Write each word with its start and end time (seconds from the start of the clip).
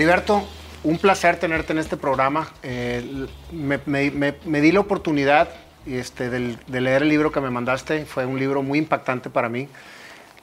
Heriberto, 0.00 0.42
un 0.82 0.96
placer 0.96 1.36
tenerte 1.36 1.74
en 1.74 1.78
este 1.78 1.98
programa. 1.98 2.48
Eh, 2.62 3.26
me, 3.52 4.60
di 4.62 4.72
la 4.72 4.80
oportunidad 4.80 5.50
este, 5.84 6.30
de 6.30 6.80
leer 6.80 7.02
el 7.02 7.10
libro 7.10 7.30
que 7.30 7.42
me 7.42 7.50
mandaste. 7.50 8.06
Fue 8.06 8.24
un 8.24 8.38
libro 8.38 8.62
muy 8.62 8.78
impactante 8.78 9.28
para 9.28 9.50
mí. 9.50 9.68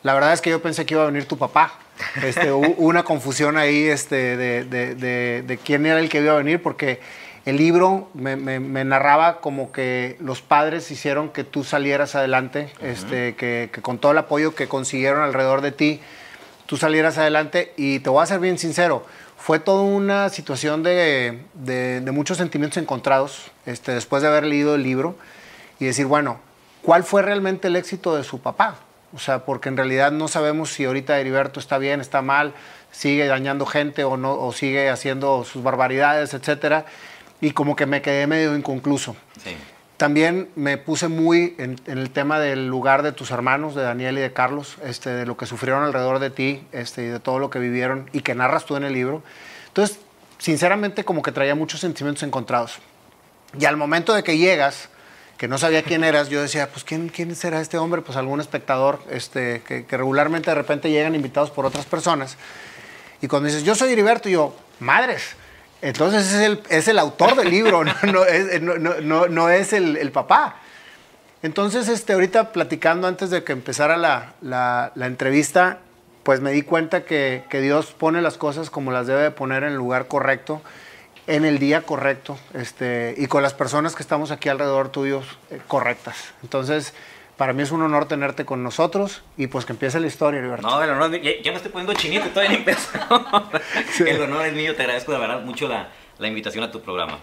La 0.04 0.14
verdad 0.14 0.34
es 0.34 0.42
que 0.42 0.52
yo 0.52 0.62
pensé 0.62 0.86
que 0.86 0.94
iba 0.94 1.02
a 1.02 1.08
venir 1.08 1.26
tu 1.26 1.40
papá. 1.40 1.74
Este, 2.22 2.52
hubo 2.52 2.68
una 2.78 3.02
confusión 3.02 3.58
ahí 3.58 3.86
este, 3.86 4.38
de, 4.38 5.60
quién 5.66 5.88
era 5.88 6.00
el 6.02 6.10
que 6.10 6.22
iba 6.22 6.34
a 6.34 6.38
venir, 6.38 6.62
porque 6.62 7.00
el 7.48 7.58
libro 7.58 8.12
me, 8.14 8.60
narraba 8.86 9.42
como 9.42 9.72
que 9.72 10.18
los 10.20 10.44
padres 10.44 10.92
hicieron 10.92 11.30
que 11.30 11.44
tú 11.44 11.64
salieras 11.64 12.14
adelante, 12.14 12.70
este, 12.84 13.34
que, 13.34 13.72
que, 13.74 13.82
con 13.82 13.98
todo 13.98 14.12
el 14.12 14.20
apoyo 14.20 14.54
que 14.54 14.68
consiguieron 14.68 15.24
alrededor 15.24 15.62
de 15.62 15.72
ti, 15.72 16.00
tú 16.68 16.78
salieras 16.78 17.18
adelante. 17.18 17.74
Y 17.76 18.02
te 18.02 18.12
voy 18.12 18.22
a 18.22 18.28
ser 18.28 18.40
bien 18.40 18.60
sincero, 18.60 19.04
fue 19.38 19.60
toda 19.60 19.84
una 19.84 20.30
situación 20.30 20.84
de, 20.84 21.40
muchos 22.12 22.38
sentimientos 22.38 22.78
encontrados 22.78 23.52
este, 23.66 23.94
después 23.94 24.22
de 24.22 24.28
haber 24.30 24.46
leído 24.46 24.76
el 24.76 24.84
libro 24.84 25.16
y 25.80 25.86
decir, 25.86 26.06
bueno, 26.06 26.40
¿cuál 26.82 27.04
fue 27.04 27.22
realmente 27.22 27.68
el 27.68 27.76
éxito 27.76 28.16
de 28.16 28.24
su 28.24 28.40
papá? 28.42 28.80
O 29.14 29.20
sea, 29.20 29.46
porque 29.46 29.70
en 29.70 29.78
realidad 29.78 30.12
no 30.12 30.28
sabemos 30.28 30.74
si 30.74 30.86
ahorita 30.86 31.18
Heriberto 31.20 31.60
está 31.60 31.78
bien, 31.78 32.02
está 32.02 32.22
mal, 32.22 32.54
sigue 32.92 33.26
dañando 33.28 33.66
gente 33.66 34.04
o, 34.04 34.18
no, 34.18 34.34
o 34.34 34.52
sigue 34.52 34.90
haciendo 34.90 35.46
sus 35.46 35.64
barbaridades, 35.64 36.34
etcétera. 36.34 36.86
Y 37.40 37.52
como 37.52 37.76
que 37.76 37.86
me 37.86 38.02
quedé 38.02 38.28
medio 38.28 38.56
inconcluso. 38.56 39.16
Sí. 39.44 39.56
También 39.98 40.50
me 40.56 40.78
puse 40.78 41.08
muy 41.08 41.56
en, 41.58 41.82
el 41.88 42.12
tema 42.12 42.40
del 42.40 42.68
lugar 42.68 43.02
de 43.02 43.12
tus 43.12 43.32
hermanos, 43.32 43.74
de 43.74 43.82
Daniel 43.82 44.20
y 44.20 44.22
de 44.22 44.32
Carlos, 44.32 44.78
este, 44.84 45.10
de 45.10 45.26
lo 45.26 45.38
que 45.38 45.48
sufrieron 45.48 45.84
alrededor 45.84 46.20
de 46.20 46.30
ti 46.30 46.64
este, 46.72 47.04
y 47.04 47.08
de 47.08 47.20
todo 47.20 47.40
lo 47.40 47.50
que 47.50 47.58
vivieron 47.58 48.08
y 48.14 48.22
que 48.22 48.36
narras 48.36 48.66
tú 48.66 48.76
en 48.76 48.84
el 48.84 48.94
libro. 48.94 49.24
Entonces, 49.70 49.98
sinceramente, 50.38 51.04
como 51.04 51.24
que 51.24 51.32
traía 51.32 51.56
muchos 51.56 51.80
sentimientos 51.80 52.22
encontrados. 52.22 52.78
Y 53.60 53.66
al 53.66 53.76
momento 53.76 54.14
de 54.14 54.24
que 54.24 54.38
llegas, 54.38 54.90
que 55.40 55.48
no 55.48 55.58
sabía 55.58 55.82
quién 55.82 56.04
eras, 56.04 56.30
yo 56.30 56.44
decía, 56.44 56.70
pues 56.70 56.84
¿quién, 56.84 57.10
quién 57.10 57.36
será 57.36 57.60
este 57.60 57.80
hombre? 57.80 58.04
Pues 58.04 58.20
algún 58.20 58.40
espectador 58.40 59.00
este, 59.10 59.64
que, 59.66 59.98
regularmente 59.98 60.52
de 60.52 60.56
repente 60.56 60.92
llegan 60.92 61.16
invitados 61.16 61.50
por 61.50 61.66
otras 61.66 61.88
personas. 61.88 62.38
Y 63.20 63.28
cuando 63.28 63.48
dices, 63.48 63.64
yo 63.64 63.74
soy 63.74 63.94
Heriberto, 63.94 64.30
yo, 64.30 64.56
madres 64.80 65.36
entonces 65.82 66.34
es 66.34 66.42
el, 66.42 66.64
es 66.70 66.88
el 66.88 67.00
autor 67.00 67.36
del 67.36 67.50
libro, 67.50 67.84
no, 67.84 68.26
es, 68.26 68.62
no, 68.62 69.50
es 69.50 69.74
el, 69.74 70.12
papá. 70.12 70.56
Entonces, 71.44 71.88
este, 71.88 72.14
ahorita 72.14 72.52
platicando 72.52 73.08
antes 73.08 73.30
de 73.30 73.44
que 73.44 73.54
empezara 73.54 73.96
la, 73.96 74.34
la, 74.42 75.06
entrevista, 75.06 75.80
pues 76.24 76.42
me 76.42 76.52
di 76.52 76.64
cuenta 76.64 77.06
que, 77.06 77.44
que, 77.50 77.62
Dios 77.62 77.94
pone 77.98 78.22
las 78.22 78.38
cosas 78.38 78.70
como 78.70 78.92
las 78.92 79.08
debe 79.08 79.30
poner 79.32 79.64
en 79.64 79.70
el 79.70 79.76
lugar 79.76 80.08
correcto, 80.08 80.62
en 81.28 81.46
el 81.46 81.60
día 81.60 81.84
correcto, 81.84 82.40
este, 82.54 83.14
y 83.18 83.28
con 83.28 83.44
las 83.44 83.54
personas 83.54 83.96
que 83.96 84.02
estamos 84.02 84.32
aquí 84.32 84.50
alrededor 84.50 84.90
tuyos 84.90 85.38
eh, 85.52 85.60
correctas. 85.68 86.34
Entonces, 86.42 86.94
para 87.38 87.54
mí 87.54 87.62
es 87.62 87.72
un 87.72 87.84
honor 87.84 88.08
tenerte 88.08 88.46
con 88.46 88.64
nosotros 88.64 89.22
y 89.38 89.48
pues 89.48 89.66
que 89.66 89.74
empiece 89.74 90.00
la 90.00 90.08
historia, 90.08 90.40
Heriberto. 90.40 90.68
No, 90.68 90.84
el 90.84 90.90
honor, 90.90 91.12
yo 91.22 91.52
me 91.52 91.58
estoy 91.58 91.72
poniendo 91.72 91.94
chinito, 91.94 92.28
todavía 92.30 92.50
ni 92.50 92.58
empezó. 92.58 92.90
El 94.06 94.22
honor 94.22 94.48
es 94.48 94.54
mío, 94.54 94.76
te 94.76 94.82
agradezco 94.82 95.12
de 95.12 95.20
verdad 95.20 95.42
mucho 95.42 95.68
la, 95.68 95.90
la, 96.18 96.28
invitación 96.28 96.64
a 96.64 96.72
tu 96.72 96.82
programa. 96.82 97.20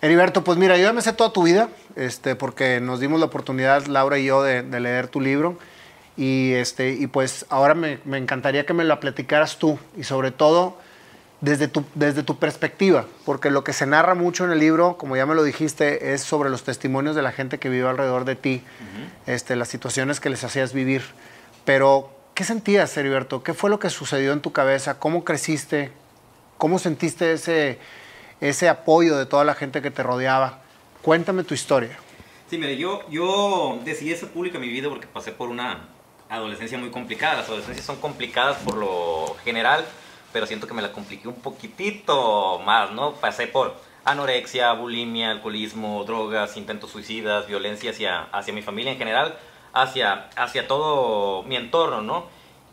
Heriberto, 0.00 0.44
pues 0.44 0.58
mira, 0.58 0.76
yo 0.76 0.84
ya 0.84 0.92
me 0.92 1.02
sé 1.02 1.12
toda 1.12 1.32
tu 1.32 1.42
vida, 1.42 1.68
este, 1.96 2.36
porque 2.36 2.80
nos 2.80 3.00
dimos 3.00 3.18
la 3.18 3.26
oportunidad, 3.26 3.86
Laura 3.86 4.18
y 4.18 4.26
yo, 4.26 4.44
de, 4.44 4.62
de 4.62 4.80
leer 4.80 5.08
tu 5.08 5.20
libro. 5.20 5.58
Y, 6.16 6.52
este, 6.52 6.92
y 6.92 7.08
pues 7.08 7.44
ahora 7.48 7.74
me, 7.74 7.98
me 8.04 8.18
encantaría 8.18 8.64
que 8.64 8.74
me 8.74 8.84
la 8.84 9.00
platicaras 9.00 9.58
tú 9.58 9.78
y 9.96 10.04
sobre 10.04 10.30
todo 10.30 10.78
desde 11.40 11.68
tu, 11.68 11.84
desde 11.94 12.22
tu 12.22 12.36
perspectiva, 12.38 13.06
porque 13.24 13.50
lo 13.50 13.62
que 13.62 13.72
se 13.72 13.86
narra 13.86 14.14
mucho 14.14 14.44
en 14.44 14.50
el 14.50 14.58
libro, 14.58 14.96
como 14.96 15.16
ya 15.16 15.24
me 15.24 15.34
lo 15.34 15.44
dijiste, 15.44 16.12
es 16.12 16.22
sobre 16.22 16.50
los 16.50 16.64
testimonios 16.64 17.14
de 17.14 17.22
la 17.22 17.30
gente 17.30 17.58
que 17.58 17.68
vivió 17.68 17.88
alrededor 17.88 18.24
de 18.24 18.34
ti, 18.34 18.62
este, 19.26 19.54
las 19.54 19.68
situaciones 19.68 20.18
que 20.18 20.30
les 20.30 20.42
hacías 20.42 20.72
vivir. 20.72 21.02
Pero, 21.64 22.10
¿qué 22.34 22.42
sentías, 22.44 22.96
Heriberto? 22.96 23.42
¿Qué 23.42 23.54
fue 23.54 23.70
lo 23.70 23.78
que 23.78 23.88
sucedió 23.90 24.32
en 24.32 24.40
tu 24.40 24.52
cabeza? 24.52 24.98
¿Cómo 24.98 25.24
creciste? 25.24 25.92
¿Cómo 26.56 26.80
sentiste 26.80 27.32
ese, 27.32 27.78
ese 28.40 28.68
apoyo 28.68 29.16
de 29.16 29.26
toda 29.26 29.44
la 29.44 29.54
gente 29.54 29.80
que 29.80 29.92
te 29.92 30.02
rodeaba? 30.02 30.60
Cuéntame 31.02 31.44
tu 31.44 31.54
historia. 31.54 31.96
Sí, 32.50 32.58
mire, 32.58 32.76
yo, 32.76 33.08
yo 33.10 33.78
decidí 33.84 34.16
ser 34.16 34.30
pública 34.30 34.56
en 34.56 34.62
mi 34.62 34.68
vida 34.68 34.88
porque 34.88 35.06
pasé 35.06 35.30
por 35.30 35.50
una 35.50 35.86
adolescencia 36.28 36.78
muy 36.78 36.90
complicada. 36.90 37.36
Las 37.36 37.46
adolescencias 37.46 37.86
son 37.86 37.96
complicadas 38.00 38.56
por 38.58 38.74
lo 38.74 39.36
general 39.44 39.84
pero 40.38 40.46
siento 40.46 40.68
que 40.68 40.74
me 40.74 40.82
la 40.82 40.92
compliqué 40.92 41.26
un 41.26 41.40
poquitito 41.40 42.60
más, 42.60 42.92
¿no? 42.92 43.14
Pasé 43.14 43.48
por 43.48 43.74
anorexia, 44.04 44.72
bulimia, 44.72 45.32
alcoholismo, 45.32 46.04
drogas, 46.04 46.56
intentos 46.56 46.92
suicidas, 46.92 47.48
violencia 47.48 47.90
hacia, 47.90 48.22
hacia 48.30 48.54
mi 48.54 48.62
familia 48.62 48.92
en 48.92 48.98
general, 48.98 49.36
hacia, 49.72 50.30
hacia 50.36 50.68
todo 50.68 51.42
mi 51.42 51.56
entorno, 51.56 52.02
¿no? 52.02 52.26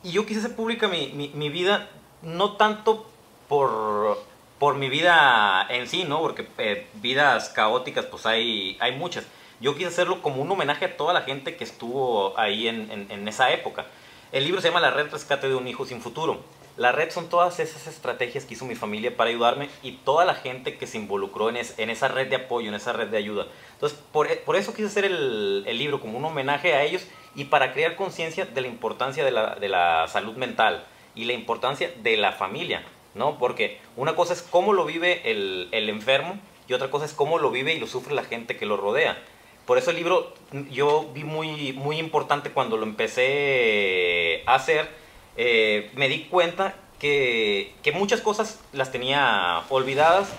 Y 0.04 0.12
yo 0.12 0.28
quise 0.28 0.42
hacer 0.42 0.56
pública 0.56 0.88
mi, 0.88 1.08
mi, 1.34 1.50
vida, 1.50 1.90
no 2.22 2.52
tanto 2.52 3.10
por, 3.50 4.24
por 4.60 4.76
mi 4.76 4.88
vida 4.88 5.66
en 5.68 5.88
sí, 5.88 6.04
¿no? 6.04 6.20
Porque 6.22 6.48
eh, 6.60 6.86
vidas 6.94 7.50
caóticas, 7.50 8.06
pues 8.06 8.28
hay, 8.28 8.78
hay 8.80 8.96
muchas. 8.96 9.26
Yo 9.60 9.74
quise 9.74 9.88
hacerlo 9.88 10.22
como 10.22 10.40
un 10.40 10.52
homenaje 10.52 10.86
a 10.86 10.98
toda 10.98 11.16
la 11.16 11.24
gente 11.24 11.56
que 11.56 11.64
estuvo 11.64 12.38
ahí 12.38 12.68
en, 12.68 12.92
en, 12.92 13.08
en 13.10 13.28
esa 13.28 13.50
época. 13.50 13.88
El 14.32 14.44
libro 14.44 14.62
se 14.62 14.68
llama 14.68 14.82
La 14.82 14.92
Red 14.92 15.12
Rescate 15.12 15.50
de 15.50 15.56
un 15.56 15.68
Hijo 15.68 15.84
Sin 15.88 16.00
Futuro. 16.00 16.44
La 16.78 16.92
red 16.92 17.10
son 17.10 17.30
todas 17.30 17.60
esas 17.60 17.88
estrategias 17.88 18.44
que 18.44 18.54
hizo 18.56 18.66
mi 18.66 18.76
familia 18.76 19.16
para 19.16 19.30
ayudarme 19.30 19.70
y 19.82 19.94
toda 19.94 20.26
la 20.26 20.36
gente 20.36 20.78
que 20.78 20.88
se 20.88 20.98
involucró 20.98 21.50
en, 21.50 21.58
en 21.78 21.90
esa 21.90 22.10
red 22.10 22.28
de 22.28 22.36
apoyo, 22.36 22.68
en 22.68 22.76
esa 22.76 22.92
red 22.92 23.08
de 23.08 23.18
ayuda. 23.18 23.48
Entonces, 23.74 23.98
por, 24.12 24.28
por 24.40 24.58
eso 24.58 24.74
quise 24.74 24.88
hacer 24.88 25.06
el, 25.06 25.64
el, 25.66 25.78
libro 25.78 26.02
como 26.02 26.18
un 26.18 26.26
homenaje 26.26 26.74
a 26.74 26.84
ellos 26.84 27.08
y 27.34 27.46
para 27.46 27.72
crear 27.72 27.96
conciencia 27.96 28.46
de 28.46 28.62
la 28.62 28.68
importancia 28.68 29.24
de 29.24 29.32
la, 29.32 29.56
de 29.56 29.70
la, 29.70 30.08
salud 30.10 30.36
mental 30.36 30.84
y 31.16 31.24
la 31.26 31.34
importancia 31.34 31.92
de 32.04 32.18
la 32.18 32.34
familia, 32.34 32.84
¿no? 33.14 33.38
Porque 33.38 33.80
una 33.96 34.16
cosa 34.16 34.34
es 34.34 34.42
cómo 34.42 34.74
lo 34.74 34.84
vive 34.84 35.32
el, 35.32 35.70
el 35.72 35.90
enfermo 35.90 36.38
y 36.68 36.74
otra 36.74 36.90
cosa 36.90 37.06
es 37.06 37.14
cómo 37.14 37.40
lo 37.40 37.52
vive 37.52 37.74
y 37.74 37.80
lo 37.80 37.88
sufre 37.88 38.14
la 38.14 38.26
gente 38.26 38.58
que 38.58 38.66
lo 38.66 38.76
rodea. 38.76 39.18
Por 39.66 39.78
eso 39.78 39.92
el 39.92 39.96
libro 39.96 40.34
yo 40.72 41.10
vi 41.14 41.24
muy, 41.24 41.72
muy 41.74 41.98
importante 41.98 42.52
cuando 42.52 42.76
lo 42.76 42.84
empecé 42.84 44.44
a 44.46 44.56
hacer 44.56 45.05
eh, 45.38 45.92
me 45.96 46.08
di 46.08 46.24
cuenta 46.26 46.76
que, 47.00 47.74
que, 47.84 47.92
muchas 47.92 48.22
cosas 48.22 48.60
las 48.74 48.92
tenía 48.92 49.64
olvidadas 49.70 50.30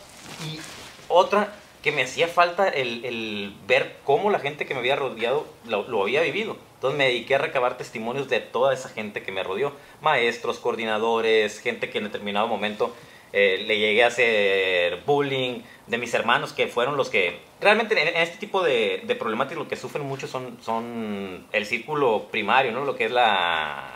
y 0.44 0.58
otra 1.08 1.52
que 1.82 1.92
me 1.92 2.02
hacía 2.02 2.26
falta 2.26 2.68
el, 2.68 3.04
el 3.04 3.54
ver 3.68 3.98
cómo 4.04 4.30
la 4.30 4.40
gente 4.40 4.66
que 4.66 4.74
me 4.74 4.80
había 4.80 4.96
rodeado 4.96 5.46
lo, 5.66 6.02
había 6.02 6.20
vivido. 6.22 6.56
Entonces 6.74 6.98
me 6.98 7.04
dediqué 7.04 7.36
a 7.36 7.38
recabar 7.38 7.76
testimonios 7.76 8.28
de 8.28 8.40
toda 8.40 8.74
esa 8.74 8.88
gente 8.88 9.22
que 9.22 9.30
me 9.30 9.44
rodeó, 9.44 9.72
maestros, 10.00 10.58
coordinadores, 10.58 11.60
gente 11.60 11.88
que 11.88 11.98
en 11.98 12.04
determinado 12.04 12.48
momento 12.48 12.92
eh, 13.32 13.62
le 13.66 13.78
llegué 13.78 14.02
a 14.02 14.08
hacer 14.08 15.02
bullying, 15.06 15.60
de 15.86 15.98
mis 15.98 16.12
hermanos 16.14 16.52
que 16.52 16.66
fueron 16.66 16.96
los 16.96 17.08
que 17.08 17.38
realmente 17.60 18.00
en, 18.00 18.16
este 18.16 18.38
tipo 18.38 18.62
de, 18.62 19.02
de 19.04 19.14
problemáticas 19.14 19.58
lo 19.58 19.68
que 19.68 19.76
sufren 19.76 20.04
mucho 20.04 20.26
son, 20.26 20.58
son 20.62 21.46
el 21.52 21.66
círculo 21.66 22.26
primario, 22.30 22.72
¿no? 22.72 22.84
Lo 22.84 22.96
que 22.96 23.04
es 23.04 23.12
la 23.12 23.95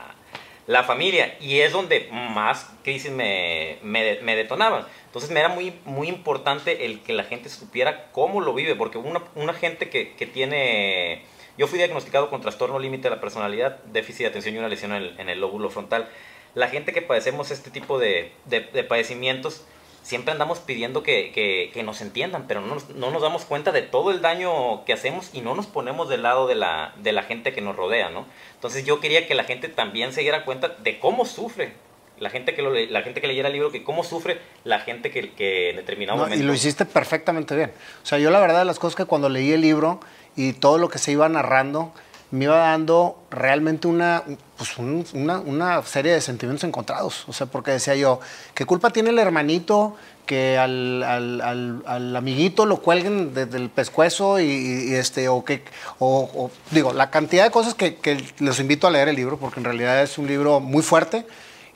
la 0.71 0.85
familia, 0.85 1.37
y 1.41 1.59
es 1.59 1.73
donde 1.73 2.09
más 2.13 2.71
crisis 2.85 3.11
me, 3.11 3.79
me, 3.83 4.37
detonaban. 4.37 4.87
Entonces 5.07 5.33
me 5.33 5.41
era 5.41 5.49
muy, 5.49 5.75
muy 5.85 6.07
importante 6.07 6.87
el 6.87 7.01
que 7.01 7.13
la 7.13 7.25
gente 7.25 7.49
supiera 7.49 8.13
cómo 8.13 8.41
lo 8.41 8.55
vive, 8.55 8.77
porque 8.77 8.97
una, 8.97 9.53
gente 9.53 9.91
que, 9.91 10.15
que 10.15 10.27
tiene... 10.27 11.25
Yo 11.59 11.67
fui 11.67 11.77
diagnosticado 11.77 12.31
con 12.31 12.41
trastorno 12.41 12.79
límite 12.79 13.09
de 13.09 13.17
la 13.17 13.21
personalidad, 13.21 13.83
déficit 13.87 14.21
de 14.21 14.27
atención 14.29 14.55
y 14.55 14.59
una 14.59 14.69
lesión 14.69 14.93
en 14.93 15.03
el, 15.03 15.19
en 15.19 15.29
el 15.29 15.41
lóbulo 15.41 15.71
frontal. 15.71 16.09
La 16.55 16.69
gente 16.69 16.93
que 16.93 17.03
padecemos 17.03 17.51
este 17.51 17.73
tipo 17.73 17.99
de, 17.99 18.31
de 18.45 18.85
padecimientos, 18.85 19.67
siempre 20.03 20.33
andamos 20.33 20.59
pidiendo 20.59 21.03
que, 21.03 21.31
que, 21.73 21.83
nos 21.83 22.01
entiendan, 22.01 22.47
pero 22.47 22.61
no, 22.61 22.77
no, 22.95 23.11
nos 23.11 23.23
damos 23.23 23.45
cuenta 23.45 23.73
de 23.73 23.83
todo 23.83 24.11
el 24.11 24.21
daño 24.21 24.85
que 24.85 24.93
hacemos 24.93 25.31
y 25.33 25.41
no 25.41 25.55
nos 25.55 25.67
ponemos 25.67 26.09
del 26.09 26.23
lado 26.23 26.47
de 26.47 26.55
la, 26.55 26.95
de 26.97 27.13
la 27.13 27.23
gente 27.23 27.53
que 27.53 27.61
nos 27.61 27.77
rodea, 27.77 28.11
¿no? 28.11 28.27
Entonces 28.55 28.85
yo 28.85 29.01
quería 29.01 29.27
que 29.27 29.35
la 29.35 29.45
gente 29.45 29.69
también 29.69 30.13
se 30.13 30.21
diera 30.21 30.45
cuenta 30.45 30.69
de 30.69 30.99
cómo 30.99 31.25
sufre 31.25 31.75
la 32.19 32.29
gente 32.29 32.55
que, 32.55 32.63
lo, 32.63 32.75
la 32.75 33.03
gente 33.03 33.21
que 33.21 33.27
leyera 33.27 33.49
el 33.49 33.55
libro, 33.55 33.73
que 33.73 33.83
cómo 33.83 34.05
sufre 34.05 34.39
la 34.65 34.81
gente 34.81 35.11
que, 35.11 35.33
que 35.33 35.71
en 35.71 35.77
determinado 35.77 36.19
momento... 36.19 36.43
Y 36.43 36.47
lo 36.47 36.53
hiciste 36.53 36.85
perfectamente 36.85 37.57
bien. 37.57 37.73
O 38.03 38.07
sea, 38.07 38.19
yo 38.19 38.31
la 38.31 38.41
verdad 38.41 38.59
de 38.59 38.67
las 38.67 38.79
cosas 38.79 38.95
que 38.95 39.07
cuando 39.07 39.31
leí 39.31 39.53
el 39.53 39.63
libro 39.63 40.01
y 40.37 40.53
todo 40.53 40.77
lo 40.77 40.91
que 40.91 40.99
se 40.99 41.13
iba 41.13 41.29
narrando, 41.29 41.93
me 42.31 42.45
iba 42.45 42.57
dando 42.57 43.19
realmente 43.31 43.89
una, 43.89 44.23
pues 44.57 44.79
una, 44.79 45.41
una, 45.41 45.83
serie 45.83 46.13
de 46.13 46.21
sentimientos 46.21 46.65
encontrados. 46.65 47.25
O 47.29 47.33
sea, 47.33 47.47
porque 47.47 47.73
decía 47.73 47.97
yo, 47.97 48.21
¿qué 48.55 48.65
culpa 48.67 48.91
tiene 48.91 49.11
el 49.11 49.19
hermanito 49.19 49.97
que 50.27 50.57
al, 50.57 51.03
al, 51.03 51.83
al, 51.87 52.17
amiguito 52.17 52.65
lo 52.65 52.77
cuelguen 52.77 53.35
desde 53.35 53.59
el 53.59 53.69
pescuezo 53.69 54.39
y, 54.39 54.95
este, 54.95 55.29
o 55.29 55.45
que, 55.45 55.65
o, 55.99 56.51
digo, 56.71 56.93
la 56.93 57.11
cantidad 57.11 57.43
de 57.43 57.51
cosas 57.51 57.75
que, 57.75 57.97
que, 57.97 58.23
les 58.39 58.61
invito 58.61 58.87
a 58.87 58.93
leer 58.93 59.09
el 59.09 59.17
libro, 59.17 59.39
porque 59.39 59.59
en 59.59 59.65
realidad 59.65 60.01
es 60.03 60.19
un 60.19 60.29
libro 60.29 60.61
muy 60.61 60.83
fuerte 60.83 61.27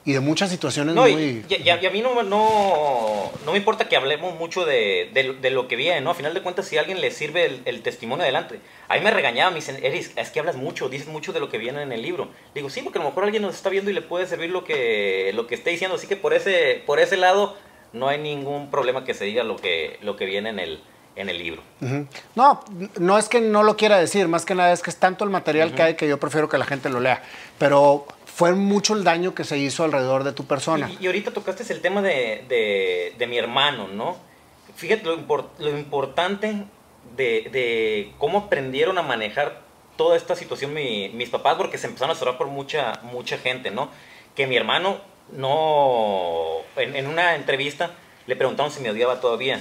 y 0.07 0.13
de 0.13 0.21
muchas 0.21 0.51
situaciones 0.51 0.95
No, 0.95 1.03
muy... 1.03 1.45
y, 1.49 1.55
a 1.71 1.81
y 1.81 1.87
a 1.87 1.91
mí 1.91 2.03
no, 2.03 2.23
no, 2.23 3.33
no 3.45 3.53
me 3.53 3.57
importa 3.59 3.89
que 3.89 3.97
hablemos 3.97 4.35
mucho 4.39 4.65
de, 4.67 5.11
de, 5.15 5.33
de 5.41 5.51
lo 5.51 5.67
que 5.67 5.77
viene, 5.77 6.01
¿no? 6.03 6.11
A 6.11 6.15
final 6.15 6.35
de 6.35 6.43
cuentas, 6.43 6.67
si 6.67 6.77
a 6.77 6.81
alguien 6.81 7.01
le 7.01 7.11
sirve 7.11 7.47
el, 7.47 7.63
el 7.65 7.83
testimonio 7.83 8.23
adelante. 8.23 8.61
A 8.89 8.97
mí 8.97 9.01
me 9.01 9.11
regañaba, 9.11 9.51
me 9.51 9.57
dicen, 9.57 9.83
Eris, 9.83 10.13
es 10.17 10.31
que 10.31 10.41
hablas 10.41 10.57
mucho, 10.57 10.89
dices 10.91 11.09
mucho 11.09 11.33
de 11.33 11.41
lo 11.41 11.49
que 11.49 11.57
viene 11.57 11.83
en 11.83 11.93
el 11.93 12.03
libro. 12.03 12.29
Digo, 12.55 12.69
sí, 12.69 12.83
porque 12.83 12.99
a 12.99 13.03
lo 13.03 13.09
mejor 13.09 13.25
alguien 13.25 13.43
nos 13.43 13.55
está 13.55 13.71
viendo 13.71 13.91
y 13.91 13.95
le 13.95 14.03
puede 14.03 14.27
servir 14.27 14.51
lo 14.51 14.65
que, 14.65 15.33
lo 15.35 15.47
que 15.47 15.55
esté 15.55 15.71
diciendo. 15.71 15.97
Así 15.97 16.07
que 16.07 16.17
por 16.17 16.35
ese, 16.35 16.83
por 16.85 17.01
ese 17.01 17.17
lado, 17.17 17.57
no 17.95 18.09
hay 18.09 18.19
ningún 18.19 18.71
problema 18.71 19.05
que 19.05 19.15
se 19.15 19.25
diga 19.25 19.43
lo 19.43 19.57
que, 19.57 19.99
lo 20.03 20.17
que 20.17 20.27
viene 20.27 20.51
en 20.51 20.59
el, 20.59 20.83
en 21.17 21.31
el 21.31 21.39
libro. 21.39 21.63
No, 22.35 22.63
no 22.99 23.19
es 23.19 23.29
que 23.31 23.41
no 23.41 23.63
lo 23.63 23.77
quiera 23.77 23.99
decir, 23.99 24.29
más 24.29 24.45
que 24.45 24.55
nada 24.55 24.73
es 24.73 24.83
que 24.83 24.91
es 24.91 24.97
tanto 24.97 25.25
el 25.25 25.31
material 25.31 25.75
que 25.75 25.83
hay 25.83 25.95
que 25.95 26.09
yo 26.09 26.19
prefiero 26.19 26.49
que 26.49 26.59
la 26.59 26.67
gente 26.67 26.91
lo 26.91 27.01
lea. 27.01 27.23
Pero 27.59 28.07
fue 28.35 28.53
mucho 28.53 28.95
el 28.95 29.05
daño 29.05 29.35
que 29.35 29.45
se 29.45 29.57
hizo 29.59 29.85
alrededor 29.85 30.25
de 30.25 30.33
tu 30.33 30.45
persona. 30.47 30.91
Y, 30.91 31.05
y 31.05 31.07
ahorita 31.07 31.31
tocaste 31.33 31.71
el 31.73 31.81
tema 31.81 32.03
de, 32.03 32.45
de- 32.49 33.15
de 33.17 33.27
mi 33.27 33.39
hermano, 33.39 33.87
¿no? 33.89 34.17
Fíjate 34.75 35.05
lo, 35.05 35.17
impor- 35.17 35.51
lo 35.59 35.71
importante 35.79 36.65
de, 37.17 37.49
de 37.53 38.13
cómo 38.19 38.39
aprendieron 38.39 38.99
a 38.99 39.03
manejar 39.03 39.63
toda 39.97 40.17
esta 40.17 40.35
situación 40.35 40.75
mi- 40.75 41.11
mis 41.11 41.29
papás, 41.31 41.55
porque 41.57 41.79
se 41.79 41.87
empezaron 41.87 42.17
a 42.17 42.19
cerrar 42.19 42.37
por 42.37 42.49
mucha, 42.49 42.99
mucha 43.03 43.39
gente, 43.39 43.71
¿no? 43.71 43.89
Que 44.35 44.47
mi 44.49 44.57
hermano 44.57 44.99
no... 45.31 46.59
En, 46.77 46.97
en 46.97 47.07
una 47.07 47.37
entrevista 47.37 47.91
le 48.27 48.35
preguntaron 48.37 48.73
si 48.73 48.81
me 48.81 48.91
odiaba 48.91 49.21
todavía. 49.21 49.61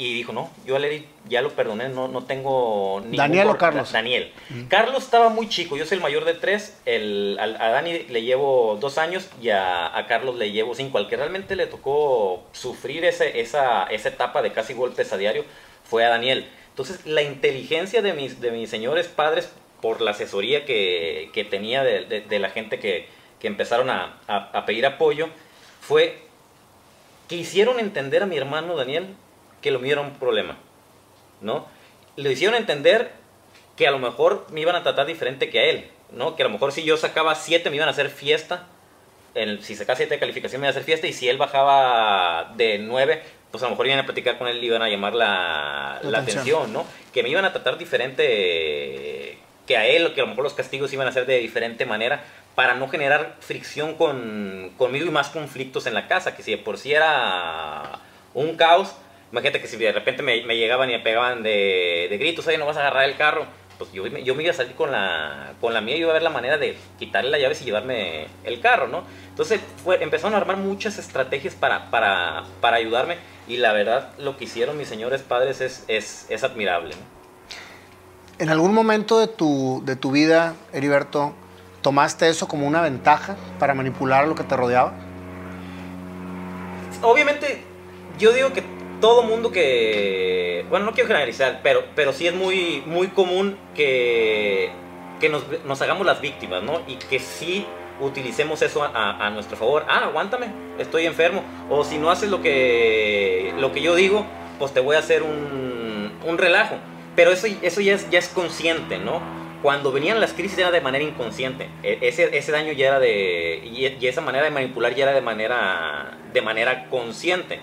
Y 0.00 0.14
dijo, 0.14 0.32
no, 0.32 0.48
yo 0.64 0.76
a 0.76 0.78
Larry 0.78 1.04
ya 1.28 1.42
lo 1.42 1.50
perdoné, 1.50 1.88
no, 1.88 2.06
no 2.06 2.22
tengo 2.24 3.00
ningún 3.00 3.16
¿Daniel 3.16 3.48
o 3.48 3.58
Carlos? 3.58 3.90
Daniel. 3.90 4.32
Carlos 4.68 5.02
estaba 5.02 5.28
muy 5.28 5.48
chico, 5.48 5.76
yo 5.76 5.84
soy 5.84 5.96
el 5.96 6.02
mayor 6.02 6.24
de 6.24 6.34
tres, 6.34 6.78
el, 6.86 7.36
al- 7.40 7.60
a, 7.60 7.70
Dani 7.70 8.04
le 8.04 8.22
llevo 8.22 8.78
dos 8.80 8.96
años 8.96 9.28
y 9.42 9.50
a, 9.50 9.96
a 9.98 10.06
Carlos 10.06 10.36
le 10.36 10.52
llevo 10.52 10.76
cinco. 10.76 10.98
Al 10.98 11.08
que 11.08 11.16
realmente 11.16 11.56
le 11.56 11.66
tocó 11.66 12.44
sufrir 12.52 13.04
ese, 13.04 13.40
esa, 13.40 13.84
esa 13.86 14.08
etapa 14.10 14.40
de 14.40 14.52
casi 14.52 14.72
golpes 14.72 15.12
a 15.12 15.16
diario 15.16 15.44
fue 15.82 16.04
a 16.04 16.10
Daniel. 16.10 16.48
Entonces, 16.70 17.04
la 17.04 17.22
inteligencia 17.22 18.00
de 18.00 18.12
mis, 18.12 18.40
de 18.40 18.52
mis 18.52 18.70
señores 18.70 19.08
padres, 19.08 19.52
por 19.82 20.00
la 20.00 20.12
asesoría 20.12 20.64
que, 20.64 21.30
que 21.32 21.44
tenía 21.44 21.82
de, 21.82 22.04
de- 22.04 22.20
de 22.20 22.38
la 22.38 22.50
gente 22.50 22.78
que, 22.78 23.08
que 23.40 23.48
empezaron 23.48 23.90
a, 23.90 24.16
a- 24.28 24.50
a 24.52 24.64
pedir 24.64 24.86
apoyo, 24.86 25.28
fue 25.80 26.20
que 27.26 27.34
hicieron 27.34 27.80
entender 27.80 28.22
a 28.22 28.26
mi 28.26 28.36
hermano 28.36 28.76
Daniel 28.76 29.08
que 29.62 29.70
lo 29.70 29.78
mío 29.78 29.92
era 29.92 30.00
un 30.02 30.12
problema, 30.14 30.56
¿no? 31.40 31.66
Le 32.16 32.32
hicieron 32.32 32.56
entender 32.56 33.12
que 33.76 33.86
a 33.86 33.90
lo 33.90 33.98
mejor 33.98 34.46
me 34.50 34.60
iban 34.60 34.76
a 34.76 34.82
tratar 34.82 35.06
diferente 35.06 35.50
que 35.50 35.60
a 35.60 35.64
él, 35.64 35.88
¿no? 36.12 36.34
Que 36.36 36.42
a 36.42 36.46
lo 36.46 36.52
mejor 36.52 36.72
si 36.72 36.82
yo 36.84 36.96
sacaba 36.96 37.34
7 37.34 37.70
me 37.70 37.76
iban 37.76 37.88
a 37.88 37.92
hacer 37.92 38.10
fiesta, 38.10 38.66
el- 39.34 39.62
si 39.62 39.76
sacaba 39.76 39.96
7 39.96 40.14
de 40.14 40.20
calificación 40.20 40.60
me 40.60 40.66
iban 40.66 40.70
a 40.74 40.76
hacer 40.78 40.84
fiesta 40.84 41.06
y 41.06 41.12
si 41.12 41.28
él 41.28 41.36
bajaba 41.38 42.52
de 42.56 42.78
9, 42.78 43.22
pues 43.50 43.62
a 43.62 43.66
lo 43.66 43.70
mejor 43.70 43.86
iban 43.86 44.00
a 44.00 44.04
platicar 44.04 44.36
con 44.38 44.48
él 44.48 44.62
y 44.62 44.66
iban 44.66 44.82
a 44.82 44.88
llamar 44.88 45.14
la, 45.14 46.00
La 46.02 46.10
la 46.10 46.18
atención. 46.18 46.38
atención, 46.42 46.72
¿no? 46.72 46.84
Que 47.12 47.22
me 47.22 47.28
iban 47.28 47.44
a 47.44 47.52
tratar 47.52 47.78
diferente 47.78 49.38
que 49.66 49.76
a 49.76 49.86
él, 49.86 50.12
que 50.14 50.20
a 50.20 50.24
lo 50.24 50.30
mejor 50.30 50.44
los 50.44 50.54
castigos 50.54 50.92
iban 50.92 51.06
a 51.06 51.12
ser 51.12 51.26
de 51.26 51.38
diferente 51.38 51.84
manera 51.86 52.24
para 52.54 52.74
no 52.74 52.88
generar 52.88 53.36
fricción 53.40 53.94
con, 53.94 54.72
conmigo 54.76 55.06
y 55.06 55.10
más 55.10 55.28
conflictos 55.28 55.86
en 55.86 55.94
la 55.94 56.08
casa, 56.08 56.34
que 56.34 56.42
si 56.42 56.50
de 56.52 56.58
por 56.58 56.78
sí 56.78 56.92
era 56.92 58.00
un 58.34 58.56
caos, 58.56 58.94
imagínate 59.32 59.60
que 59.60 59.66
si 59.68 59.76
de 59.76 59.92
repente 59.92 60.22
me, 60.22 60.42
me 60.44 60.56
llegaban 60.56 60.88
y 60.90 60.92
me 60.94 61.00
pegaban 61.00 61.42
de, 61.42 62.06
de 62.10 62.18
gritos, 62.18 62.46
oye, 62.46 62.58
no 62.58 62.66
vas 62.66 62.76
a 62.76 62.80
agarrar 62.80 63.04
el 63.04 63.16
carro, 63.16 63.46
pues 63.78 63.92
yo, 63.92 64.02
me- 64.04 64.24
yo 64.24 64.34
me 64.34 64.42
iba 64.42 64.50
a 64.52 64.54
salir 64.54 64.74
con 64.74 64.90
la, 64.90 65.52
con 65.60 65.72
la 65.72 65.80
mía 65.80 65.96
y 65.96 66.00
iba 66.00 66.10
a 66.10 66.14
ver 66.14 66.22
la 66.22 66.30
manera 66.30 66.58
de 66.58 66.76
quitarle 66.98 67.30
las 67.30 67.40
llaves 67.40 67.62
y 67.62 67.64
llevarme 67.66 68.26
el 68.44 68.60
carro, 68.60 68.88
¿no? 68.88 69.04
Entonces 69.28 69.60
fue, 69.84 70.02
empezaron 70.02 70.34
a 70.34 70.38
armar 70.38 70.56
muchas 70.56 70.98
estrategias 70.98 71.54
para, 71.54 71.90
para, 71.90 72.44
para 72.60 72.76
ayudarme 72.78 73.16
y 73.46 73.58
la 73.58 73.72
verdad 73.72 74.10
lo 74.18 74.36
que 74.36 74.44
hicieron 74.44 74.76
mis 74.76 74.88
señores 74.88 75.22
padres 75.22 75.60
es, 75.60 75.84
es, 75.88 76.26
es 76.28 76.42
admirable, 76.44 76.94
¿no? 76.96 77.18
¿En 78.40 78.50
algún 78.50 78.72
momento 78.74 79.18
de 79.18 79.26
tu, 79.28 79.82
de 79.84 79.96
tu 79.96 80.10
vida, 80.12 80.54
Heriberto, 80.72 81.34
tomaste 81.82 82.28
eso 82.28 82.46
como 82.48 82.66
una 82.66 82.80
ventaja 82.82 83.36
para 83.58 83.74
manipular 83.74 84.26
lo 84.28 84.34
que 84.34 84.44
te 84.44 84.56
rodeaba? 84.56 84.92
obviamente, 87.02 87.62
yo 88.18 88.32
digo 88.32 88.52
que 88.52 88.62
todo 89.00 89.22
mundo 89.22 89.50
que. 89.52 90.64
Bueno, 90.70 90.86
no 90.86 90.92
quiero 90.92 91.06
generalizar, 91.08 91.60
pero, 91.62 91.84
pero 91.94 92.12
sí 92.12 92.26
es 92.26 92.34
muy, 92.34 92.82
muy 92.86 93.08
común 93.08 93.56
que, 93.74 94.70
que 95.20 95.28
nos, 95.28 95.42
nos 95.64 95.80
hagamos 95.82 96.06
las 96.06 96.20
víctimas, 96.20 96.62
¿no? 96.62 96.80
Y 96.86 96.96
que 96.96 97.18
sí 97.18 97.64
utilicemos 98.00 98.62
eso 98.62 98.82
a, 98.84 99.26
a- 99.26 99.30
nuestro 99.30 99.56
favor. 99.56 99.84
Ah, 99.88 100.04
aguántame, 100.04 100.46
estoy 100.78 101.06
enfermo. 101.06 101.42
O 101.70 101.84
si 101.84 101.98
no 101.98 102.10
haces 102.10 102.30
lo 102.30 102.42
que, 102.42 103.52
lo 103.58 103.72
que 103.72 103.80
yo 103.80 103.94
digo, 103.94 104.24
pues 104.58 104.72
te 104.72 104.80
voy 104.80 104.96
a 104.96 105.00
hacer 105.00 105.22
un, 105.22 106.12
un 106.24 106.38
relajo. 106.38 106.76
Pero 107.16 107.32
eso, 107.32 107.48
eso 107.62 107.80
ya, 107.80 107.94
es, 107.94 108.08
ya 108.10 108.18
es 108.18 108.28
consciente, 108.28 108.98
¿no? 108.98 109.20
Cuando 109.62 109.90
venían 109.90 110.20
las 110.20 110.32
crisis 110.34 110.58
era 110.58 110.70
de 110.70 110.80
manera 110.80 111.02
inconsciente. 111.02 111.68
E- 111.82 111.98
Ese, 112.02 112.36
ese 112.36 112.52
daño 112.52 112.72
ya 112.72 112.86
era 112.88 113.00
de... 113.00 113.60
Y, 113.64 113.86
y 114.00 114.06
esa 114.06 114.20
manera 114.20 114.44
de 114.44 114.50
manipular 114.52 114.94
ya 114.94 115.02
era 115.04 115.12
de 115.14 115.20
manera, 115.20 116.16
de 116.32 116.42
manera 116.42 116.86
consciente, 116.90 117.58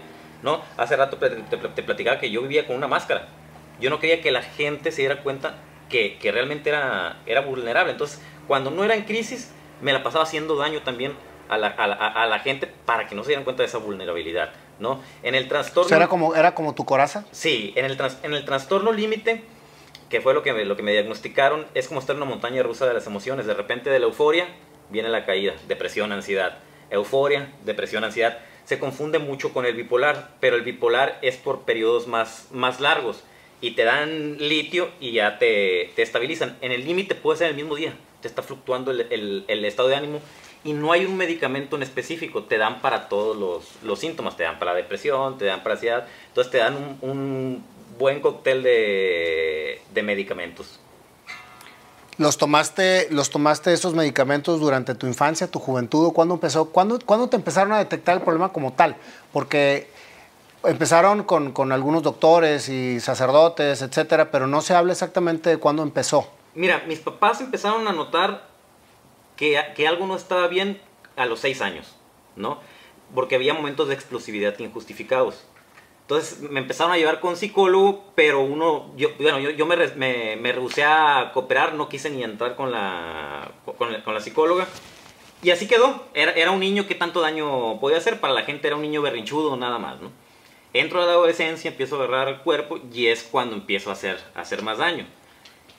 ¿no? 0.45 0.61
Hace 0.77 0.95
rato 0.95 1.17
te, 1.17 1.83
platicaba 1.83 2.19
que 2.19 2.29
yo 2.31 2.41
vivía 2.41 2.65
con 2.67 2.75
una 2.77 2.87
máscara. 2.87 3.27
Yo 3.81 3.89
no 3.89 3.99
quería 3.99 4.21
que 4.21 4.31
la 4.31 4.43
gente 4.43 4.91
se 4.93 5.01
diera 5.01 5.21
cuenta 5.23 5.55
que, 5.89 6.17
que 6.19 6.31
realmente 6.31 6.69
era, 6.69 7.17
era 7.25 7.41
vulnerable. 7.41 7.91
Entonces, 7.91 8.21
cuando 8.47 8.69
no 8.71 8.85
era 8.85 8.95
en 8.95 9.03
crisis, 9.03 9.51
me 9.81 9.91
la 9.91 10.03
pasaba 10.03 10.23
haciendo 10.23 10.55
daño 10.55 10.81
también 10.83 11.13
a 11.49 11.57
la, 11.57 11.67
a 11.67 11.87
la- 11.87 11.95
a 11.95 12.25
la 12.27 12.39
gente 12.39 12.67
para 12.85 13.07
que 13.07 13.15
no 13.15 13.23
se 13.23 13.29
dieran 13.29 13.43
cuenta 13.43 13.63
de 13.63 13.67
esa 13.67 13.79
vulnerabilidad, 13.79 14.51
¿no? 14.79 15.01
En 15.23 15.35
el 15.35 15.45
O 15.45 15.49
trastorno... 15.49 15.89
sea, 15.89 15.97
era 15.97 16.07
como, 16.07 16.35
era 16.35 16.53
como 16.55 16.73
tu 16.73 16.85
coraza. 16.85 17.25
Sí, 17.31 17.73
en 17.75 17.85
el, 17.85 17.97
trans- 17.97 18.17
en 18.23 18.33
el 18.33 18.45
trastorno 18.45 18.91
límite, 18.93 19.43
que 20.09 20.21
fue 20.21 20.33
lo 20.35 20.43
que, 20.43 20.53
me, 20.53 20.63
lo 20.63 20.77
que 20.77 20.83
me 20.83 20.91
diagnosticaron, 20.93 21.65
es 21.73 21.87
como 21.87 21.99
estar 21.99 22.15
en 22.15 22.21
una 22.21 22.29
montaña 22.31 22.61
rusa 22.63 22.85
de 22.85 22.93
las 22.93 23.05
emociones. 23.07 23.45
De 23.47 23.53
repente 23.55 23.89
de 23.89 23.99
la 23.99 24.05
euforia 24.05 24.47
viene 24.89 25.09
la 25.09 25.25
caída, 25.25 25.53
depresión, 25.67 26.11
ansiedad. 26.11 26.59
Euforia, 26.91 27.51
depresión, 27.65 28.03
ansiedad. 28.03 28.37
Se 28.65 28.79
confunde 28.79 29.19
mucho 29.19 29.53
con 29.53 29.65
el 29.65 29.75
bipolar, 29.75 30.31
pero 30.39 30.55
el 30.55 30.63
bipolar 30.63 31.19
es 31.21 31.37
por 31.37 31.61
periodos 31.61 32.07
más, 32.07 32.47
más 32.51 32.79
largos 32.79 33.23
y 33.61 33.71
te 33.71 33.83
dan 33.83 34.37
litio 34.39 34.89
y 34.99 35.13
ya 35.13 35.37
te, 35.37 35.91
te 35.95 36.01
estabilizan. 36.01 36.57
En 36.61 36.71
el 36.71 36.83
límite 36.85 37.15
puede 37.15 37.37
ser 37.37 37.49
el 37.49 37.55
mismo 37.55 37.75
día, 37.75 37.95
te 38.21 38.27
está 38.27 38.41
fluctuando 38.41 38.91
el, 38.91 39.45
el- 39.47 39.65
estado 39.65 39.89
de 39.89 39.95
ánimo 39.95 40.19
y 40.63 40.73
no 40.73 40.91
hay 40.91 41.05
un 41.05 41.15
medicamento 41.15 41.75
en 41.75 41.83
específico, 41.83 42.43
te 42.45 42.57
dan 42.57 42.81
para 42.81 43.07
todos 43.07 43.37
los, 43.37 43.83
los 43.83 43.99
síntomas, 43.99 44.35
te 44.35 44.43
dan 44.43 44.57
para 44.57 44.73
depresión, 44.73 45.37
te 45.37 45.45
dan 45.45 45.61
para 45.61 45.75
ansiedad, 45.75 46.07
entonces 46.29 46.51
te 46.51 46.57
dan 46.57 46.75
un, 46.75 46.97
un 47.09 47.63
buen 47.99 48.19
cóctel 48.19 48.63
de, 48.63 49.81
de 49.93 50.03
medicamentos. 50.03 50.79
¿Los 52.17 52.37
tomaste, 52.37 53.07
¿Los 53.11 53.29
tomaste 53.29 53.73
esos 53.73 53.93
medicamentos 53.93 54.61
durante 54.61 54.95
tu 54.95 55.05
infancia, 55.05 55.47
tu 55.47 55.59
juventud? 55.59 56.13
¿Cuándo, 56.13 56.35
empezó, 56.35 56.69
cuándo, 56.69 56.97
cuándo 57.05 57.27
te 57.27 57.35
empezaron 57.35 57.73
a 57.73 57.77
detectar 57.77 58.15
el 58.15 58.23
problema 58.23 58.53
como 58.53 58.71
tal? 58.71 58.95
Porque 59.33 59.89
empezaron 60.63 61.23
con, 61.23 61.51
con 61.51 61.73
algunos 61.73 62.03
doctores 62.03 62.69
y 62.69 63.01
sacerdotes, 63.01 63.81
etcétera, 63.81 64.31
pero 64.31 64.47
no 64.47 64.61
se 64.61 64.73
habla 64.73 64.93
exactamente 64.93 65.49
de 65.49 65.57
cuándo 65.57 65.83
empezó. 65.83 66.29
Mira, 66.53 66.83
mis 66.87 66.99
papás 66.99 67.41
empezaron 67.41 67.85
a 67.87 67.91
notar 67.91 68.47
que, 69.35 69.61
que 69.75 69.85
algo 69.85 70.07
no 70.07 70.15
estaba 70.15 70.47
bien 70.47 70.79
a 71.17 71.25
los 71.25 71.41
seis 71.41 71.61
años, 71.61 71.95
¿no? 72.37 72.59
Porque 73.13 73.35
había 73.35 73.53
momentos 73.53 73.89
de 73.89 73.93
explosividad 73.93 74.57
injustificados. 74.59 75.43
Entonces 76.05 76.39
me 76.41 76.59
empezaron 76.59 76.93
a 76.93 76.97
llevar 76.97 77.19
con 77.19 77.35
psicólogo, 77.35 78.03
pero 78.13 78.41
uno, 78.41 78.91
yo, 78.95 79.09
bueno, 79.19 79.39
yo, 79.39 79.49
yo 79.49 79.65
me, 79.65 79.75
me, 79.95 80.35
me 80.35 80.51
rehusé 80.51 80.83
a 80.83 81.31
cooperar, 81.33 81.73
no 81.73 81.89
quise 81.89 82.11
ni 82.11 82.23
entrar 82.23 82.55
con 82.55 82.71
la, 82.71 83.49
con, 83.77 83.91
la- 83.91 84.03
con 84.03 84.13
la 84.13 84.19
psicóloga. 84.19 84.67
Y 85.41 85.49
así 85.49 85.67
quedó. 85.67 86.03
Era, 86.13 86.31
era 86.33 86.51
un 86.51 86.59
niño 86.59 86.85
que 86.87 86.93
tanto 86.95 87.21
daño 87.21 87.79
podía 87.79 87.97
hacer. 87.97 88.19
Para 88.19 88.33
la 88.33 88.43
gente 88.43 88.67
era 88.67 88.75
un 88.75 88.83
niño 88.83 89.01
berrinchudo, 89.01 89.57
nada 89.57 89.79
más, 89.79 89.99
¿no? 89.99 90.11
Entro 90.73 91.01
a 91.01 91.05
la 91.05 91.13
adolescencia, 91.13 91.71
empiezo 91.71 91.95
a 91.99 92.03
agarrar 92.03 92.27
el 92.27 92.37
cuerpo 92.39 92.77
y 92.93 93.07
es 93.07 93.23
cuando 93.23 93.55
empiezo 93.55 93.89
a 93.89 93.93
hacer, 93.93 94.19
a 94.35 94.41
hacer 94.41 94.61
más 94.61 94.77
daño 94.77 95.05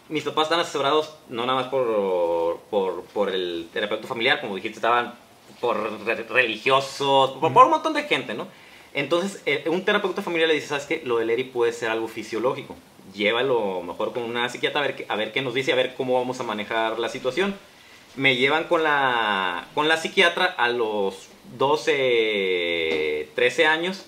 mis 0.08 0.22
papás 0.22 0.44
están 0.44 0.60
asesorados 0.60 1.16
no 1.28 1.44
nada 1.46 1.62
más 1.62 1.68
por, 1.68 2.60
por, 2.70 3.02
por 3.06 3.28
el 3.28 3.68
terapeuta 3.72 4.06
familiar, 4.06 4.40
como 4.40 4.54
dijiste, 4.54 4.76
estaban 4.76 5.14
por 5.60 5.76
re- 6.06 6.22
religiosos, 6.28 7.32
por, 7.40 7.52
por 7.52 7.64
un 7.64 7.70
montón 7.72 7.92
de 7.92 8.04
gente, 8.04 8.32
¿no? 8.32 8.46
Entonces, 8.96 9.42
eh, 9.46 9.62
un 9.66 9.84
terapeuta 9.84 10.22
familiar 10.22 10.48
le 10.48 10.54
dice, 10.54 10.68
¿sabes 10.68 10.86
qué? 10.86 11.02
Lo 11.04 11.18
del 11.18 11.28
ERI 11.30 11.44
puede 11.44 11.72
ser 11.72 11.90
algo 11.90 12.08
fisiológico. 12.08 12.74
Llévalo 13.14 13.82
mejor 13.82 14.12
con 14.14 14.22
una 14.24 14.48
psiquiatra 14.48 14.80
a 14.80 14.84
ver, 14.86 14.96
qué- 14.96 15.06
a 15.08 15.16
ver 15.16 15.32
qué 15.32 15.42
nos 15.42 15.52
dice, 15.54 15.70
a 15.72 15.76
ver 15.76 15.94
cómo 15.94 16.14
vamos 16.14 16.40
a 16.40 16.44
manejar 16.44 16.98
la 16.98 17.10
situación. 17.10 17.54
Me 18.16 18.36
llevan 18.36 18.64
con 18.64 18.82
la, 18.82 19.68
con 19.74 19.86
la 19.88 19.98
psiquiatra 19.98 20.46
a 20.46 20.70
los 20.70 21.28
12, 21.58 23.28
13 23.34 23.66
años 23.66 24.06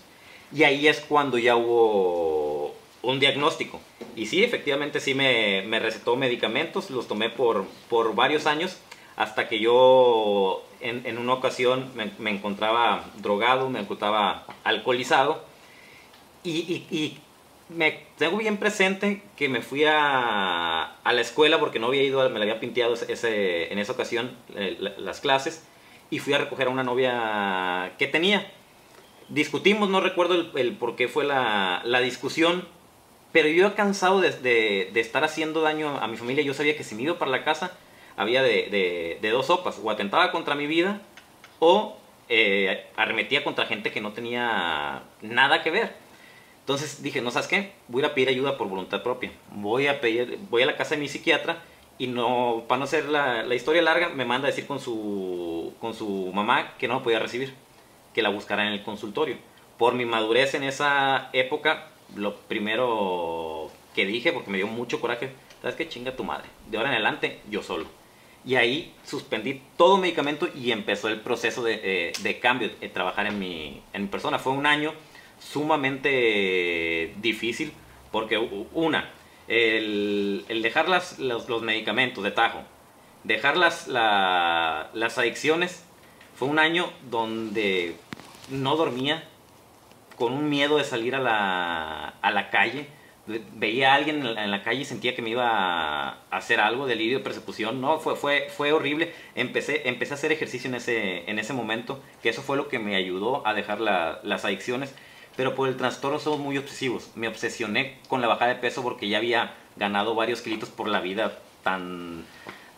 y 0.54 0.62
ahí 0.64 0.88
es 0.88 1.00
cuando 1.00 1.36
ya 1.38 1.54
hubo 1.56 2.74
un 3.02 3.20
diagnóstico. 3.20 3.80
Y 4.16 4.26
sí, 4.26 4.42
efectivamente 4.42 5.00
sí 5.00 5.14
me, 5.14 5.62
me 5.66 5.78
recetó 5.80 6.16
medicamentos, 6.16 6.90
los 6.90 7.06
tomé 7.06 7.28
por, 7.28 7.66
por 7.90 8.14
varios 8.14 8.46
años 8.46 8.78
hasta 9.18 9.48
que 9.48 9.58
yo 9.58 10.64
en, 10.80 11.18
una 11.18 11.34
ocasión 11.34 11.90
me, 11.96 12.30
encontraba 12.30 13.04
drogado, 13.16 13.68
me 13.68 13.80
encontraba 13.80 14.44
alcoholizado 14.62 15.44
y, 16.44 17.18
me 17.68 18.06
tengo 18.16 18.38
bien 18.38 18.56
presente 18.56 19.20
que 19.36 19.50
me 19.50 19.60
fui 19.60 19.84
a, 19.84 20.94
la 21.04 21.20
escuela 21.20 21.58
porque 21.58 21.80
no 21.80 21.88
había 21.88 22.04
ido, 22.04 22.30
me 22.30 22.38
la 22.38 22.44
había 22.44 22.60
pinteado 22.60 22.94
ese, 22.94 23.70
en 23.70 23.78
esa 23.78 23.92
ocasión 23.92 24.30
eh, 24.54 24.78
las 24.96 25.20
clases 25.20 25.64
y 26.10 26.20
fui 26.20 26.32
a 26.32 26.38
recoger 26.38 26.68
a 26.68 26.70
una 26.70 26.84
novia 26.84 27.92
que 27.98 28.06
tenía. 28.06 28.50
Discutimos, 29.28 29.90
no 29.90 30.00
recuerdo 30.00 30.46
el, 30.54 30.76
por 30.76 30.94
qué 30.94 31.08
fue 31.08 31.24
la, 31.24 31.82
la, 31.84 32.00
discusión, 32.00 32.66
pero 33.32 33.48
yo 33.48 33.74
cansado 33.74 34.20
de, 34.20 34.30
de, 34.30 34.90
de, 34.94 35.00
estar 35.00 35.24
haciendo 35.24 35.60
daño 35.60 35.98
a 35.98 36.06
mi 36.06 36.16
familia. 36.16 36.44
Yo 36.44 36.54
sabía 36.54 36.76
que 36.76 36.84
si 36.84 36.94
me 36.94 37.02
iba 37.02 37.18
para 37.18 37.32
la 37.32 37.44
casa, 37.44 37.72
había 38.18 38.42
de, 38.42 39.18
de, 39.22 39.30
dos 39.30 39.46
sopas, 39.46 39.80
o 39.82 39.90
atentaba 39.90 40.32
contra 40.32 40.56
mi 40.56 40.66
vida 40.66 41.00
o 41.60 41.96
eh, 42.28 42.86
arremetía 42.96 43.44
contra 43.44 43.66
gente 43.66 43.92
que 43.92 44.00
no 44.00 44.12
tenía 44.12 45.04
nada 45.22 45.62
que 45.62 45.70
ver. 45.70 45.94
Entonces 46.60 47.00
dije, 47.00 47.22
no 47.22 47.30
sabes 47.30 47.48
qué, 47.48 47.72
voy 47.86 48.04
a 48.04 48.14
pedir 48.14 48.28
ayuda 48.28 48.58
por 48.58 48.68
voluntad 48.68 49.04
propia. 49.04 49.30
Voy 49.52 49.86
a 49.86 50.00
pedir, 50.00 50.36
voy 50.50 50.62
a 50.62 50.66
la 50.66 50.76
casa 50.76 50.96
de 50.96 51.00
mi 51.00 51.08
psiquiatra 51.08 51.62
y 51.96 52.08
no, 52.08 52.64
para 52.66 52.80
no 52.80 52.84
hacer 52.84 53.08
la, 53.08 53.44
la 53.44 53.54
historia 53.54 53.82
larga, 53.82 54.08
me 54.08 54.24
manda 54.24 54.48
a 54.48 54.50
decir 54.50 54.66
con 54.66 54.80
su, 54.80 55.72
con 55.80 55.94
su 55.94 56.32
mamá 56.34 56.74
que 56.76 56.88
no 56.88 56.98
me 56.98 57.04
podía 57.04 57.20
recibir, 57.20 57.54
que 58.14 58.22
la 58.22 58.30
buscara 58.30 58.66
en 58.66 58.72
el 58.72 58.82
consultorio. 58.82 59.36
Por 59.78 59.94
mi 59.94 60.04
madurez 60.04 60.54
en 60.54 60.64
esa 60.64 61.30
época, 61.32 61.86
lo 62.16 62.34
primero 62.34 63.70
que 63.94 64.06
dije, 64.06 64.32
porque 64.32 64.50
me 64.50 64.58
dio 64.58 64.66
mucho 64.66 65.00
coraje, 65.00 65.30
¿sabes 65.62 65.76
qué? 65.76 65.88
Chinga 65.88 66.16
tu 66.16 66.24
madre. 66.24 66.48
De 66.68 66.76
ahora 66.76 66.90
en 66.90 66.96
adelante, 66.96 67.40
yo 67.48 67.62
solo. 67.62 67.86
Y 68.48 68.56
ahí 68.56 68.94
suspendí 69.04 69.60
todo 69.76 69.98
medicamento 69.98 70.48
y 70.54 70.72
empezó 70.72 71.08
el 71.08 71.20
proceso 71.20 71.62
de, 71.62 71.80
eh, 71.84 72.12
de 72.22 72.40
cambio, 72.40 72.70
de 72.80 72.88
trabajar 72.88 73.26
en 73.26 73.38
mi, 73.38 73.82
en 73.92 74.08
persona. 74.08 74.38
Fue 74.38 74.54
un 74.54 74.64
año 74.64 74.94
sumamente 75.38 77.12
difícil 77.18 77.74
porque 78.10 78.38
una, 78.72 79.10
el, 79.48 80.46
el 80.48 80.62
dejar 80.62 80.88
las, 80.88 81.18
los, 81.18 81.50
los, 81.50 81.60
medicamentos 81.60 82.24
de 82.24 82.30
tajo, 82.30 82.62
dejar 83.22 83.58
las, 83.58 83.86
la, 83.86 84.88
las 84.94 85.18
adicciones, 85.18 85.84
fue 86.34 86.48
un 86.48 86.58
año 86.58 86.90
donde 87.10 87.96
no 88.48 88.76
dormía, 88.76 89.28
con 90.16 90.32
un 90.32 90.48
miedo 90.48 90.78
de 90.78 90.84
salir 90.84 91.14
a 91.14 91.20
la, 91.20 92.14
a 92.22 92.30
la 92.30 92.48
calle, 92.48 92.88
veía 93.54 93.92
a 93.92 93.94
alguien 93.96 94.24
en 94.26 94.50
la, 94.50 94.62
calle 94.62 94.82
y 94.82 94.84
sentía 94.84 95.14
que 95.14 95.22
me 95.22 95.30
iba 95.30 95.48
a 95.48 96.18
hacer 96.30 96.60
algo, 96.60 96.86
delirio, 96.86 97.22
persecución, 97.22 97.80
no, 97.80 97.98
fue, 97.98 98.16
fue, 98.16 98.48
fue 98.54 98.72
horrible. 98.72 99.12
Empecé, 99.34 99.88
empecé 99.88 100.12
a 100.12 100.16
hacer 100.16 100.32
ejercicio 100.32 100.68
en 100.68 100.76
ese, 100.76 101.28
en 101.30 101.38
ese 101.38 101.52
momento, 101.52 102.00
que 102.22 102.30
eso 102.30 102.42
fue 102.42 102.56
lo 102.56 102.68
que 102.68 102.78
me 102.78 102.96
ayudó 102.96 103.46
a 103.46 103.54
dejar 103.54 103.80
las 103.80 104.44
adicciones, 104.44 104.94
pero 105.36 105.54
por 105.54 105.68
el 105.68 105.76
trastorno 105.76 106.18
somos 106.18 106.40
muy 106.40 106.58
obsesivos. 106.58 107.10
Me 107.14 107.28
obsesioné 107.28 107.98
con 108.08 108.20
la 108.20 108.28
bajada 108.28 108.54
de 108.54 108.60
peso 108.60 108.82
porque 108.82 109.08
ya 109.08 109.18
había 109.18 109.54
ganado 109.76 110.14
varios 110.14 110.40
kilitos 110.40 110.70
por 110.70 110.88
la 110.88 111.00
vida 111.00 111.38
tan... 111.62 112.24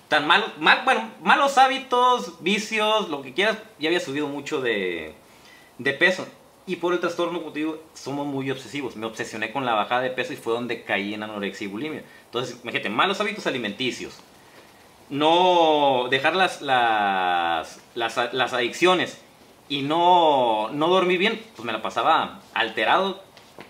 Tan 0.08 0.26
mal, 0.26 0.52
mal, 0.58 0.82
malos 1.22 1.56
hábitos, 1.56 2.42
vicios, 2.42 3.08
lo 3.10 3.22
que 3.22 3.32
quieras, 3.32 3.58
ya 3.78 3.88
había 3.88 4.00
subido 4.00 4.26
mucho 4.26 4.60
de, 4.60 5.14
de 5.78 5.92
peso 5.92 6.26
y 6.70 6.76
por 6.76 6.92
el 6.92 7.00
trastorno 7.00 7.42
contigo 7.42 7.82
somos 7.94 8.28
muy 8.28 8.48
obsesivos. 8.48 8.94
Me 8.94 9.04
obsesioné 9.04 9.50
con 9.50 9.66
la 9.66 9.74
bajada 9.74 10.02
de 10.02 10.10
peso 10.10 10.32
y 10.32 10.36
fue 10.36 10.52
donde 10.52 10.84
caí 10.84 11.14
en 11.14 11.24
anorexia 11.24 11.64
y 11.64 11.68
bulimia. 11.68 12.04
Entonces, 12.26 12.60
imagínate, 12.62 12.88
malos 12.88 13.20
hábitos 13.20 13.44
alimenticios. 13.48 14.20
No 15.08 16.06
dejar 16.10 16.36
las, 16.36 16.62
las, 16.62 17.80
las, 17.96 18.52
adicciones 18.52 19.18
y 19.68 19.82
no, 19.82 20.68
no 20.70 20.86
dormir 20.86 21.18
bien, 21.18 21.42
pues 21.56 21.66
me 21.66 21.72
la 21.72 21.82
pasaba 21.82 22.40
alterado. 22.54 23.20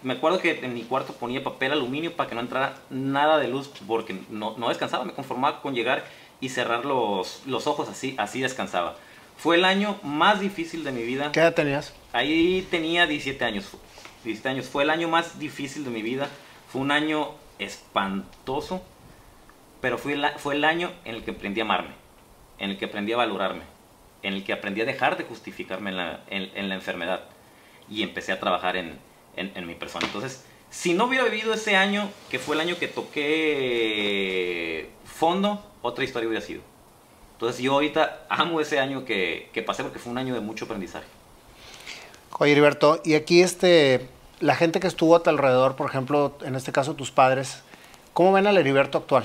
Me 0.03 0.13
acuerdo 0.13 0.39
que 0.39 0.61
en 0.63 0.75
mi 0.75 0.83
cuarto 0.83 1.15
ponía 1.15 1.43
papel 1.43 1.73
aluminio 1.73 2.15
para 2.15 2.29
que 2.29 2.35
no 2.35 2.43
entrara 2.43 2.77
nada 2.91 3.39
de 3.39 3.49
luz 3.49 3.71
porque 3.89 4.15
no, 4.29 4.59
no 4.59 4.69
descansaba. 4.69 5.07
Me 5.07 5.15
conformaba 5.15 5.63
con 5.63 5.75
llegar 5.75 6.05
y 6.39 6.51
cerrar 6.51 6.85
los, 6.85 7.41
los 7.47 7.67
ojos 7.67 7.89
así, 7.89 8.15
así 8.19 8.43
descansaba. 8.43 8.97
Fue 9.41 9.57
el 9.57 9.65
año 9.65 9.99
más 10.03 10.39
difícil 10.39 10.85
de 10.85 10.93
mi 10.93 11.03
vida. 11.03 11.33
¿Qué 11.33 11.41
edad 11.41 11.55
tenías? 11.55 11.95
Ahí 12.13 12.67
tenía 12.71 13.07
17 13.07 13.43
años. 13.43 13.71
17 14.23 14.49
años. 14.51 14.69
Fue 14.69 14.83
el 14.83 14.91
año 14.91 15.09
más 15.09 15.39
difícil 15.39 15.83
de 15.83 15.89
mi 15.89 16.03
vida. 16.03 16.29
Fue 16.69 16.83
un 16.83 16.91
año 16.91 17.31
espantoso. 17.59 18.83
Pero 19.81 19.97
fue, 19.97 20.13
el, 20.13 20.27
fue 20.37 20.57
el 20.57 20.65
año 20.65 20.93
en 21.07 21.15
el 21.15 21.25
que 21.25 21.31
aprendí 21.31 21.61
a 21.61 21.65
amarme. 21.65 21.95
En 22.59 22.69
el 22.69 22.77
que 22.77 22.85
aprendí 22.85 23.13
a 23.13 23.17
valorarme. 23.17 23.63
En 24.23 24.35
el 24.35 24.45
que 24.45 24.53
aprendí 24.53 24.83
a 24.83 24.85
dejar 24.85 25.17
de 25.17 25.25
justificarme 25.25 25.89
en 25.89 25.97
la, 25.97 26.21
en, 26.29 26.69
la 26.69 26.75
enfermedad. 26.75 27.23
Y 27.89 28.03
empecé 28.03 28.33
a 28.33 28.41
trabajar 28.41 28.77
en, 28.77 28.99
en 29.37 29.67
mi 29.67 29.75
persona. 29.75 30.05
Entonces, 30.05 30.45
si 30.69 30.93
no 30.93 31.07
hubiera 31.07 31.25
vivido 31.25 31.55
ese 31.55 31.77
año, 31.77 32.11
que 32.31 32.39
fue 32.39 32.57
el 32.57 32.61
año 32.61 32.77
que 32.79 32.89
toqué 32.89 33.31
fondo, 35.07 35.65
otra 35.81 36.05
historia 36.05 36.29
hubiera 36.29 36.45
sido. 36.45 36.61
Entonces 37.41 37.63
yo 37.63 37.73
ahorita 37.73 38.27
amo 38.29 38.61
ese 38.61 38.79
año 38.79 39.07
que, 39.07 39.49
que 39.55 39.63
pasé 39.63 39.83
porque 39.83 39.99
fue 39.99 40.13
un 40.13 40.19
año 40.19 40.35
de 40.35 40.41
mucho 40.41 40.67
aprendizaje. 40.67 41.07
Oye, 42.39 42.53
Heriberto, 42.53 43.01
y 43.03 43.15
aquí 43.15 43.41
este, 43.41 44.07
la 44.41 44.55
gente 44.55 44.79
que 44.79 44.87
estuvo 44.87 45.17
a 45.17 45.23
tu 45.23 45.31
alrededor, 45.31 45.75
por 45.75 45.89
ejemplo, 45.89 46.37
en 46.43 46.55
este 46.55 46.71
caso 46.71 46.97
tus 46.97 47.11
padres, 47.11 47.63
¿cómo 48.13 48.35
ven 48.35 48.47
al 48.47 48.59
Heriberto 48.59 48.99
actual? 48.99 49.25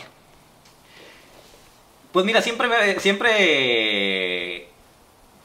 Pues 2.14 2.26
mira, 2.26 2.42
siempre, 2.42 2.98
siempre 3.02 4.70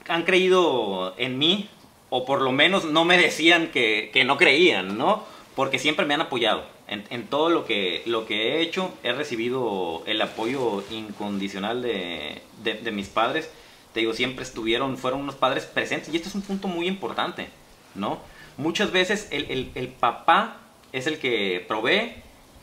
han 0.06 0.22
creído 0.22 1.14
en 1.18 1.38
mí, 1.38 1.68
o 2.08 2.24
por 2.24 2.40
lo 2.40 2.52
menos 2.52 2.84
no 2.84 3.04
me 3.04 3.18
decían 3.18 3.72
que, 3.72 4.10
que 4.12 4.22
no 4.22 4.36
creían, 4.36 4.96
¿no? 4.96 5.24
Porque 5.56 5.80
siempre 5.80 6.06
me 6.06 6.14
han 6.14 6.20
apoyado 6.20 6.62
en, 6.90 7.26
todo 7.28 7.50
lo 7.50 7.64
que, 7.64 8.02
lo 8.06 8.26
que 8.26 8.56
he 8.56 8.62
hecho, 8.62 8.92
he 9.04 9.12
recibido 9.12 10.02
el 10.06 10.20
apoyo 10.20 10.82
incondicional 10.90 11.82
de, 11.82 12.90
mis 12.92 13.08
padres. 13.08 13.48
Te 13.94 14.00
digo, 14.00 14.12
siempre 14.12 14.42
estuvieron, 14.44 14.98
fueron 14.98 15.20
unos 15.20 15.36
padres 15.36 15.66
presentes. 15.66 16.12
Y 16.12 16.16
esto 16.16 16.28
es 16.28 16.34
un 16.34 16.42
punto 16.42 16.66
muy 16.66 16.88
importante, 16.88 17.48
¿no? 17.94 18.18
Muchas 18.56 18.90
veces 18.90 19.28
el, 19.30 19.88
papá 20.00 20.56
es 20.92 21.06
el 21.06 21.18
que 21.18 21.64
provee 21.66 22.14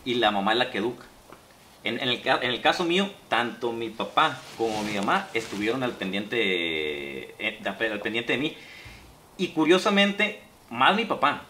y 0.03 0.15
la 0.15 0.31
mamá 0.31 0.51
es 0.51 0.57
la 0.57 0.71
que 0.71 0.79
educa. 0.79 1.05
En, 1.85 1.99
el, 2.01 2.21
en, 2.25 2.51
el, 2.51 2.61
caso 2.61 2.83
mío, 2.83 3.09
tanto 3.29 3.71
mi 3.71 3.89
papá 3.89 4.41
como 4.57 4.83
mi 4.83 4.93
mamá 4.93 5.29
estuvieron 5.33 5.83
al 5.83 5.93
pendiente, 5.93 7.33
eh, 7.39 7.59
al 7.65 8.01
pendiente 8.01 8.33
de 8.33 8.39
mí. 8.39 8.57
Y 9.37 9.49
curiosamente, 9.49 10.41
más 10.69 10.97
mi 10.97 11.05
papá. 11.05 11.45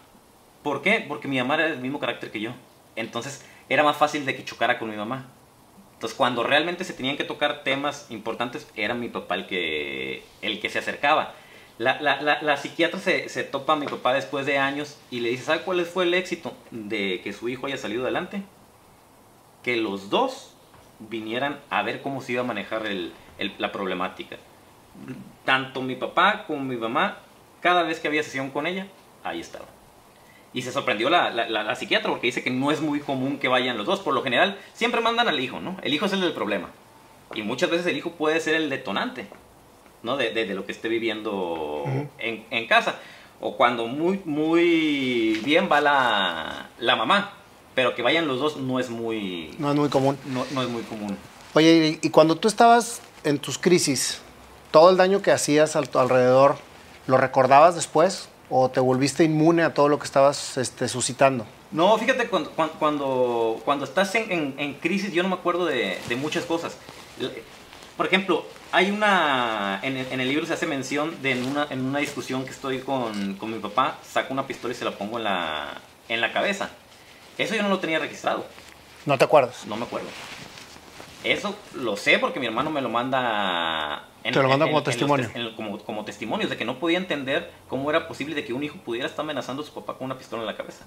¿Por 0.62 0.84
qué? 0.84 1.04
Porque 1.08 1.28
mi 1.28 1.40
mamá 1.40 1.56
era 1.56 1.70
del 1.70 1.80
mismo 1.80 2.00
carácter 2.00 2.30
que 2.30 2.40
yo. 2.40 2.52
Entonces 2.98 3.46
era 3.70 3.84
más 3.84 3.96
fácil 3.96 4.26
de 4.26 4.36
que 4.36 4.44
chocara 4.44 4.78
con 4.78 4.90
mi 4.90 4.98
mamá. 4.98 5.28
Entonces 5.94 6.18
cuando 6.18 6.44
realmente 6.44 6.84
se 6.84 6.94
tenían 6.94 7.16
que 7.16 7.24
tocar 7.24 7.64
temas 7.64 8.08
importantes, 8.10 8.68
era 8.76 8.94
mi 8.94 9.08
papá 9.08 9.36
el 9.36 9.48
que, 9.48 10.24
el 10.42 10.60
que 10.60 10.70
se 10.70 10.80
acercaba. 10.80 11.34
La, 11.78 12.02
la, 12.02 12.42
la, 12.42 12.58
psiquiatra 12.58 13.00
se, 13.00 13.30
se, 13.30 13.44
topa 13.44 13.74
a 13.74 13.76
mi 13.76 13.86
papá 13.86 14.14
después 14.14 14.48
de 14.48 14.58
años 14.58 14.98
y 15.12 15.20
le 15.20 15.30
dice, 15.30 15.44
¿sabe 15.44 15.62
cuál 15.62 15.86
fue 15.86 16.06
el 16.06 16.14
éxito 16.16 16.54
de 16.72 17.22
que 17.24 17.34
su 17.34 17.50
hijo 17.50 17.68
haya 17.68 17.78
salido 17.78 18.04
adelante? 18.04 18.42
Que 19.62 19.78
los 19.78 20.10
dos 20.10 20.56
vinieran 20.98 21.60
a 21.70 21.84
ver 21.84 22.02
cómo 22.02 22.22
se 22.22 22.32
iba 22.32 22.42
a 22.42 22.46
manejar 22.46 22.88
el, 22.88 23.14
la 23.60 23.72
problemática. 23.72 24.38
Tanto 25.46 25.84
mi 25.84 25.96
papá 25.96 26.46
como 26.48 26.64
mi 26.64 26.78
mamá, 26.78 27.20
cada 27.62 27.84
vez 27.84 28.00
que 28.00 28.08
había 28.08 28.24
sesión 28.24 28.50
con 28.50 28.66
ella, 28.66 28.88
ahí 29.24 29.40
estaba. 29.40 29.66
Y 30.54 30.62
se 30.62 30.72
sorprendió 30.72 31.10
la, 31.10 31.30
la, 31.30 31.76
psiquiatra 31.76 32.10
porque 32.10 32.28
dice 32.28 32.44
que 32.44 32.50
no 32.50 32.72
es 32.72 32.82
muy 32.82 33.00
común 33.00 33.38
que 33.38 33.48
vayan 33.48 33.78
los 33.78 33.86
dos. 33.86 34.00
Por 34.00 34.14
lo 34.14 34.24
general, 34.24 34.58
siempre 34.74 35.02
mandan 35.02 35.28
al 35.28 35.40
hijo, 35.40 35.60
¿no? 35.60 35.78
El 35.84 35.94
hijo 35.94 36.06
es 36.06 36.14
el 36.14 36.22
del 36.22 36.34
problema. 36.34 36.70
Y 37.36 37.44
muchas 37.44 37.70
veces 37.70 37.86
el 37.88 37.98
hijo 37.98 38.12
puede 38.12 38.40
ser 38.40 38.56
el 38.56 38.70
detonante, 38.70 39.28
¿no? 40.04 40.18
De, 40.18 40.32
de, 40.32 40.46
lo 40.56 40.66
que 40.66 40.72
esté 40.72 40.88
viviendo 40.88 41.84
en, 42.18 42.46
en, 42.50 42.68
casa. 42.68 42.96
O 43.40 43.56
cuando 43.58 43.88
muy, 43.88 44.22
muy 44.26 45.40
bien 45.44 45.70
va 45.72 45.82
la, 45.82 46.70
la 46.80 46.96
mamá. 46.96 47.34
Pero 47.76 47.94
que 47.94 48.02
vayan 48.02 48.28
los 48.28 48.40
dos 48.40 48.58
no 48.58 48.80
es 48.80 48.90
muy... 48.90 49.54
No 49.60 49.70
es 49.70 49.78
muy 49.78 49.90
común. 49.90 50.18
No, 50.26 50.46
no 50.52 50.64
es 50.64 50.70
muy 50.70 50.82
común. 50.84 51.16
Oye, 51.54 52.00
y 52.02 52.10
cuando 52.10 52.36
tú 52.36 52.48
estabas 52.48 53.02
en 53.24 53.38
tus 53.38 53.58
crisis, 53.58 54.22
todo 54.72 54.90
el 54.90 54.98
daño 54.98 55.22
que 55.22 55.32
hacías 55.32 55.76
a 55.76 55.82
tu 55.84 56.00
alrededor, 56.00 56.58
¿lo 57.06 57.18
recordabas 57.18 57.76
después? 57.76 58.30
O 58.50 58.70
te 58.70 58.80
volviste 58.80 59.24
inmune 59.24 59.64
a 59.64 59.74
todo 59.74 59.90
lo 59.90 60.00
que 60.00 60.06
estabas 60.06 60.58
este, 60.58 60.88
suscitando? 60.88 61.46
No, 61.72 61.98
fíjate, 61.98 62.28
cuando, 62.30 62.52
cuando, 62.52 63.62
cuando 63.66 63.86
estás 63.86 64.16
en, 64.16 64.56
en, 64.58 64.74
crisis 64.76 65.12
yo 65.12 65.22
no 65.24 65.30
me 65.30 65.36
acuerdo 65.36 65.66
de, 65.66 65.98
de, 66.08 66.16
muchas 66.16 66.46
cosas. 66.46 66.78
Por 67.98 68.06
ejemplo, 68.06 68.46
hay 68.72 68.92
una, 68.92 69.80
en, 69.84 69.98
en, 69.98 70.20
el 70.20 70.30
libro 70.30 70.46
se 70.46 70.54
hace 70.54 70.66
mención 70.66 71.22
de 71.22 71.32
en 71.32 71.46
una, 71.46 71.68
en 71.70 71.86
una 71.86 72.00
discusión 72.00 72.46
que 72.46 72.52
estoy 72.52 72.80
con, 72.80 73.36
con, 73.36 73.52
mi 73.52 73.60
papá, 73.60 73.98
saco 74.10 74.34
una 74.34 74.48
pistola 74.48 74.74
y 74.74 74.78
se 74.78 74.86
la 74.86 74.92
pongo 74.92 75.18
en 75.18 75.26
la, 75.26 75.82
en 76.08 76.22
la 76.22 76.32
cabeza. 76.32 76.70
Eso 77.38 77.56
yo 77.56 77.64
no 77.64 77.70
lo 77.70 77.80
tenía 77.80 78.00
registrado. 78.00 78.46
¿No 79.06 79.18
te 79.18 79.26
acuerdas? 79.26 79.66
No 79.66 79.76
me 79.76 79.86
acuerdo. 79.86 80.08
Eso 81.24 81.56
lo 81.74 81.98
sé 81.98 82.20
porque 82.20 82.40
mi 82.40 82.46
hermano 82.46 82.70
me 82.70 82.82
lo 82.82 82.90
manda... 82.90 84.06
En, 84.28 84.34
Te 84.34 84.42
lo 84.42 84.50
manda 84.50 84.66
como 84.66 84.84
testimonio. 84.84 85.30
como, 85.56 85.80
como 85.80 86.04
testimonio, 86.04 86.48
de 86.48 86.58
que 86.58 86.66
no 86.66 86.80
podía 86.80 86.98
entender 86.98 87.52
cómo 87.68 87.90
era 87.90 88.08
posible 88.08 88.36
de 88.36 88.44
que 88.44 88.54
un 88.54 88.64
hijo 88.64 88.78
pudiera 88.78 89.08
estar 89.08 89.24
amenazando 89.24 89.64
a 89.64 89.66
su 89.66 89.74
papá 89.74 89.98
con 89.98 90.06
una 90.06 90.18
pistola 90.18 90.44
en 90.44 90.48
la 90.48 90.58
cabeza. 90.58 90.86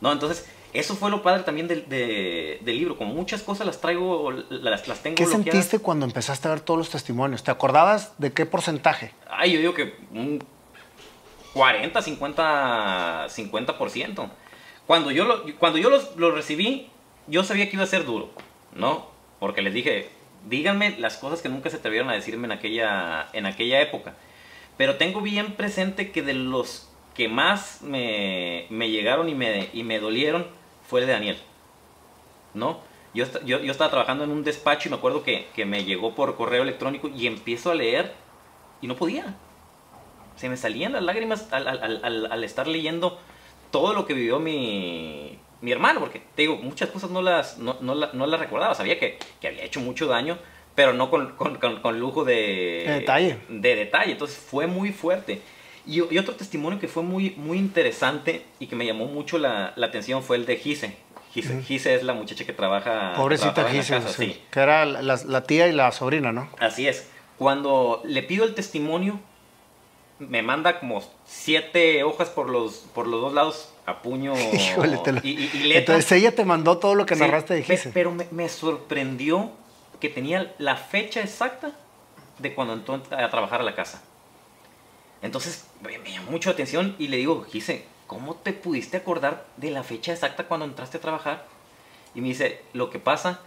No, 0.00 0.12
entonces, 0.12 0.46
eso 0.74 0.94
fue 0.94 1.10
lo 1.10 1.22
padre 1.22 1.42
también 1.42 1.68
del, 1.68 1.88
del 1.88 2.76
libro. 2.76 2.98
Como 2.98 3.14
muchas 3.14 3.42
cosas 3.42 3.66
las 3.66 3.80
traigo, 3.80 4.30
las, 4.30 4.86
las 4.86 5.02
tengo 5.02 5.16
¿Qué 5.16 5.26
sentiste 5.26 5.78
cuando 5.78 6.04
empezaste 6.04 6.48
a 6.48 6.50
ver 6.50 6.60
todos 6.60 6.78
los 6.78 6.90
testimonios? 6.90 7.42
¿Te 7.42 7.50
acordabas 7.50 8.12
de 8.18 8.32
qué 8.32 8.44
porcentaje? 8.44 9.12
Ay, 9.30 9.52
yo 9.52 9.58
digo 9.58 9.72
que 9.74 9.96
un 10.12 10.44
40, 11.54 12.02
50, 12.02 13.26
50%. 13.28 14.30
Cuando 14.86 15.10
yo, 15.10 15.24
lo, 15.24 15.44
cuando 15.58 15.78
yo 15.78 15.88
los, 15.88 16.14
los 16.16 16.34
recibí, 16.34 16.90
yo 17.26 17.42
sabía 17.42 17.70
que 17.70 17.76
iba 17.76 17.84
a 17.84 17.88
ser 17.88 18.04
duro, 18.04 18.28
¿no? 18.74 19.06
Porque 19.40 19.62
les 19.62 19.72
dije, 19.72 20.10
díganme 20.46 20.96
las 20.98 21.16
cosas 21.18 21.42
que 21.42 21.48
nunca 21.48 21.70
se 21.70 21.76
atrevieron 21.76 22.08
a 22.08 22.14
decirme 22.14 22.46
en 22.46 22.52
aquella, 22.52 23.28
en 23.32 23.46
aquella 23.46 23.80
época. 23.80 24.14
Pero 24.76 24.96
tengo 24.96 25.20
bien 25.20 25.54
presente 25.54 26.10
que 26.12 26.22
de 26.22 26.34
los 26.34 26.88
que 27.14 27.28
más 27.28 27.82
me, 27.82 28.66
me 28.70 28.90
llegaron 28.90 29.28
y 29.28 29.34
me, 29.34 29.70
y 29.72 29.82
me 29.82 29.98
dolieron 29.98 30.46
fue 30.88 31.00
el 31.00 31.06
de 31.06 31.12
Daniel. 31.12 31.38
¿No? 32.54 32.80
Yo, 33.14 33.24
yo, 33.44 33.60
yo, 33.60 33.72
estaba 33.72 33.90
trabajando 33.90 34.24
en 34.24 34.30
un 34.30 34.44
despacho 34.44 34.88
y 34.88 34.90
me 34.90 34.98
acuerdo 34.98 35.22
que, 35.22 35.48
que, 35.54 35.64
me 35.64 35.84
llegó 35.84 36.14
por 36.14 36.36
correo 36.36 36.62
electrónico 36.62 37.08
y 37.08 37.26
empiezo 37.26 37.70
a 37.70 37.74
leer 37.74 38.12
y 38.82 38.86
no 38.86 38.96
podía. 38.96 39.36
Se 40.36 40.50
me 40.50 40.58
salían 40.58 40.92
las 40.92 41.02
lágrimas 41.02 41.50
al, 41.50 41.66
al, 41.66 42.04
al, 42.04 42.30
al 42.30 42.44
estar 42.44 42.66
leyendo 42.68 43.18
todo 43.70 43.94
lo 43.94 44.06
que 44.06 44.12
vivió 44.12 44.38
mi, 44.38 45.38
mi 45.60 45.72
hermano, 45.72 46.00
porque 46.00 46.20
te 46.34 46.42
digo, 46.42 46.56
muchas 46.56 46.90
cosas 46.90 47.10
no 47.10 47.22
las, 47.22 47.58
no, 47.58 47.78
no, 47.80 47.94
no 47.94 48.26
las 48.26 48.40
recordaba. 48.40 48.74
Sabía 48.74 48.98
que, 48.98 49.18
que, 49.40 49.48
había 49.48 49.64
hecho 49.64 49.80
mucho 49.80 50.06
daño, 50.06 50.38
pero 50.74 50.92
no 50.92 51.10
con, 51.10 51.36
con, 51.36 51.56
con, 51.56 52.00
lujo 52.00 52.24
de, 52.24 52.84
de, 52.86 52.92
detalle. 53.00 53.38
De 53.48 53.74
detalle. 53.74 54.12
Entonces 54.12 54.36
fue 54.36 54.66
muy 54.66 54.92
fuerte. 54.92 55.40
Y, 55.86 56.02
y, 56.12 56.18
otro 56.18 56.34
testimonio 56.34 56.78
que 56.78 56.88
fue 56.88 57.02
muy, 57.02 57.30
muy 57.36 57.58
interesante 57.58 58.44
y 58.58 58.66
que 58.66 58.76
me 58.76 58.84
llamó 58.84 59.06
mucho 59.06 59.38
la, 59.38 59.72
la 59.76 59.86
atención 59.86 60.22
fue 60.22 60.36
el 60.36 60.46
de 60.46 60.56
Gise. 60.56 60.96
Gise, 61.32 61.62
Gise, 61.62 61.94
es 61.94 62.02
la 62.02 62.14
muchacha 62.14 62.44
que 62.44 62.52
trabaja. 62.52 63.12
Pobrecita 63.14 63.68
Gise, 63.68 64.00
sí. 64.08 64.40
Que 64.50 64.60
era 64.60 64.84
la, 64.86 65.18
la, 65.22 65.42
tía 65.44 65.68
y 65.68 65.72
la 65.72 65.92
sobrina, 65.92 66.32
¿no? 66.32 66.48
Así 66.58 66.88
es. 66.88 67.10
Cuando 67.38 68.02
le 68.04 68.22
pido 68.22 68.44
el 68.44 68.54
testimonio, 68.54 69.20
me 70.18 70.42
manda 70.42 70.80
como 70.80 71.02
siete 71.26 72.02
hojas 72.04 72.30
por 72.30 72.48
los, 72.48 72.86
por 72.94 73.06
los 73.06 73.20
dos 73.20 73.32
lados 73.34 73.72
a 73.84 74.02
puño 74.02 74.34
Híjole, 74.52 75.00
y, 75.22 75.44
y, 75.44 75.72
Entonces 75.74 76.10
ella 76.12 76.34
te 76.34 76.44
mandó 76.44 76.78
todo 76.78 76.94
lo 76.94 77.06
que 77.06 77.16
narraste 77.16 77.54
de 77.54 77.62
Gise. 77.62 77.90
Pero 77.92 78.12
me, 78.12 78.26
me, 78.30 78.48
sorprendió 78.48 79.50
que 80.00 80.08
tenía 80.08 80.54
la 80.58 80.76
fecha 80.76 81.20
exacta 81.20 81.72
de 82.38 82.54
cuando 82.54 82.74
entró 82.74 83.02
a 83.10 83.30
trabajar 83.30 83.60
a 83.60 83.64
la 83.64 83.74
casa. 83.74 84.02
Entonces 85.22 85.66
me, 85.82 85.98
llamó 86.10 86.30
mucho 86.30 86.50
la 86.50 86.54
atención 86.54 86.94
y 86.98 87.08
le 87.08 87.18
digo, 87.18 87.44
Gise, 87.44 87.84
¿cómo 88.06 88.34
te 88.34 88.52
pudiste 88.52 88.96
acordar 88.96 89.46
de 89.56 89.70
la 89.70 89.82
fecha 89.82 90.12
exacta 90.12 90.44
cuando 90.44 90.66
entraste 90.66 90.98
a 90.98 91.00
trabajar? 91.00 91.46
Y 92.14 92.20
me 92.20 92.28
dice, 92.28 92.62
lo 92.72 92.90
que 92.90 92.98
pasa, 92.98 93.40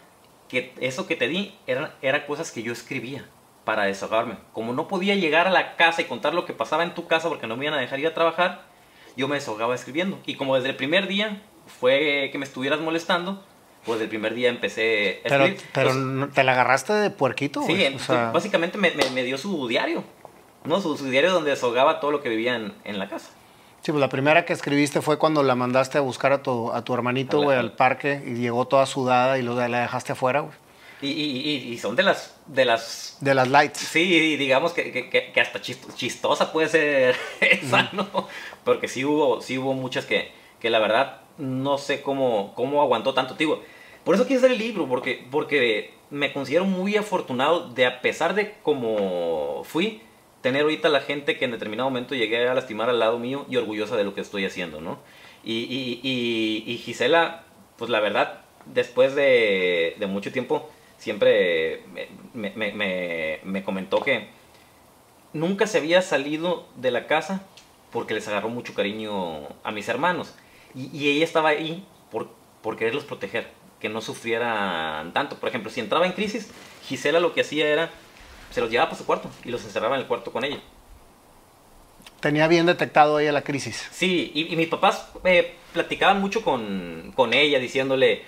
que 0.47 0.73
eso 0.79 1.07
que 1.07 1.15
te 1.15 1.27
di 1.27 1.55
eran 1.67 1.91
era 2.01 2.27
cosas 2.27 2.51
que 2.51 2.61
yo 2.61 2.71
escribía 2.71 3.25
para 3.69 3.83
desahogarme. 3.83 4.33
Como 4.51 4.73
no 4.73 4.87
podía 4.87 5.13
llegar 5.13 5.45
a 5.45 5.51
la 5.51 5.75
casa 5.75 6.01
y 6.01 6.05
contar 6.05 6.33
lo 6.33 6.43
que 6.43 6.53
pasaba 6.53 6.81
en 6.81 6.95
tu 6.95 7.05
casa 7.05 7.29
porque 7.29 7.45
no 7.45 7.55
me 7.55 7.65
iban 7.65 7.77
a 7.77 7.79
dejar 7.79 7.99
ir 7.99 8.07
a 8.07 8.15
trabajar, 8.15 8.63
yo 9.15 9.27
me 9.27 9.35
desahogaba 9.35 9.75
escribiendo. 9.75 10.17
Y 10.25 10.33
como 10.37 10.55
desde 10.55 10.69
el 10.69 10.75
primer 10.75 11.07
día 11.07 11.39
fue 11.79 12.29
que 12.31 12.39
me 12.39 12.45
estuvieras 12.45 12.79
molestando, 12.79 13.45
pues 13.85 14.01
el 14.01 14.09
primer 14.09 14.33
día 14.33 14.49
empecé 14.49 15.21
a 15.23 15.27
escribir. 15.27 15.61
Pero, 15.71 15.91
pero 15.91 16.29
¿te 16.29 16.43
la 16.43 16.53
agarraste 16.53 16.93
de 16.93 17.11
puerquito? 17.11 17.61
Sí, 17.61 17.95
básicamente 18.33 18.79
me, 18.79 18.89
me, 19.13 19.23
dio 19.23 19.37
su 19.37 19.67
diario. 19.67 20.03
¿no? 20.63 20.81
Su, 20.81 20.95
diario 20.95 21.31
donde 21.31 21.51
desahogaba 21.51 21.99
todo 21.99 22.09
lo 22.09 22.23
que 22.23 22.29
vivía 22.29 22.55
en, 22.55 22.97
la 22.97 23.07
casa. 23.07 23.29
Sí, 23.81 23.91
pues 23.91 24.01
la 24.01 24.09
primera 24.09 24.45
que 24.45 24.53
escribiste 24.53 24.99
fue 25.01 25.19
cuando 25.19 25.43
la 25.43 25.53
mandaste 25.53 25.99
a 25.99 26.01
buscar 26.01 26.31
a 26.31 26.41
tu, 26.41 26.71
a 26.71 26.83
tu 26.83 26.91
hermanito, 26.95 27.39
güey, 27.39 27.55
al 27.55 27.73
parque 27.73 28.23
y 28.25 28.33
llegó 28.33 28.65
toda 28.65 28.87
sudada 28.87 29.37
y 29.37 29.43
luego 29.43 29.59
la 29.67 29.81
dejaste 29.81 30.13
afuera, 30.13 30.39
güey. 30.39 30.55
Y, 31.01 31.07
y, 31.07 31.71
y, 31.71 31.77
son 31.77 31.95
de 31.95 32.03
las, 32.03 32.35
de 32.45 32.65
las... 32.65 33.17
De 33.21 33.33
las 33.33 33.47
lights. 33.47 33.79
Sí, 33.79 34.35
digamos 34.35 34.73
que, 34.73 34.91
que, 34.91 35.31
que 35.31 35.41
hasta 35.41 35.61
chistosa 35.61 36.51
puede 36.51 36.67
ser 36.67 37.15
esa, 37.39 37.89
¿no? 37.93 38.27
Porque 38.65 38.89
sí 38.89 39.05
hubo, 39.05 39.41
sí 39.41 39.57
hubo 39.57 39.73
muchas 39.73 40.05
que, 40.05 40.31
que 40.59 40.69
la 40.69 40.79
verdad 40.79 41.21
no 41.37 41.77
sé 41.77 42.01
cómo, 42.01 42.53
cómo 42.53 42.81
aguantó 42.81 43.13
tanto. 43.13 43.33
Digo, 43.33 43.63
por 44.03 44.15
eso 44.15 44.27
quise 44.27 44.39
hacer 44.39 44.51
el 44.51 44.57
libro, 44.57 44.87
porque, 44.87 45.25
porque 45.31 45.93
me 46.09 46.33
considero 46.33 46.65
muy 46.65 46.97
afortunado 46.97 47.69
de 47.69 47.85
a 47.85 48.01
pesar 48.01 48.35
de 48.35 48.55
cómo 48.61 49.63
fui, 49.63 50.01
tener 50.41 50.63
ahorita 50.63 50.89
la 50.89 51.01
gente 51.01 51.37
que 51.37 51.45
en 51.45 51.51
determinado 51.51 51.89
momento 51.89 52.15
llegué 52.15 52.47
a 52.47 52.53
lastimar 52.53 52.89
al 52.89 52.99
lado 52.99 53.19
mío 53.19 53.45
y 53.49 53.57
orgullosa 53.57 53.95
de 53.95 54.03
lo 54.03 54.13
que 54.13 54.21
estoy 54.21 54.45
haciendo, 54.45 54.81
¿no? 54.81 54.99
Y, 55.43 55.99
y, 56.03 56.63
y, 56.65 56.77
Gisela, 56.77 57.43
pues 57.77 57.89
la 57.89 58.01
verdad, 58.01 58.41
después 58.65 59.15
de, 59.15 59.95
de 59.97 60.07
mucho 60.07 60.31
tiempo, 60.31 60.69
siempre 60.99 61.83
me, 62.33 62.51
me, 62.51 62.71
me, 62.71 63.39
me, 63.43 63.63
comentó 63.63 64.01
que 64.01 64.27
nunca 65.33 65.65
se 65.65 65.79
había 65.79 66.01
salido 66.01 66.67
de 66.75 66.91
la 66.91 67.07
casa 67.07 67.41
porque 67.91 68.13
les 68.13 68.27
agarró 68.27 68.49
mucho 68.49 68.75
cariño 68.75 69.47
a 69.63 69.71
mis 69.71 69.89
hermanos. 69.89 70.35
Y, 70.75 71.09
ella 71.09 71.25
estaba 71.25 71.49
ahí 71.49 71.83
por, 72.11 72.29
por 72.61 72.77
quererlos 72.77 73.05
proteger, 73.05 73.47
que 73.79 73.89
no 73.89 74.01
sufrieran 74.01 75.13
tanto. 75.13 75.37
Por 75.37 75.49
ejemplo, 75.49 75.71
si 75.71 75.79
entraba 75.79 76.05
en 76.05 76.11
crisis, 76.11 76.51
Gisela 76.85 77.19
lo 77.19 77.33
que 77.33 77.41
hacía 77.41 77.67
era 77.67 77.89
se 78.51 78.61
los 78.61 78.69
llevaba 78.69 78.89
para 78.89 78.99
su 78.99 79.05
cuarto 79.05 79.29
y 79.43 79.49
los 79.49 79.63
encerraba 79.63 79.95
en 79.95 80.01
el 80.01 80.07
cuarto 80.07 80.31
con 80.31 80.43
ella. 80.43 80.59
Tenía 82.19 82.47
bien 82.47 82.65
detectado 82.65 83.19
ella 83.19 83.31
la 83.31 83.43
crisis. 83.43 83.87
Sí, 83.91 84.31
y, 84.33 84.55
mis 84.55 84.67
papás 84.67 85.09
eh, 85.23 85.55
platicaban 85.71 86.19
mucho 86.19 86.43
con, 86.43 87.13
con, 87.15 87.33
ella, 87.33 87.59
diciéndole, 87.59 88.23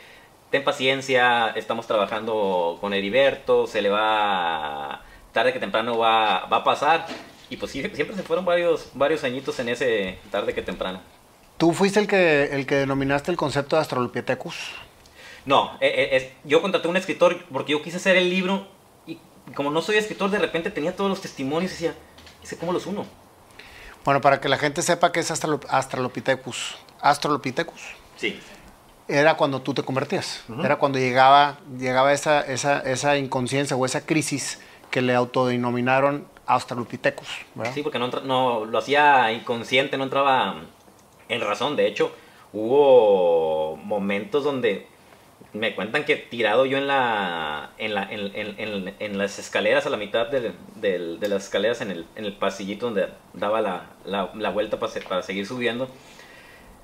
ten 0.51 0.63
paciencia, 0.63 1.49
estamos 1.55 1.87
trabajando 1.87 2.77
con 2.79 2.93
Heriberto, 2.93 3.65
se 3.65 3.81
le 3.81 3.89
va, 3.89 5.01
tarde 5.31 5.53
que 5.53 5.59
temprano 5.59 5.97
va, 5.97 6.45
va 6.45 6.57
a 6.57 6.63
pasar. 6.63 7.07
Y 7.49 7.57
pues 7.57 7.71
sí, 7.71 7.81
siempre 7.93 8.15
se 8.15 8.23
fueron 8.23 8.45
varios, 8.45 8.91
varios 8.93 9.23
añitos 9.23 9.59
en 9.59 9.69
ese 9.69 10.19
tarde 10.29 10.53
que 10.53 10.61
temprano. 10.61 11.01
¿Tú 11.57 11.73
fuiste 11.73 11.99
el 11.99 12.07
que, 12.07 12.43
el 12.51 12.65
que 12.65 12.75
denominaste 12.75 13.31
el 13.31 13.37
concepto 13.37 13.75
de 13.75 13.81
Astrolopithecus? 13.81 14.55
No, 15.45 15.77
eh, 15.81 16.09
eh, 16.11 16.33
yo 16.43 16.61
contraté 16.61 16.87
a 16.87 16.91
un 16.91 16.97
escritor 16.97 17.43
porque 17.51 17.71
yo 17.71 17.81
quise 17.81 17.97
hacer 17.97 18.15
el 18.15 18.29
libro 18.29 18.67
como 19.55 19.71
no 19.71 19.81
soy 19.81 19.97
escritor, 19.97 20.29
de 20.29 20.39
repente 20.39 20.71
tenía 20.71 20.95
todos 20.95 21.09
los 21.09 21.21
testimonios 21.21 21.71
y 21.71 21.75
decía, 21.75 21.95
¿ese 22.43 22.57
cómo 22.57 22.73
los 22.73 22.85
uno? 22.85 23.05
Bueno, 24.03 24.21
para 24.21 24.39
que 24.39 24.49
la 24.49 24.57
gente 24.57 24.81
sepa 24.81 25.11
qué 25.11 25.19
es 25.19 25.31
Astrolopithecus. 25.31 26.77
Astrolopithecus. 27.01 27.81
Sí. 28.17 28.39
Era 29.11 29.35
cuando 29.35 29.61
tú 29.61 29.73
te 29.73 29.83
convertías. 29.83 30.43
Era 30.63 30.77
cuando 30.77 30.97
llegaba, 30.97 31.59
llegaba 31.77 32.13
esa, 32.13 32.41
esa, 32.41 32.79
esa 32.79 33.17
inconsciencia 33.17 33.75
o 33.75 33.85
esa 33.85 34.05
crisis 34.05 34.59
que 34.89 35.01
le 35.01 35.13
autodenominaron 35.13 36.25
Australopithecus. 36.45 37.27
Sí, 37.73 37.81
porque 37.81 37.99
no, 37.99 38.07
no, 38.07 38.65
lo 38.65 38.77
hacía 38.77 39.31
inconsciente, 39.31 39.97
no 39.97 40.03
entraba 40.03 40.55
en 41.29 41.41
razón. 41.41 41.75
De 41.75 41.87
hecho, 41.87 42.11
hubo 42.53 43.77
momentos 43.77 44.43
donde 44.43 44.87
me 45.53 45.75
cuentan 45.75 46.05
que 46.05 46.15
tirado 46.15 46.65
yo 46.65 46.77
en 46.77 46.87
la 46.87 47.71
en, 47.77 47.93
la, 47.93 48.03
en, 48.03 48.31
en, 48.35 48.95
en 48.99 49.17
las 49.17 49.37
escaleras 49.39 49.85
a 49.85 49.89
la 49.89 49.97
mitad 49.97 50.27
de, 50.27 50.53
de, 50.75 51.17
de 51.17 51.27
las 51.27 51.45
escaleras 51.45 51.81
en 51.81 52.05
el, 52.15 52.33
pasillito 52.33 52.85
donde 52.85 53.09
daba 53.33 53.61
la, 53.61 53.89
la, 54.05 54.31
la 54.35 54.49
vuelta 54.49 54.79
para, 54.79 54.93
para, 55.07 55.23
seguir 55.23 55.45
subiendo 55.45 55.89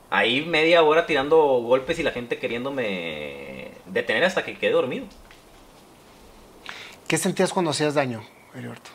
ahí 0.10 0.42
media 0.46 0.84
hora 0.84 1.06
tirando 1.06 1.38
golpes 1.38 2.00
y 2.00 2.04
la 2.04 2.12
gente 2.12 2.38
queriéndome 2.40 3.72
detener 3.86 4.24
hasta 4.24 4.44
que 4.44 4.58
quedé 4.58 4.72
dormido 4.72 5.06
¿qué 7.08 7.18
sentías 7.18 7.54
cuando 7.54 7.72
hacías 7.72 7.94
daño 7.94 8.24
Heriberto? 8.56 8.92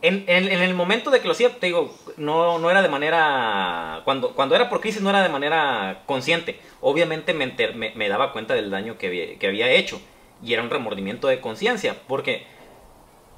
En, 0.00 0.24
en, 0.28 0.44
en, 0.44 0.62
el 0.62 0.74
momento 0.74 1.10
de 1.10 1.20
que 1.20 1.26
lo 1.26 1.32
hacía, 1.32 1.58
te 1.58 1.66
digo, 1.66 1.92
no, 2.16 2.60
no 2.60 2.70
era 2.70 2.82
de 2.82 2.88
manera. 2.88 4.02
Cuando, 4.04 4.32
cuando 4.32 4.54
era 4.54 4.68
por 4.68 4.80
crisis, 4.80 5.02
no 5.02 5.10
era 5.10 5.24
de 5.24 5.28
manera 5.28 6.04
consciente. 6.06 6.60
Obviamente 6.80 7.34
me, 7.34 7.48
me, 7.74 7.92
me 7.96 8.08
daba 8.08 8.32
cuenta 8.32 8.54
del 8.54 8.70
daño 8.70 8.96
que 8.96 9.08
había, 9.08 9.38
que 9.40 9.48
había 9.48 9.68
hecho. 9.72 10.00
Y 10.40 10.52
era 10.52 10.62
un 10.62 10.70
remordimiento 10.70 11.26
de 11.26 11.40
conciencia. 11.40 11.96
Porque 12.06 12.46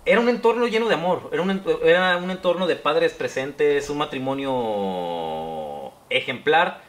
era 0.04 0.20
un 0.20 0.28
entorno 0.28 0.66
lleno 0.66 0.88
de 0.88 0.94
amor. 0.94 1.30
Era 1.32 1.40
un, 1.40 1.62
era 1.82 2.18
un 2.18 2.30
entorno 2.30 2.66
de 2.66 2.76
padres 2.76 3.14
presentes, 3.14 3.88
un 3.88 3.96
matrimonio 3.96 5.92
ejemplar. 6.10 6.82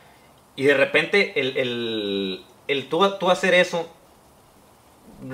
Y 0.56 0.64
de 0.64 0.74
repente, 0.74 1.40
el, 1.40 1.58
el, 1.58 2.44
el 2.68 2.90
tú, 2.90 3.10
tú 3.18 3.30
hacer 3.30 3.54
eso 3.54 3.90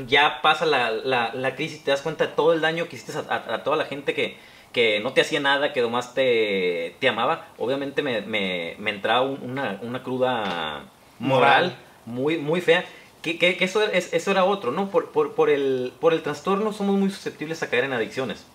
ya 0.06 0.42
pasa 0.42 0.66
la, 0.66 0.92
la, 0.92 1.34
la, 1.34 1.56
crisis, 1.56 1.84
te 1.84 1.92
das 1.92 2.02
cuenta 2.02 2.28
de 2.28 2.34
todo 2.34 2.54
el 2.54 2.62
daño 2.62 2.88
que 2.88 2.98
hiciste 2.98 3.18
a, 3.30 3.64
toda 3.64 3.78
la 3.78 3.86
gente 3.86 4.14
que, 4.14 4.38
que, 4.74 5.00
no 5.00 5.14
te 5.14 5.22
hacía 5.22 5.40
nada, 5.40 5.74
que 5.74 5.82
nomás 5.82 6.14
te, 6.14 6.96
te 7.00 7.08
amaba, 7.08 7.48
obviamente 7.58 8.02
me, 8.02 8.22
me, 8.22 8.76
me 8.80 8.92
entraba 8.92 9.22
una, 9.22 9.80
una, 9.82 10.04
cruda 10.04 10.84
moral 11.20 11.78
muy, 12.06 12.38
muy 12.38 12.62
fea. 12.62 12.86
que, 13.22 13.38
que, 13.38 13.58
eso, 13.60 13.82
eso, 13.84 14.32
era 14.32 14.44
otro, 14.44 14.72
¿no? 14.72 14.90
Por, 14.90 15.12
por, 15.12 15.36
por, 15.36 15.50
el, 15.50 15.94
por 16.00 16.14
el 16.14 16.22
trastorno 16.22 16.74
somos 16.74 16.98
muy 16.98 17.10
susceptibles 17.10 17.64
a 17.64 17.70
caer 17.70 17.86
en 17.86 17.94
adicciones, 17.94 18.46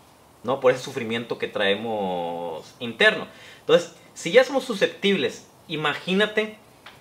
¿no? 0.45 0.61
Por 0.61 0.73
ese 0.73 0.83
sufrimiento 0.83 1.39
que 1.39 1.49
traemos 1.49 2.75
interno. 2.79 3.27
Entonces, 3.61 3.95
si 4.15 4.33
ya 4.33 4.45
somos 4.45 4.65
susceptibles, 4.65 5.49
imagínate 5.73 6.57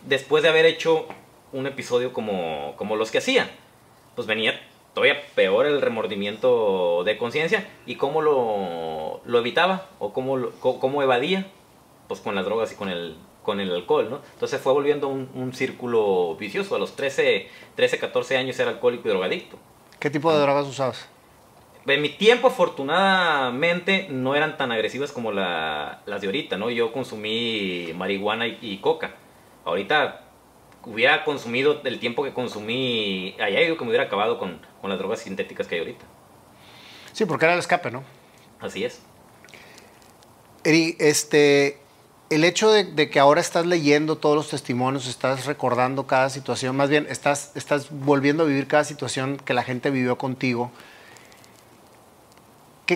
después 0.07 0.43
de 0.43 0.49
haber 0.49 0.65
hecho 0.65 1.07
un 1.53 1.67
episodio 1.67 2.13
como, 2.13 2.73
como 2.77 2.95
los 2.95 3.12
que 3.12 3.19
hacía. 3.19 3.49
Pues 4.15 4.27
venía 4.27 4.60
todavía 4.93 5.21
peor 5.36 5.65
el 5.65 5.81
remordimiento 5.81 7.03
de 7.03 7.17
conciencia 7.17 7.67
y 7.86 7.95
cómo 7.95 8.21
lo, 8.21 9.21
lo, 9.25 9.39
evitaba 9.39 9.88
o 9.99 10.13
cómo, 10.13 10.49
cómo 10.60 11.01
evadía, 11.01 11.47
pues 12.07 12.19
con 12.19 12.36
las 12.36 12.45
drogas 12.45 12.71
y 12.71 12.75
con 12.75 12.89
el, 12.89 13.15
con 13.43 13.60
el 13.60 13.73
alcohol, 13.73 14.10
¿no? 14.10 14.19
Entonces 14.34 14.60
fue 14.60 14.73
volviendo 14.73 15.07
un, 15.07 15.29
un, 15.34 15.53
círculo 15.53 16.36
vicioso. 16.36 16.75
A 16.75 16.79
los 16.79 16.95
13, 16.95 17.47
13, 17.75 17.99
14 17.99 18.38
años 18.38 18.60
era 18.60 18.71
alcohólico 18.71 19.07
y 19.07 19.12
drogadicto. 19.12 19.57
¿Qué 19.99 20.10
tipo 20.10 20.34
de 20.34 20.39
drogas 20.39 20.67
usabas? 20.67 21.07
En 21.88 22.02
mi 22.02 22.10
tiempo, 22.10 22.48
afortunadamente, 22.48 24.08
no 24.10 24.36
eran 24.36 24.58
tan 24.58 24.72
agresivas 24.72 25.12
como 25.12 25.32
la, 25.32 26.02
las 26.06 26.22
de 26.22 26.28
ahorita, 26.28 26.58
¿no? 26.58 26.70
Yo 26.70 26.91
consumí 26.94 27.91
marihuana 27.96 28.48
y, 28.48 28.78
coca. 28.78 29.15
Ahorita 29.65 30.22
hubiera 30.86 31.24
consumido 31.24 31.82
el 31.84 32.00
tiempo 32.00 32.24
que 32.24 32.34
consumí 32.34 33.36
allá, 33.39 33.60
digo 33.60 33.78
que 33.78 33.84
me 33.84 33.89
hubiera 33.89 34.06
acabado 34.06 34.38
con, 34.38 34.62
con 34.80 34.89
las 34.89 35.00
drogas 35.00 35.20
sintéticas 35.20 35.67
que 35.67 35.76
hay 35.76 35.82
ahorita. 35.82 36.06
Sí, 37.13 37.26
porque 37.26 37.46
era 37.46 37.54
el 37.54 37.60
escape, 37.60 37.91
¿no? 37.91 38.04
Así 38.60 38.84
es. 38.84 39.02
Eri, 40.63 40.96
este, 41.00 41.80
el 42.32 42.46
hecho 42.46 42.72
de, 42.72 43.10
que 43.10 43.20
ahora 43.20 43.41
estás 43.41 43.65
leyendo 43.65 44.17
todos 44.17 44.36
los 44.36 44.50
testimonios, 44.50 45.08
estás 45.08 45.46
recordando 45.46 46.08
cada 46.08 46.30
situación, 46.30 46.78
más 46.78 46.89
bien 46.89 47.06
estás, 47.10 47.52
estás 47.56 47.88
volviendo 47.91 48.44
a 48.44 48.46
vivir 48.46 48.67
cada 48.67 48.86
situación 48.86 49.38
que 49.38 49.54
la 49.54 49.63
gente 49.63 49.89
vivió 49.89 50.17
contigo, 50.17 50.72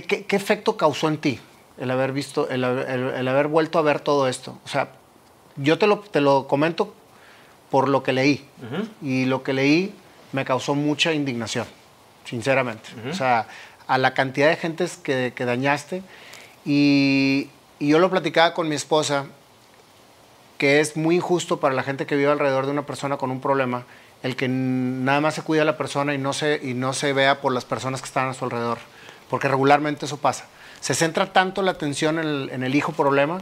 ¿qué, 0.01 0.25
qué, 0.25 0.35
efecto 0.35 0.77
causó 0.77 1.07
en 1.07 1.17
ti 1.17 1.39
el 1.77 1.91
haber 1.91 2.11
visto, 2.11 2.49
el, 2.49 2.63
el, 2.63 3.27
haber 3.27 3.47
vuelto 3.47 3.79
a 3.79 3.81
ver 3.81 3.99
todo 3.99 4.27
esto? 4.27 4.57
O 4.65 4.67
sea, 4.67 4.89
yo 5.55 5.77
te 5.77 5.87
lo, 5.87 5.99
te 5.99 6.21
lo 6.21 6.47
comento 6.47 6.93
por 7.69 7.89
lo 7.89 8.03
que 8.03 8.13
leí, 8.13 8.45
y 9.01 9.25
lo 9.25 9.43
que 9.43 9.53
leí 9.53 9.93
me 10.31 10.45
causó 10.45 10.75
mucha 10.75 11.13
indignación, 11.13 11.65
sinceramente. 12.25 12.89
O 13.09 13.13
sea, 13.13 13.47
a 13.87 13.97
la 13.97 14.13
cantidad 14.13 14.49
de 14.49 14.55
gentes 14.55 14.97
que, 14.97 15.33
que 15.35 15.45
dañaste, 15.45 16.03
y, 16.65 17.49
y 17.79 17.89
yo 17.89 17.99
lo 17.99 18.09
platicaba 18.09 18.53
con 18.53 18.69
mi 18.69 18.75
esposa, 18.75 19.25
que 20.57 20.79
es 20.79 20.95
muy 20.95 21.15
injusto 21.15 21.59
para 21.59 21.75
la 21.75 21.83
gente 21.83 22.05
que 22.05 22.15
vive 22.15 22.31
alrededor 22.31 22.65
de 22.65 22.71
una 22.71 22.85
persona 22.85 23.17
con 23.17 23.31
un 23.31 23.41
problema, 23.41 23.85
el 24.23 24.35
que 24.35 24.47
nada 24.47 25.21
más 25.21 25.35
se 25.35 25.41
cuida 25.41 25.63
a 25.63 25.65
la 25.65 25.77
persona 25.77 26.13
y 26.13 26.17
no 26.17 26.33
se, 26.33 26.59
y 26.63 26.73
no 26.73 26.93
se 26.93 27.13
vea 27.13 27.41
por 27.41 27.53
las 27.53 27.65
personas 27.65 28.01
que 28.01 28.07
están 28.07 28.29
a 28.29 28.33
su 28.33 28.45
alrededor, 28.45 28.79
porque 29.29 29.47
regularmente 29.47 30.05
eso 30.05 30.17
pasa. 30.17 30.45
Se 30.79 30.93
centra 30.93 31.33
tanto 31.33 31.61
la 31.61 31.71
atención 31.71 32.19
en 32.19 32.25
el, 32.25 32.49
en 32.51 32.63
el 32.63 32.75
hijo 32.75 32.91
problema 32.91 33.41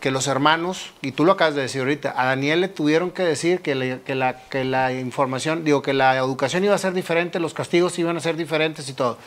que 0.00 0.10
los 0.12 0.28
hermanos, 0.28 0.92
y 1.02 1.12
tú 1.12 1.24
lo 1.24 1.32
acabas 1.32 1.56
de 1.56 1.62
decir 1.62 1.80
ahorita, 1.80 2.14
a 2.16 2.26
Daniel 2.26 2.60
le 2.60 2.68
tuvieron 2.68 3.10
que 3.10 3.24
decir 3.24 3.60
que, 3.60 4.00
que, 4.04 4.14
la, 4.14 4.40
que 4.48 4.64
la 4.64 4.92
información, 4.92 5.64
digo, 5.64 5.82
que 5.82 5.92
la 5.92 6.16
educación 6.16 6.62
iba 6.64 6.74
a 6.74 6.78
ser 6.78 6.92
diferente, 6.92 7.40
los 7.40 7.52
castigos 7.52 7.98
iban 7.98 8.16
a 8.16 8.20
ser 8.20 8.36
diferentes 8.36 8.88
y 8.88 8.92
todo. 8.92 9.18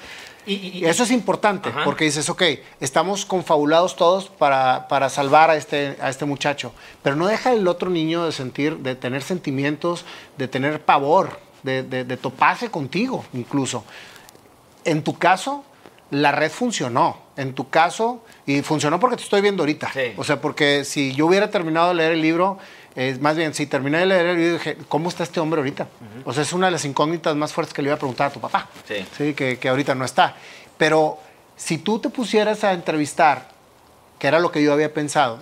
Y, 0.45 0.85
eso 0.85 1.03
es 1.03 1.11
importante, 1.11 1.71
porque 1.85 2.05
dices, 2.05 2.27
ok, 2.29 2.41
estamos 2.79 3.25
confabulados 3.25 3.95
todos 3.95 4.27
para, 4.27 4.87
para, 4.87 5.09
salvar 5.09 5.51
a 5.51 5.55
este, 5.55 5.97
a 6.01 6.09
este 6.09 6.25
muchacho, 6.25 6.73
pero 7.03 7.15
no 7.15 7.27
deja 7.27 7.53
el 7.53 7.67
otro 7.67 7.91
niño 7.91 8.25
de 8.25 8.31
sentir, 8.31 8.77
de 8.77 8.95
tener 8.95 9.21
sentimientos, 9.21 10.03
de 10.37 10.47
tener 10.47 10.81
pavor, 10.81 11.39
de, 11.61 11.83
de, 11.83 12.17
toparse 12.17 12.71
contigo 12.71 13.23
incluso. 13.33 13.83
En 14.83 15.03
tu 15.03 15.15
caso, 15.15 15.63
la 16.12 16.32
red 16.32 16.52
funcionó. 16.52 17.32
En 17.38 17.54
tu 17.54 17.69
caso, 17.69 18.24
y 18.45 18.62
funcionó 18.62 19.00
porque 19.00 19.15
te 19.15 19.24
estoy 19.24 19.41
viendo 19.41 19.63
ahorita. 19.63 19.91
O 20.17 20.24
sea, 20.24 20.39
porque 20.39 20.86
si 20.86 21.13
yo 21.13 21.26
hubiera 21.26 21.50
terminado 21.50 21.88
de 21.89 21.95
leer 21.95 22.12
el 22.12 22.21
libro, 22.21 22.60
es 22.95 23.19
más 23.19 23.36
bien, 23.36 23.54
si 23.54 23.65
terminé 23.65 24.00
de 24.00 24.06
leer 24.06 24.26
el 24.28 24.38
libro, 24.38 24.54
dije, 24.54 24.78
¿cómo 24.89 25.10
está 25.10 25.24
este 25.24 25.39
hombre 25.39 25.60
ahorita? 25.60 25.88
O 26.26 26.34
sea, 26.34 26.43
es 26.43 26.54
una 26.54 26.67
de 26.67 26.74
las 26.74 26.86
incógnitas 26.86 27.36
más 27.36 27.54
fuertes 27.54 27.74
que 27.74 27.82
le 27.82 27.88
iba 27.88 27.95
a 27.95 27.97
preguntar 27.97 28.28
a 28.28 28.34
tu 28.34 28.39
papá. 28.39 28.67
Sí. 28.88 29.34
Que, 29.34 29.58
que, 29.58 29.69
ahorita 29.69 29.95
no 29.95 30.06
está. 30.06 30.36
Pero 30.78 31.17
si 31.56 31.78
tú 31.78 32.00
te 32.00 32.10
pusieras 32.10 32.63
a 32.63 32.74
entrevistar, 32.74 33.47
que 34.19 34.28
era 34.28 34.39
lo 34.39 34.52
que 34.52 34.62
yo 34.62 34.74
había 34.74 34.93
pensado, 34.93 35.39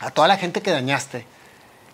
a 0.00 0.10
toda 0.10 0.26
la 0.26 0.36
gente 0.36 0.60
que 0.60 0.72
dañaste, 0.72 1.24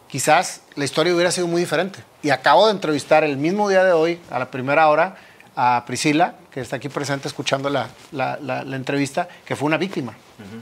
quizás 0.08 0.62
la 0.74 0.84
historia 0.84 1.14
hubiera 1.14 1.30
sido 1.30 1.46
muy 1.46 1.60
diferente. 1.60 2.02
Y 2.22 2.30
acabo 2.30 2.66
de 2.66 2.72
entrevistar 2.72 3.22
el 3.22 3.36
mismo 3.36 3.68
día 3.68 3.84
de 3.84 3.92
hoy, 3.92 4.20
a 4.30 4.38
la 4.38 4.50
primera 4.50 4.88
hora, 4.88 5.16
a 5.54 5.84
Priscila, 5.86 6.36
que 6.58 6.62
está 6.62 6.76
aquí 6.76 6.88
presente 6.88 7.28
escuchando 7.28 7.70
la, 7.70 7.88
la, 8.12 8.38
la, 8.40 8.76
entrevista, 8.76 9.28
que 9.44 9.54
fue 9.54 9.66
una 9.66 9.76
víctima 9.76 10.14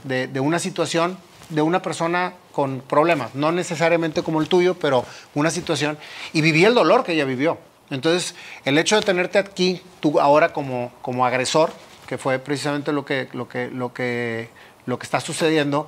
de, 0.03 0.27
de 0.27 0.39
una 0.39 0.59
situación 0.59 1.17
de 1.49 1.61
una 1.61 1.81
persona 1.81 2.33
con 2.51 2.81
problemas, 2.81 3.35
no 3.35 3.51
necesariamente 3.51 4.21
como 4.21 4.41
el 4.41 4.47
tuyo, 4.47 4.75
pero 4.75 5.05
una 5.33 5.49
situación, 5.49 5.97
y 6.33 6.41
viví 6.41 6.65
el 6.65 6.73
dolor 6.73 7.03
que 7.03 7.13
ella 7.13 7.25
vivió. 7.25 7.57
Entonces, 7.89 8.35
el 8.65 8.77
hecho 8.77 8.95
de 8.97 9.01
tenerte 9.01 9.39
aquí, 9.39 9.81
tú 9.99 10.19
ahora 10.19 10.51
como, 10.51 10.91
como 11.01 11.25
agresor, 11.25 11.71
que 12.05 12.17
fue 12.17 12.37
precisamente 12.39 12.91
lo 12.91 13.05
que, 13.05 13.29
lo, 13.33 13.47
que, 13.47 13.69
lo, 13.69 13.93
que, 13.93 14.49
lo 14.85 14.99
que 14.99 15.03
está 15.03 15.19
sucediendo, 15.19 15.87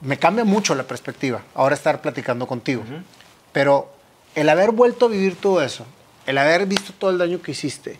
me 0.00 0.18
cambia 0.18 0.44
mucho 0.44 0.74
la 0.74 0.84
perspectiva, 0.84 1.42
ahora 1.54 1.74
estar 1.74 2.00
platicando 2.00 2.46
contigo. 2.46 2.82
Pero 3.52 3.92
el 4.34 4.48
haber 4.48 4.70
vuelto 4.70 5.06
a 5.06 5.08
vivir 5.08 5.36
todo 5.36 5.62
eso, 5.62 5.84
el 6.26 6.38
haber 6.38 6.66
visto 6.66 6.92
todo 6.98 7.10
el 7.10 7.18
daño 7.18 7.42
que 7.42 7.52
hiciste, 7.52 7.98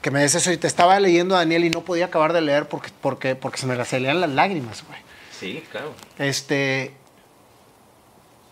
que 0.00 0.10
me 0.10 0.22
dices, 0.22 0.46
y 0.46 0.56
te 0.56 0.66
estaba 0.66 0.98
leyendo 0.98 1.34
a 1.34 1.38
Daniel 1.38 1.64
y 1.64 1.70
no 1.70 1.82
podía 1.82 2.06
acabar 2.06 2.32
de 2.32 2.40
leer 2.40 2.68
porque, 2.68 2.90
porque, 3.00 3.34
porque 3.34 3.58
se 3.58 3.66
me 3.66 3.82
salían 3.84 4.20
las 4.20 4.30
lágrimas, 4.30 4.84
güey. 4.86 4.98
Sí, 5.30 5.62
claro. 5.70 5.92
Este, 6.18 6.92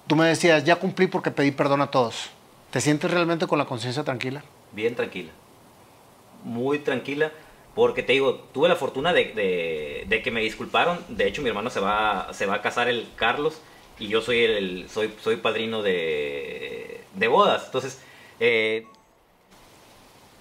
tú 0.07 0.17
me 0.17 0.27
decías, 0.27 0.65
ya 0.65 0.77
cumplí 0.77 1.07
porque 1.07 1.31
pedí 1.31 1.51
perdón 1.51 1.81
a 1.81 1.91
todos. 1.91 2.31
¿Te 2.71 2.81
sientes 2.81 3.11
realmente 3.11 3.47
con 3.47 3.59
la 3.59 3.65
conciencia 3.65 4.05
tranquila? 4.05 4.43
Bien 4.73 4.95
tranquila. 4.95 5.31
Muy 6.45 6.79
tranquila. 6.81 7.33
Porque 7.75 8.03
te 8.03 8.13
digo, 8.13 8.35
tuve 8.53 8.69
la 8.69 8.77
fortuna 8.77 9.13
de, 9.13 10.05
de, 10.07 10.23
que 10.23 10.31
me 10.31 10.41
disculparon. 10.41 10.99
De 11.09 11.29
hecho, 11.29 11.43
mi 11.43 11.49
hermano 11.49 11.71
se 11.71 11.81
va, 11.81 12.29
se 12.33 12.45
va 12.45 12.57
a 12.57 12.63
casar 12.63 12.89
el 12.89 13.09
Carlos 13.17 13.61
y 13.99 14.09
yo 14.09 14.21
soy 14.21 14.43
el 14.43 14.91
soy, 14.91 15.15
soy 15.23 15.37
padrino 15.37 15.83
de, 15.83 17.03
de 17.15 17.29
bodas. 17.29 17.67
Entonces, 17.67 18.01
eh, 18.41 18.87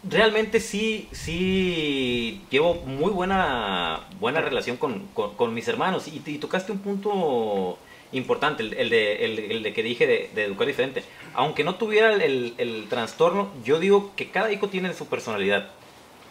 realmente 0.10 0.60
sí, 0.60 1.08
sí 1.12 2.41
llevo 2.50 2.76
muy 2.76 3.12
buena, 3.12 4.02
buena 4.20 4.41
relación 4.41 4.78
con, 4.78 5.08
con, 5.13 5.54
mis 5.54 5.67
hermanos 5.67 6.08
y, 6.08 6.20
tocaste 6.38 6.72
un 6.72 6.80
punto 6.80 7.78
importante, 8.12 8.63
el, 8.63 8.89
de, 8.89 9.26
el, 9.26 9.63
de, 9.63 9.74
que 9.74 9.84
dije 9.84 10.08
de, 10.08 10.43
educar 10.43 10.67
diferente. 10.67 11.04
Aunque 11.34 11.63
no 11.63 11.76
tuviera 11.76 12.13
el, 12.13 12.54
el, 12.58 12.88
trastorno, 12.89 13.50
yo 13.63 13.80
digo 13.80 14.13
que 14.15 14.30
cada 14.30 14.52
hijo 14.52 14.70
tiene 14.70 14.93
su 14.93 15.08
personalidad 15.08 15.70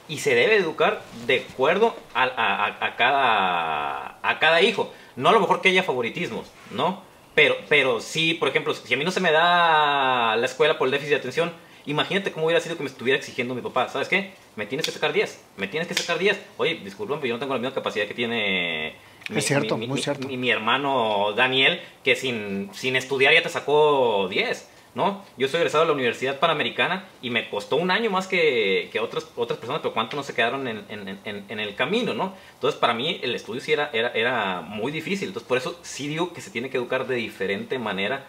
y 0.08 0.18
se 0.18 0.34
debe 0.34 0.56
educar 0.56 1.02
de 1.26 1.44
acuerdo 1.50 1.96
a, 2.14 2.24
a, 2.24 2.86
a, 2.86 2.96
cada, 2.96 4.18
a 4.22 4.38
cada 4.38 4.62
hijo. 4.62 4.92
No 5.16 5.30
a 5.30 5.32
lo 5.32 5.40
mejor 5.40 5.60
que 5.60 5.70
haya 5.70 5.82
favoritismos, 5.82 6.46
¿no? 6.70 7.02
Pero, 7.34 7.56
pero 7.68 8.00
sí, 8.00 8.34
por 8.34 8.48
ejemplo, 8.48 8.72
si 8.72 8.94
a 8.94 8.96
mí 8.96 9.04
no 9.04 9.10
se 9.10 9.20
me 9.20 9.30
da 9.30 10.36
la 10.36 10.46
escuela 10.46 10.78
por 10.78 10.88
el 10.88 10.92
déficit 10.92 11.10
de 11.10 11.16
atención, 11.16 11.52
Imagínate 11.86 12.32
cómo 12.32 12.46
hubiera 12.46 12.60
sido 12.60 12.76
que 12.76 12.82
me 12.82 12.88
estuviera 12.88 13.18
exigiendo 13.18 13.54
mi 13.54 13.62
papá. 13.62 13.88
¿Sabes 13.88 14.08
qué? 14.08 14.32
Me 14.56 14.66
tienes 14.66 14.86
que 14.86 14.92
sacar 14.92 15.12
10. 15.12 15.40
Me 15.56 15.68
tienes 15.68 15.88
que 15.88 15.94
sacar 15.94 16.18
10. 16.18 16.38
Oye, 16.56 16.80
disculpen, 16.82 17.18
pero 17.18 17.28
yo 17.28 17.34
no 17.34 17.40
tengo 17.40 17.54
la 17.54 17.60
misma 17.60 17.74
capacidad 17.74 18.06
que 18.06 18.14
tiene 18.14 18.94
mi, 19.28 19.38
es 19.38 19.46
cierto, 19.46 19.76
muy 19.76 20.00
cierto. 20.00 20.28
Mi, 20.28 20.50
hermano 20.50 21.32
Daniel, 21.32 21.80
que 22.04 22.14
sin, 22.14 22.70
sin 22.72 22.96
estudiar 22.96 23.34
ya 23.34 23.42
te 23.42 23.48
sacó 23.48 24.28
10. 24.28 24.70
¿no? 24.94 25.22
Yo 25.36 25.46
soy 25.46 25.58
egresado 25.58 25.84
de 25.84 25.88
la 25.88 25.94
Universidad 25.94 26.38
Panamericana 26.38 27.04
y 27.20 27.28
me 27.28 27.50
costó 27.50 27.76
un 27.76 27.90
año 27.90 28.08
más 28.08 28.26
que, 28.26 28.88
que 28.90 28.98
otras, 28.98 29.26
otras 29.36 29.58
personas, 29.58 29.82
pero 29.82 29.92
cuánto 29.92 30.16
no 30.16 30.22
se 30.22 30.32
quedaron 30.32 30.66
en, 30.66 30.84
en, 30.88 31.44
en, 31.50 31.60
el 31.60 31.74
camino, 31.74 32.14
¿no? 32.14 32.32
Entonces, 32.54 32.80
para 32.80 32.94
mí 32.94 33.20
el 33.22 33.34
estudio 33.34 33.60
sí 33.60 33.72
era, 33.72 33.90
era, 33.92 34.08
era 34.12 34.62
muy 34.62 34.90
difícil. 34.90 35.28
Entonces, 35.28 35.46
por 35.46 35.58
eso 35.58 35.78
sí 35.82 36.08
digo 36.08 36.32
que 36.32 36.40
se 36.40 36.50
tiene 36.50 36.70
que 36.70 36.78
educar 36.78 37.06
de 37.06 37.16
diferente 37.16 37.78
manera 37.78 38.24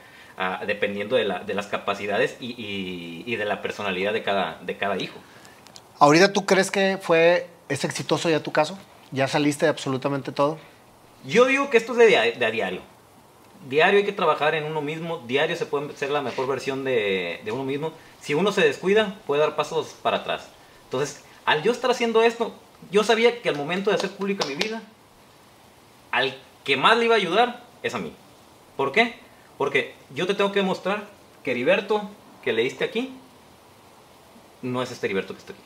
dependiendo 0.68 1.16
de, 1.16 1.26
la, 1.26 1.40
de, 1.40 1.54
las 1.56 1.66
capacidades 1.68 2.38
y, 2.40 3.24
y, 3.26 3.36
de 3.36 3.46
la 3.46 3.62
personalidad 3.62 4.14
de 4.14 4.22
cada, 4.22 4.60
de 4.62 4.78
cada 4.78 4.98
hijo. 4.98 5.18
¿Ahorita 5.98 6.32
tú 6.32 6.46
crees 6.46 6.70
que 6.70 7.00
fue, 7.02 7.48
es 7.70 7.84
exitoso 7.84 8.30
ya 8.30 8.42
tu 8.42 8.52
caso? 8.52 8.78
¿Ya 9.12 9.28
saliste 9.28 9.66
de 9.66 9.72
absolutamente 9.72 10.32
todo? 10.32 10.60
Yo 11.26 11.46
digo 11.46 11.72
que 11.72 11.78
esto 11.78 11.94
es 11.94 11.98
de, 11.98 12.38
de 12.38 12.46
a 12.46 12.52
diario. 12.52 12.82
Diario 13.68 13.98
hay 13.98 14.06
que 14.06 14.14
trabajar 14.14 14.54
en 14.54 14.66
uno 14.66 14.82
mismo, 14.82 15.24
diario 15.26 15.56
se 15.56 15.66
puede 15.66 15.96
ser 15.98 16.12
la 16.12 16.22
mejor 16.22 16.46
versión 16.46 16.84
de, 16.84 17.42
de 17.44 17.52
uno 17.52 17.64
mismo. 17.64 17.92
Si 18.22 18.36
uno 18.36 18.52
se 18.52 18.62
descuida, 18.62 19.16
puede 19.26 19.42
dar 19.42 19.56
pasos 19.56 19.96
para 20.04 20.18
atrás. 20.18 20.50
Entonces, 20.84 21.24
al 21.46 21.64
yo 21.64 21.72
estar 21.72 21.90
haciendo 21.90 22.22
esto, 22.22 22.54
yo 22.92 23.04
sabía 23.04 23.42
que 23.42 23.50
al 23.50 23.56
momento 23.56 23.90
de 23.90 23.96
hacer 23.96 24.12
pública 24.12 24.46
mi 24.46 24.54
vida, 24.54 24.84
al 26.12 26.38
que 26.64 26.78
más 26.78 26.98
le 26.98 27.06
iba 27.06 27.16
a 27.16 27.18
ayudar 27.18 27.64
es 27.82 27.96
a 27.96 28.00
mí. 28.00 28.14
¿Por 28.76 28.92
qué? 28.92 29.16
Porque 29.58 29.96
yo 30.14 30.28
te 30.28 30.34
tengo 30.34 30.52
que 30.52 30.60
demostrar 30.60 31.08
que 31.44 31.52
Heriberto, 31.52 32.10
que 32.44 32.54
leíste 32.54 32.84
aquí 32.84 33.14
no 34.62 34.82
es 34.82 34.92
este 34.92 35.08
Heriberto 35.08 35.34
que 35.34 35.40
está 35.40 35.54
aquí. 35.54 35.62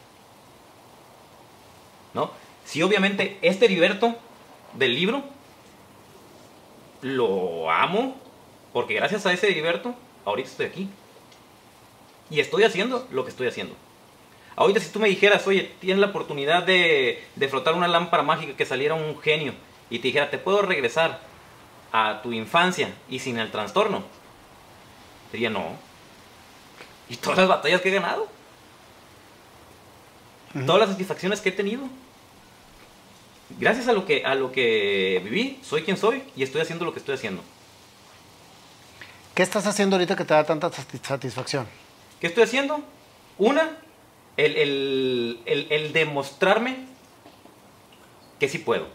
¿No? 2.14 2.32
Si 2.66 2.82
obviamente 2.82 3.38
este 3.42 3.66
Heriberto 3.66 4.16
del 4.74 4.96
libro 4.96 5.24
lo 7.02 7.72
amo, 7.72 8.16
porque 8.74 8.94
gracias 8.94 9.26
a 9.26 9.34
ese 9.34 9.50
Heriberto, 9.50 9.96
ahorita 10.26 10.50
estoy 10.50 10.66
aquí. 10.68 10.90
Y 12.30 12.40
estoy 12.40 12.64
haciendo 12.64 13.08
lo 13.12 13.24
que 13.24 13.32
estoy 13.32 13.48
haciendo. 13.48 13.76
Ahorita 14.56 14.80
si 14.80 14.92
tú 14.92 15.00
me 15.00 15.08
dijeras, 15.08 15.48
oye, 15.48 15.72
tienes 15.80 16.00
la 16.00 16.08
oportunidad 16.08 16.64
de, 16.64 17.24
de 17.36 17.48
frotar 17.48 17.74
una 17.74 17.88
lámpara 17.88 18.24
mágica 18.24 18.56
que 18.56 18.66
saliera 18.66 18.94
un 18.94 19.20
genio 19.20 19.54
y 19.90 20.00
te 20.00 20.10
dijera, 20.10 20.30
te 20.30 20.38
puedo 20.38 20.62
regresar 20.62 21.22
a 21.92 22.22
tu 22.22 22.32
infancia 22.32 22.94
y 23.10 23.20
sin 23.20 23.38
el 23.38 23.52
trastorno, 23.52 24.04
diría 25.32 25.50
no. 25.50 25.76
Y 27.10 27.18
todas 27.18 27.40
las 27.40 27.48
batallas 27.48 27.82
que 27.82 27.90
he 27.90 27.94
ganado. 27.94 28.28
Todas 30.66 30.82
las 30.82 30.90
satisfacciones 30.90 31.42
que 31.42 31.50
he 31.50 31.54
tenido. 31.54 31.84
Gracias 33.60 33.88
a 33.88 33.94
lo 33.94 34.06
que 34.06 34.26
a 34.26 34.36
lo 34.36 34.52
que 34.52 35.22
viví, 35.24 35.60
soy 35.64 35.84
quien 35.84 35.98
soy 35.98 36.24
y 36.36 36.44
estoy 36.44 36.62
haciendo 36.62 36.86
lo 36.86 36.94
que 36.94 37.00
estoy 37.00 37.16
haciendo. 37.16 37.44
¿Qué 39.34 39.44
estás 39.44 39.66
haciendo 39.66 39.96
ahorita 39.96 40.16
que 40.16 40.26
te 40.26 40.34
da 40.34 40.44
tanta 40.44 40.70
satisfacción? 40.72 41.68
¿Qué 42.20 42.28
estoy 42.28 42.44
haciendo? 42.44 42.82
Una, 43.38 43.78
el, 44.38 44.56
el, 44.58 45.40
el, 45.46 45.68
el 45.70 45.94
demostrarme 45.94 46.86
que 48.40 48.50
sí 48.50 48.58
puedo. 48.58 48.88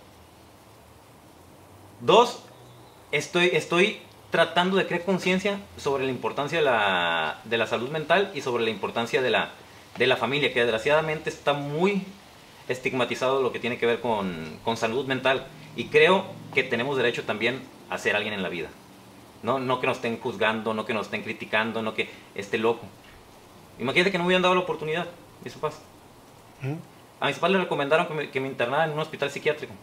Dos, 2.00 2.42
estoy, 3.12 3.51
estoy 3.53 4.01
tratando 4.31 4.77
de 4.77 4.87
crear 4.87 5.05
conciencia 5.05 5.61
sobre 5.77 6.05
la 6.05 6.11
importancia 6.11 6.59
de 6.59 6.64
la, 6.64 7.40
de 7.45 7.59
la, 7.59 7.66
salud 7.66 7.90
mental 7.90 8.31
y 8.35 8.40
sobre 8.40 8.64
la 8.64 8.71
importancia 8.71 9.23
de 9.23 9.31
la, 9.31 9.51
de 9.97 10.07
la 10.07 10.16
familia, 10.16 10.53
que 10.53 10.61
desgraciadamente 10.61 11.31
está 11.31 11.53
muy 11.53 12.03
estigmatizado 12.69 13.42
lo 13.42 13.53
que 13.53 13.61
tiene 13.61 13.79
que 13.79 13.87
ver 13.87 14.01
con, 14.01 14.59
con, 14.64 14.77
salud 14.77 15.07
mental. 15.07 15.47
Y 15.77 15.87
creo 15.87 16.25
que 16.55 16.62
tenemos 16.64 16.97
derecho 16.97 17.25
también 17.25 17.62
a 17.90 17.99
ser 17.99 18.16
alguien 18.16 18.35
en 18.35 18.42
la 18.42 18.49
vida. 18.49 18.69
No, 19.42 19.59
no 19.59 19.81
que 19.81 19.87
nos 19.87 19.99
estén 19.99 20.19
juzgando, 20.19 20.75
no 20.75 20.85
que 20.85 20.95
nos 20.95 21.07
estén 21.07 21.23
criticando, 21.23 21.83
no 21.83 21.95
que 21.95 22.11
esté 22.35 22.59
loco. 22.59 22.87
Imagínate 23.79 24.11
que 24.11 24.19
no 24.19 24.25
me 24.25 24.29
hubieran 24.29 24.42
dado 24.42 24.55
la 24.55 24.62
oportunidad, 24.62 25.07
mis 25.45 25.53
papás. 25.55 25.81
A 27.21 27.27
mis 27.27 27.37
papás 27.37 27.51
les 27.51 27.61
recomendaron 27.61 28.07
que 28.07 28.14
me, 28.14 28.31
que 28.31 28.40
me 28.40 28.49
internara 28.49 28.87
en 28.87 28.92
un 28.92 28.99
hospital 28.99 29.31
psiquiátrico, 29.31 29.75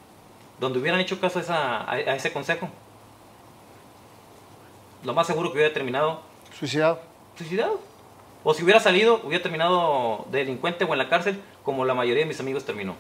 donde 0.60 0.80
hubieran 0.80 1.00
hecho 1.00 1.20
caso 1.20 1.40
a, 1.40 1.42
esa, 1.42 1.78
a, 1.82 1.92
a 1.92 2.16
ese 2.16 2.34
consejo 2.34 2.70
lo 5.04 5.14
más 5.14 5.28
seguro 5.28 5.52
que 5.52 5.58
hubiera 5.58 5.74
terminado 5.74 6.22
suicidado. 6.58 7.02
Suicidado. 7.38 7.80
O 8.44 8.54
si 8.54 8.64
hubiera 8.64 8.80
salido, 8.80 9.22
hubiera 9.24 9.42
terminado 9.42 10.26
delincuente 10.32 10.84
o 10.84 10.92
en 10.92 10.98
la 10.98 11.10
cárcel, 11.10 11.40
como 11.64 11.86
la 11.86 11.94
mayoría 11.94 12.24
de 12.24 12.28
mis 12.28 12.40
amigos 12.40 12.66
terminó. 12.66 12.96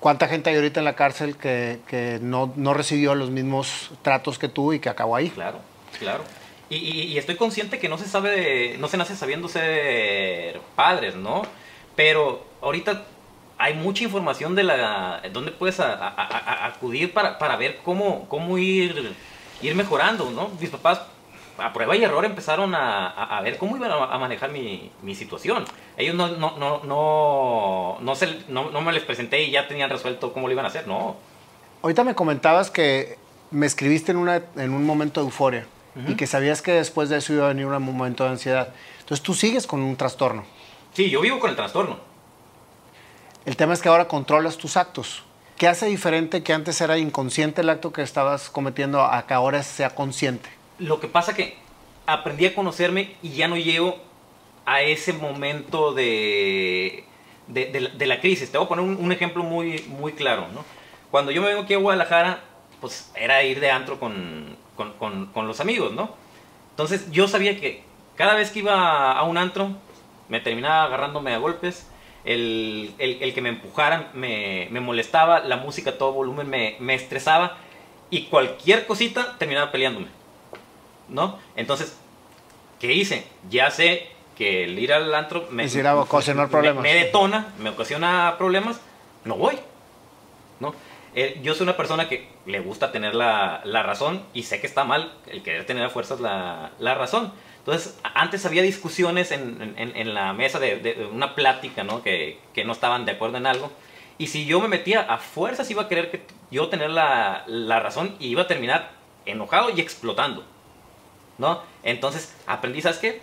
¿Cuánta 0.00 0.28
gente 0.28 0.50
hay 0.50 0.56
ahorita 0.56 0.80
en 0.80 0.84
la 0.84 0.94
cárcel 0.94 1.36
que, 1.36 1.80
que 1.86 2.18
no, 2.20 2.52
no, 2.56 2.74
recibió 2.74 3.14
los 3.14 3.30
mismos 3.30 3.90
tratos 4.02 4.38
que 4.38 4.48
tú 4.48 4.72
y 4.72 4.78
que 4.78 4.88
acabó 4.88 5.16
ahí? 5.16 5.30
Claro, 5.30 5.58
claro. 5.98 6.24
Y, 6.68 6.76
y, 6.76 7.02
y, 7.02 7.18
estoy 7.18 7.36
consciente 7.36 7.78
que 7.78 7.88
no 7.88 7.96
se 7.96 8.06
sabe, 8.06 8.76
no 8.78 8.88
se 8.88 8.96
nace 8.96 9.14
sabiendo 9.14 9.48
ser 9.48 10.60
padres, 10.74 11.14
¿no? 11.14 11.42
Pero 11.94 12.44
ahorita 12.60 13.04
hay 13.58 13.74
mucha 13.74 14.04
información 14.04 14.54
de 14.54 14.64
la, 14.64 15.22
dónde 15.32 15.50
puedes 15.52 15.80
a, 15.80 15.94
a, 15.94 16.08
a, 16.08 16.66
acudir 16.66 17.12
para, 17.12 17.38
para 17.38 17.56
ver 17.56 17.78
cómo, 17.84 18.28
cómo 18.28 18.58
ir 18.58 19.14
ir 19.62 19.74
mejorando, 19.74 20.30
¿no? 20.30 20.50
Mis 20.60 20.70
papás 20.70 21.02
a 21.58 21.72
prueba 21.72 21.96
y 21.96 22.04
error 22.04 22.24
empezaron 22.24 22.74
a, 22.74 23.08
a, 23.08 23.38
a 23.38 23.40
ver 23.40 23.58
cómo 23.58 23.76
iban 23.76 23.90
a, 23.90 24.18
manejar 24.18 24.50
mi, 24.50 24.90
mi, 25.02 25.14
situación. 25.14 25.64
Ellos 25.96 26.14
no, 26.14 26.28
no, 26.28 26.58
no, 26.58 26.82
no, 26.84 27.98
no, 28.00 28.14
se, 28.14 28.44
no, 28.48 28.70
no 28.70 28.80
me 28.82 28.92
les 28.92 29.04
presenté 29.04 29.42
y 29.42 29.50
ya 29.50 29.66
tenían 29.66 29.90
resuelto 29.90 30.32
cómo 30.32 30.48
lo 30.48 30.52
iban 30.52 30.64
a 30.64 30.68
hacer, 30.68 30.86
no. 30.86 31.16
Ahorita 31.82 32.04
me 32.04 32.14
comentabas 32.14 32.70
que 32.70 33.18
me 33.50 33.66
escribiste 33.66 34.12
en, 34.12 34.18
una, 34.18 34.42
en 34.56 34.72
un 34.72 34.84
momento 34.84 35.20
de 35.20 35.26
euforia 35.26 35.66
uh 35.94 36.00
-huh. 36.00 36.12
y 36.12 36.16
que 36.16 36.26
sabías 36.26 36.62
que 36.62 36.72
después 36.72 37.08
de 37.08 37.18
eso 37.18 37.32
iba 37.32 37.46
a 37.46 37.48
venir 37.48 37.66
un 37.66 37.82
momento 37.82 38.24
de 38.24 38.30
ansiedad. 38.30 38.68
Entonces 39.00 39.22
tú 39.22 39.34
sigues 39.34 39.66
con 39.66 39.80
un 39.82 39.96
trastorno. 39.96 40.44
Sí, 40.92 41.10
yo 41.10 41.20
vivo 41.20 41.38
con 41.38 41.50
el 41.50 41.56
trastorno. 41.56 41.98
El 43.44 43.56
tema 43.56 43.74
es 43.74 43.80
que 43.80 43.88
ahora 43.88 44.08
controlas 44.08 44.56
tus 44.56 44.76
actos. 44.76 45.22
¿Qué 45.56 45.68
hace 45.68 45.86
diferente 45.86 46.42
que 46.42 46.52
antes 46.52 46.80
era 46.82 46.98
inconsciente 46.98 47.62
el 47.62 47.70
acto 47.70 47.90
que 47.90 48.02
estabas 48.02 48.50
cometiendo 48.50 49.02
a 49.02 49.26
que 49.26 49.32
ahora 49.32 49.62
sea 49.62 49.94
consciente? 49.94 50.50
Lo 50.78 51.00
que 51.00 51.08
pasa 51.08 51.34
que 51.34 51.56
aprendí 52.04 52.44
a 52.44 52.54
conocerme 52.54 53.16
y 53.22 53.30
ya 53.30 53.48
no 53.48 53.56
llego 53.56 53.96
a 54.66 54.82
ese 54.82 55.14
momento 55.14 55.94
de, 55.94 57.04
de, 57.46 57.66
de, 57.66 57.88
de 57.96 58.06
la 58.06 58.20
crisis. 58.20 58.52
Te 58.52 58.58
voy 58.58 58.66
a 58.66 58.68
poner 58.68 58.84
un, 58.84 58.96
un, 58.96 59.12
ejemplo 59.12 59.42
muy, 59.44 59.82
muy 59.88 60.12
claro. 60.12 60.48
¿no? 60.52 60.62
Cuando 61.10 61.32
yo 61.32 61.40
me 61.40 61.48
vengo 61.48 61.62
aquí 61.62 61.72
a 61.72 61.78
Guadalajara, 61.78 62.40
pues 62.80 63.10
era 63.14 63.42
ir 63.42 63.58
de 63.58 63.70
antro 63.70 63.98
con, 63.98 64.56
con, 64.76 64.92
con, 64.94 65.26
con 65.26 65.48
los 65.48 65.60
amigos, 65.60 65.92
¿no? 65.92 66.10
Entonces 66.70 67.10
yo 67.10 67.28
sabía 67.28 67.58
que 67.58 67.82
cada 68.16 68.34
vez 68.34 68.50
que 68.50 68.58
iba 68.58 69.12
a 69.12 69.22
un 69.22 69.38
antro, 69.38 69.70
me 70.28 70.40
terminaba 70.40 70.84
agarrándome 70.84 71.32
a 71.32 71.38
golpes, 71.38 71.86
el, 72.26 72.92
el, 72.98 73.22
el, 73.22 73.32
que 73.32 73.40
me 73.40 73.48
empujaran 73.48 74.08
me, 74.12 74.68
me, 74.70 74.80
molestaba, 74.80 75.40
la 75.40 75.56
música 75.56 75.90
a 75.90 75.98
todo 75.98 76.12
volumen 76.12 76.48
me, 76.48 76.76
me, 76.80 76.94
estresaba 76.94 77.56
y 78.10 78.24
cualquier 78.24 78.86
cosita 78.86 79.36
terminaba 79.38 79.70
peleándome. 79.70 80.08
¿No? 81.08 81.38
Entonces, 81.54 81.96
¿qué 82.80 82.92
hice? 82.92 83.24
Ya 83.48 83.70
sé 83.70 84.08
que 84.36 84.64
el 84.64 84.78
ir 84.78 84.92
al 84.92 85.14
antro 85.14 85.46
me, 85.50 85.66
me, 85.68 85.88
ocasionar 85.92 86.50
problemas. 86.50 86.82
me, 86.82 86.94
detona, 86.94 87.54
me 87.58 87.70
ocasiona 87.70 88.34
problemas, 88.36 88.80
no 89.24 89.36
voy. 89.36 89.56
¿No? 90.58 90.74
Eh, 91.14 91.38
yo 91.42 91.54
soy 91.54 91.62
una 91.64 91.76
persona 91.76 92.08
que 92.08 92.28
le 92.44 92.60
gusta 92.60 92.90
tener 92.92 93.14
la, 93.14 93.62
la, 93.64 93.82
razón 93.82 94.22
y 94.34 94.42
sé 94.42 94.60
que 94.60 94.66
está 94.66 94.84
mal 94.84 95.14
el 95.28 95.42
querer 95.42 95.64
tener 95.64 95.84
a 95.84 95.90
fuerzas 95.90 96.20
la, 96.20 96.72
la 96.80 96.94
razón. 96.94 97.32
Entonces, 97.66 97.98
antes 98.14 98.46
había 98.46 98.62
discusiones 98.62 99.32
en, 99.32 99.74
en, 99.76 99.96
en 99.96 100.14
la 100.14 100.32
mesa 100.32 100.60
de, 100.60 100.76
de, 100.76 101.04
una 101.06 101.34
plática, 101.34 101.82
¿no? 101.82 102.00
Que, 102.00 102.38
que, 102.54 102.64
no 102.64 102.72
estaban 102.72 103.04
de 103.04 103.10
acuerdo 103.10 103.38
en 103.38 103.46
algo. 103.46 103.72
Y 104.18 104.28
si 104.28 104.46
yo 104.46 104.60
me 104.60 104.68
metía 104.68 105.00
a 105.00 105.18
fuerzas, 105.18 105.68
iba 105.68 105.82
a 105.82 105.88
querer 105.88 106.12
que 106.12 106.22
yo 106.52 106.68
tener 106.68 106.90
la, 106.90 107.42
la 107.48 107.80
razón 107.80 108.14
y 108.20 108.28
iba 108.28 108.42
a 108.42 108.46
terminar 108.46 108.92
enojado 109.24 109.70
y 109.70 109.80
explotando, 109.80 110.44
¿no? 111.38 111.60
Entonces, 111.82 112.36
aprendí, 112.46 112.82
¿sabes 112.82 112.98
qué? 112.98 113.20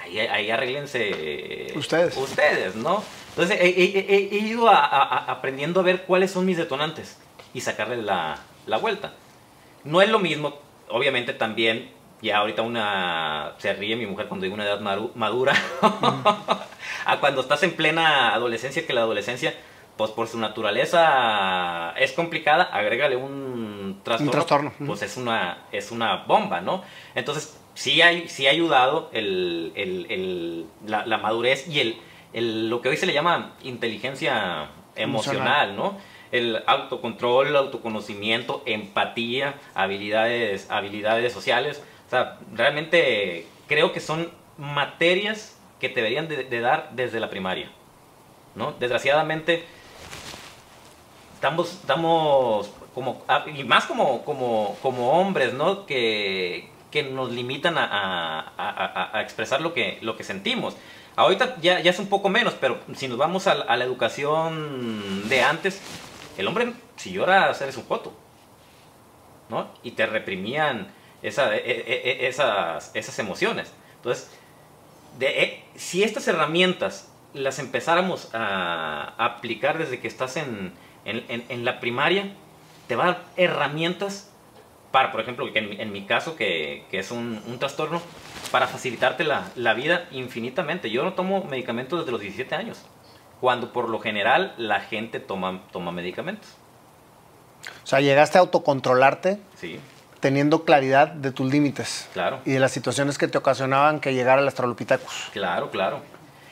Ahí, 0.00 0.20
ahí 0.20 0.48
arreglense 0.48 1.72
ustedes. 1.74 2.16
ustedes, 2.16 2.76
¿no? 2.76 3.02
Entonces, 3.30 3.58
he, 3.60 3.66
he, 3.66 4.28
he 4.36 4.38
ido 4.38 4.68
a, 4.68 4.76
a, 4.76 5.32
aprendiendo 5.32 5.80
a 5.80 5.82
ver 5.82 6.02
cuáles 6.04 6.30
son 6.30 6.46
mis 6.46 6.58
detonantes 6.58 7.18
y 7.52 7.60
sacarle 7.60 7.96
la, 8.02 8.38
la 8.66 8.78
vuelta. 8.78 9.14
No 9.82 10.00
es 10.00 10.10
lo 10.10 10.20
mismo, 10.20 10.60
obviamente 10.88 11.32
también 11.32 11.90
ya 12.22 12.38
ahorita 12.38 12.62
una 12.62 13.52
se 13.58 13.74
ríe 13.74 13.96
mi 13.96 14.06
mujer 14.06 14.28
cuando 14.28 14.44
digo 14.44 14.54
una 14.54 14.64
edad 14.64 14.80
madura 14.80 15.52
mm. 15.82 16.26
a 17.06 17.20
cuando 17.20 17.40
estás 17.40 17.62
en 17.64 17.72
plena 17.72 18.32
adolescencia 18.32 18.86
que 18.86 18.92
la 18.92 19.02
adolescencia 19.02 19.54
pues 19.96 20.10
por 20.12 20.28
su 20.28 20.38
naturaleza 20.38 21.92
es 21.98 22.12
complicada 22.12 22.64
agrégale 22.64 23.16
un 23.16 24.00
trastorno, 24.04 24.30
un 24.30 24.32
trastorno. 24.32 24.72
pues 24.86 25.02
es 25.02 25.16
una 25.16 25.64
es 25.72 25.90
una 25.90 26.24
bomba 26.24 26.60
no 26.60 26.82
entonces 27.14 27.58
sí 27.74 28.00
hay 28.00 28.28
sí 28.28 28.46
ha 28.46 28.50
ayudado 28.50 29.10
el, 29.12 29.72
el, 29.74 30.06
el 30.08 30.66
la, 30.86 31.04
la, 31.04 31.18
madurez 31.18 31.68
y 31.68 31.80
el, 32.32 32.70
lo 32.70 32.80
que 32.80 32.88
hoy 32.88 32.96
se 32.96 33.06
le 33.06 33.12
llama 33.12 33.54
inteligencia 33.62 34.70
emocional, 34.94 35.70
emocional. 35.70 35.76
no 35.76 35.98
el 36.30 36.62
autocontrol 36.66 37.48
el 37.48 37.56
autoconocimiento 37.56 38.62
empatía 38.64 39.56
habilidades 39.74 40.70
habilidades 40.70 41.32
sociales 41.32 41.82
sea, 42.12 42.38
realmente 42.54 43.46
creo 43.66 43.92
que 43.92 44.00
son 44.00 44.30
materias 44.58 45.58
que 45.80 45.88
te 45.88 45.96
deberían 45.96 46.28
de, 46.28 46.60
dar 46.60 46.90
desde 46.92 47.18
la 47.20 47.30
primaria. 47.30 47.70
¿no? 48.54 48.72
Desgraciadamente, 48.78 49.64
estamos, 51.34 51.72
estamos 51.72 52.70
como, 52.94 53.24
ah, 53.28 53.44
y 53.52 53.64
más 53.64 53.86
como, 53.86 54.24
como, 54.24 54.76
como 54.82 55.12
hombres, 55.12 55.54
¿no? 55.54 55.86
Que, 55.86 56.68
que 56.90 57.02
nos 57.02 57.32
limitan 57.32 57.74
a, 57.78 59.10
expresar 59.22 59.60
lo 59.60 59.72
que, 59.72 59.98
lo 60.02 60.16
que 60.16 60.24
sentimos. 60.24 60.76
Ahorita 61.16 61.56
ya, 61.60 61.80
ya 61.80 61.90
es 61.90 61.98
un 61.98 62.08
poco 62.08 62.28
menos, 62.28 62.54
pero 62.60 62.78
si 62.94 63.08
nos 63.08 63.18
vamos 63.18 63.46
a, 63.46 63.54
la 63.54 63.84
educación 63.84 65.28
de 65.28 65.42
antes, 65.42 65.80
el 66.36 66.46
hombre, 66.46 66.74
si 66.96 67.12
llora, 67.12 67.50
eres 67.58 67.76
un 67.76 67.84
foto. 67.84 68.12
¿no? 69.48 69.68
Y 69.82 69.92
te 69.92 70.06
reprimían 70.06 70.88
esa, 71.22 71.54
e, 71.56 71.60
e, 71.60 72.24
e, 72.24 72.28
esas, 72.28 72.90
esas 72.94 73.18
emociones. 73.18 73.72
Entonces, 73.96 74.30
de, 75.18 75.62
si 75.76 76.02
estas 76.02 76.26
herramientas 76.28 77.10
las 77.34 77.58
empezáramos 77.58 78.34
a, 78.34 79.14
a 79.16 79.24
aplicar 79.24 79.78
desde 79.78 80.00
que 80.00 80.08
estás 80.08 80.36
en, 80.36 80.72
en, 81.04 81.24
en, 81.28 81.44
en, 81.48 81.64
la 81.64 81.80
primaria, 81.80 82.34
te 82.88 82.96
va 82.96 83.04
a 83.04 83.06
dar 83.06 83.24
herramientas 83.36 84.30
para, 84.90 85.10
por 85.10 85.20
ejemplo, 85.20 85.48
en, 85.54 85.80
en 85.80 85.92
mi 85.92 86.04
caso, 86.04 86.36
que, 86.36 86.84
que 86.90 86.98
es 86.98 87.10
un, 87.10 87.42
un, 87.46 87.58
trastorno, 87.58 88.02
para 88.50 88.66
facilitarte 88.66 89.24
la, 89.24 89.50
la, 89.56 89.72
vida 89.72 90.06
infinitamente. 90.10 90.90
Yo 90.90 91.02
no 91.02 91.14
tomo 91.14 91.44
medicamentos 91.44 92.00
desde 92.00 92.12
los 92.12 92.20
17 92.20 92.54
años, 92.54 92.84
cuando 93.40 93.72
por 93.72 93.88
lo 93.88 93.98
general 94.00 94.54
la 94.58 94.80
gente 94.80 95.18
toma, 95.18 95.62
toma 95.72 95.92
medicamentos. 95.92 96.50
O 97.82 97.86
sea, 97.86 98.00
llegaste 98.00 98.36
a 98.36 98.42
autocontrolarte. 98.42 99.38
Sí. 99.56 99.80
Teniendo 100.22 100.64
claridad 100.64 101.08
de 101.08 101.32
tus 101.32 101.52
límites. 101.52 102.08
Claro. 102.14 102.40
Y 102.46 102.52
de 102.52 102.60
las 102.60 102.72
situaciones 102.72 103.18
que 103.18 103.28
te 103.28 103.36
ocasionaban 103.36 104.00
que 104.00 104.14
llegara 104.14 104.40
el 104.40 104.48
Astrolopithecus. 104.48 105.28
Claro, 105.34 105.70
claro. 105.70 106.00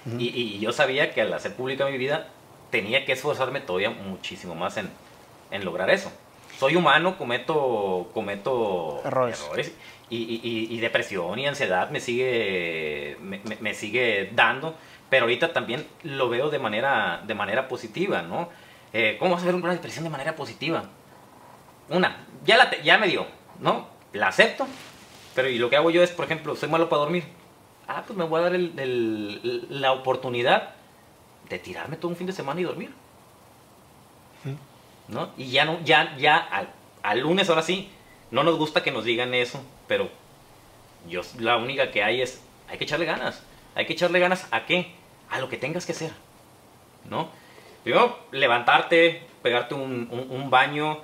Uh 0.04 0.10
-huh. 0.10 0.20
y, 0.20 0.28
y, 0.28 0.58
yo 0.58 0.72
sabía 0.72 1.12
que 1.12 1.22
al 1.22 1.32
hacer 1.32 1.54
pública 1.54 1.86
mi 1.86 1.96
vida 1.96 2.26
tenía 2.70 3.04
que 3.06 3.12
esforzarme 3.12 3.60
todavía 3.60 3.90
muchísimo 3.90 4.54
más 4.54 4.76
en, 4.76 4.90
en 5.50 5.64
lograr 5.64 5.88
eso. 5.90 6.10
Soy 6.58 6.76
humano, 6.76 7.16
cometo, 7.16 8.10
cometo 8.12 9.00
errores. 9.04 9.42
errores 9.44 9.72
y, 10.10 10.16
y, 10.16 10.68
y, 10.74 10.80
depresión 10.80 11.38
y 11.38 11.46
ansiedad 11.46 11.88
me 11.90 12.00
sigue, 12.00 13.16
me, 13.20 13.40
me, 13.60 13.74
sigue 13.74 14.30
dando, 14.34 14.74
pero 15.08 15.24
ahorita 15.24 15.52
también 15.52 15.86
lo 16.02 16.28
veo 16.28 16.50
de 16.50 16.58
manera, 16.58 17.22
de 17.26 17.34
manera 17.34 17.68
positiva, 17.68 18.22
¿no? 18.22 18.48
Eh, 18.92 19.16
¿Cómo 19.20 19.34
vas 19.34 19.42
a 19.42 19.46
ver 19.46 19.54
una 19.54 19.72
depresión 19.72 20.04
de 20.04 20.10
manera 20.10 20.34
positiva? 20.34 20.84
Una, 21.88 22.26
ya, 22.44 22.56
la, 22.56 22.82
ya 22.82 22.98
me 22.98 23.06
dio, 23.06 23.26
¿no? 23.60 23.86
La 24.12 24.28
acepto, 24.28 24.66
pero 25.34 25.48
y 25.48 25.58
lo 25.58 25.70
que 25.70 25.76
hago 25.76 25.90
yo 25.90 26.02
es, 26.02 26.10
por 26.10 26.24
ejemplo, 26.24 26.56
soy 26.56 26.68
malo 26.68 26.88
para 26.88 27.00
dormir. 27.00 27.24
Ah, 27.86 28.04
pues 28.06 28.16
me 28.16 28.24
voy 28.24 28.40
a 28.40 28.44
dar 28.44 28.54
el, 28.54 28.78
el, 28.78 29.80
la 29.80 29.92
oportunidad 29.92 30.74
de 31.48 31.58
tirarme 31.58 31.96
todo 31.96 32.10
un 32.10 32.16
fin 32.16 32.26
de 32.26 32.32
semana 32.32 32.60
y 32.60 32.64
dormir. 32.64 32.90
¿No? 35.08 35.30
Y 35.36 35.50
ya, 35.50 35.64
no, 35.64 35.80
ya, 35.84 36.16
ya 36.18 36.36
al, 36.36 36.68
al, 37.02 37.20
lunes, 37.20 37.48
ahora 37.48 37.62
sí, 37.62 37.90
no 38.30 38.44
nos 38.44 38.56
gusta 38.56 38.82
que 38.82 38.92
nos 38.92 39.04
digan 39.04 39.34
eso, 39.34 39.60
pero 39.88 40.08
yo 41.08 41.22
la 41.38 41.56
única 41.56 41.90
que 41.90 42.04
hay 42.04 42.22
es, 42.22 42.40
hay 42.68 42.78
que 42.78 42.84
echarle 42.84 43.06
ganas. 43.06 43.42
Hay 43.74 43.86
que 43.86 43.94
echarle 43.94 44.20
ganas 44.20 44.46
a 44.52 44.66
qué? 44.66 44.92
A 45.28 45.40
lo 45.40 45.48
que 45.48 45.56
tengas 45.56 45.84
que 45.84 45.92
hacer. 45.92 46.12
¿No? 47.08 47.28
Primero, 47.82 48.20
levantarte, 48.30 49.26
pegarte 49.42 49.74
un, 49.74 50.08
un, 50.12 50.30
un 50.30 50.50
baño, 50.50 51.00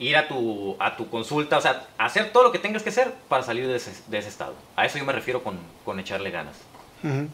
ir 0.00 0.16
a 0.16 0.26
tu, 0.26 0.76
a 0.80 0.96
tu 0.96 1.08
consulta, 1.08 1.58
o 1.58 1.60
sea, 1.60 1.86
hacer 1.98 2.32
todo 2.32 2.42
lo 2.42 2.52
que 2.52 2.58
tengas 2.58 2.82
que 2.82 2.88
hacer 2.88 3.14
para 3.28 3.42
salir 3.42 3.68
de 3.68 3.76
ese, 3.76 3.92
de 4.08 4.18
ese 4.18 4.30
estado. 4.30 4.54
A 4.74 4.86
eso 4.86 4.98
yo 4.98 5.04
me 5.04 5.12
refiero 5.12 5.44
con, 5.44 5.58
con 5.84 6.00
echarle 6.00 6.30
ganas. 6.30 6.56
Uh 7.04 7.08
-huh. 7.08 7.28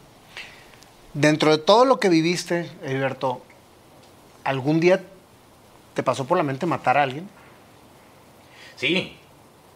Dentro 1.15 1.57
de 1.57 1.59
todo 1.59 1.85
lo 1.85 1.99
que 1.99 2.09
viviste, 2.09 2.71
Heriberto, 2.83 3.41
¿algún 4.45 4.81
día 4.81 5.01
te 5.95 6.03
pasó 6.03 6.27
por 6.27 6.37
la 6.37 6.43
mente 6.43 6.67
matar 6.67 6.99
a 6.99 7.05
alguien? 7.05 7.29
Sí, 8.75 9.17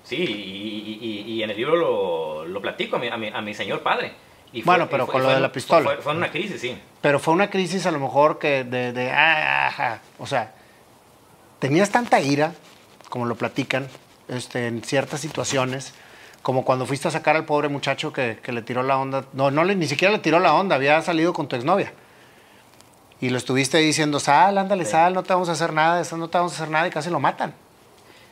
sí, 0.05 0.17
y, 0.17 0.99
y, 1.01 1.33
y 1.33 1.43
en 1.43 1.51
el 1.51 1.57
libro 1.57 1.77
lo, 1.77 2.45
lo 2.45 2.61
platico 2.61 2.97
a 2.97 2.99
mi, 2.99 3.09
a, 3.09 3.17
mi, 3.17 3.29
a 3.29 3.41
mi, 3.41 3.55
señor 3.55 3.83
padre. 3.83 4.13
Y 4.53 4.63
fue, 4.63 4.75
bueno, 4.75 4.91
pero 4.91 5.07
fue, 5.07 5.13
con 5.13 5.23
lo 5.23 5.31
de 5.31 5.41
la 5.41 5.53
pistola. 5.53 5.85
Fue, 5.85 5.97
fue, 5.99 6.13
una 6.13 6.31
crisis, 6.31 6.61
sí. 6.61 6.77
Pero 7.01 7.21
fue 7.21 7.33
una 7.33 7.49
crisis 7.49 7.87
a 7.87 7.93
lo 7.93 8.01
mejor 8.01 8.39
que 8.39 8.65
de, 8.65 8.93
de 8.93 9.11
ah, 9.11 9.69
ah, 9.69 9.75
ah, 9.79 9.99
o 10.19 10.27
sea, 10.27 10.53
tenías 11.61 11.89
tanta 11.91 12.21
ira, 12.21 12.53
como 13.11 13.27
lo 13.27 13.35
platican, 13.35 13.89
este, 14.29 14.69
en 14.69 14.83
ciertas 14.83 15.21
situaciones, 15.21 15.93
como 16.41 16.65
cuando 16.65 16.87
fuiste 16.87 17.09
a 17.09 17.11
sacar 17.11 17.37
al 17.37 17.45
pobre 17.45 17.69
muchacho 17.69 18.15
que, 18.15 18.39
que 18.43 18.53
le 18.53 18.63
tiró 18.63 18.83
la 18.83 18.97
onda. 18.97 19.27
No, 19.35 19.51
no 19.51 19.65
le, 19.65 19.75
ni 19.75 19.87
siquiera 19.87 20.13
le 20.13 20.21
tiró 20.21 20.39
la 20.39 20.55
onda, 20.55 20.77
había 20.77 21.03
salido 21.03 21.35
con 21.35 21.49
tu 21.49 21.57
exnovia. 21.57 21.93
Y 23.21 23.29
lo 23.29 23.37
estuviste 23.37 23.77
diciendo, 23.77 24.19
sal, 24.19 24.57
ándale, 24.57 24.87
sí. 24.87 24.93
sal, 24.93 25.13
no 25.13 25.23
te 25.23 25.35
vamos 25.35 25.51
a 25.51 25.53
hacer 25.53 25.75
nada, 25.75 26.03
no 26.17 26.31
te 26.31 26.39
vamos 26.39 26.53
a 26.53 26.55
hacer 26.55 26.71
nada, 26.71 26.89
y 26.89 26.91
casi 26.91 27.11
lo 27.11 27.21
matan. 27.21 27.53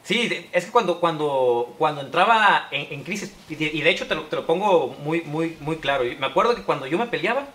Sí, 0.05 0.49
es 0.53 0.65
que 0.65 0.71
cuando, 0.71 1.01
cuando, 1.01 1.75
cuando 1.77 2.01
entraba 2.01 2.69
en, 2.71 2.95
en 2.95 3.05
crisis, 3.05 3.35
y 3.51 3.57
de, 3.57 3.67
y 3.67 3.83
de, 3.83 3.91
hecho 3.91 4.07
te 4.07 4.15
lo, 4.15 4.23
te 4.23 4.37
lo 4.37 4.47
pongo 4.47 4.97
muy, 5.05 5.21
muy, 5.21 5.59
muy 5.61 5.77
claro, 5.77 6.05
me 6.19 6.27
acuerdo 6.27 6.55
que 6.55 6.63
cuando 6.63 6.87
yo 6.87 6.97
me 6.97 7.07
peleaba, 7.09 7.47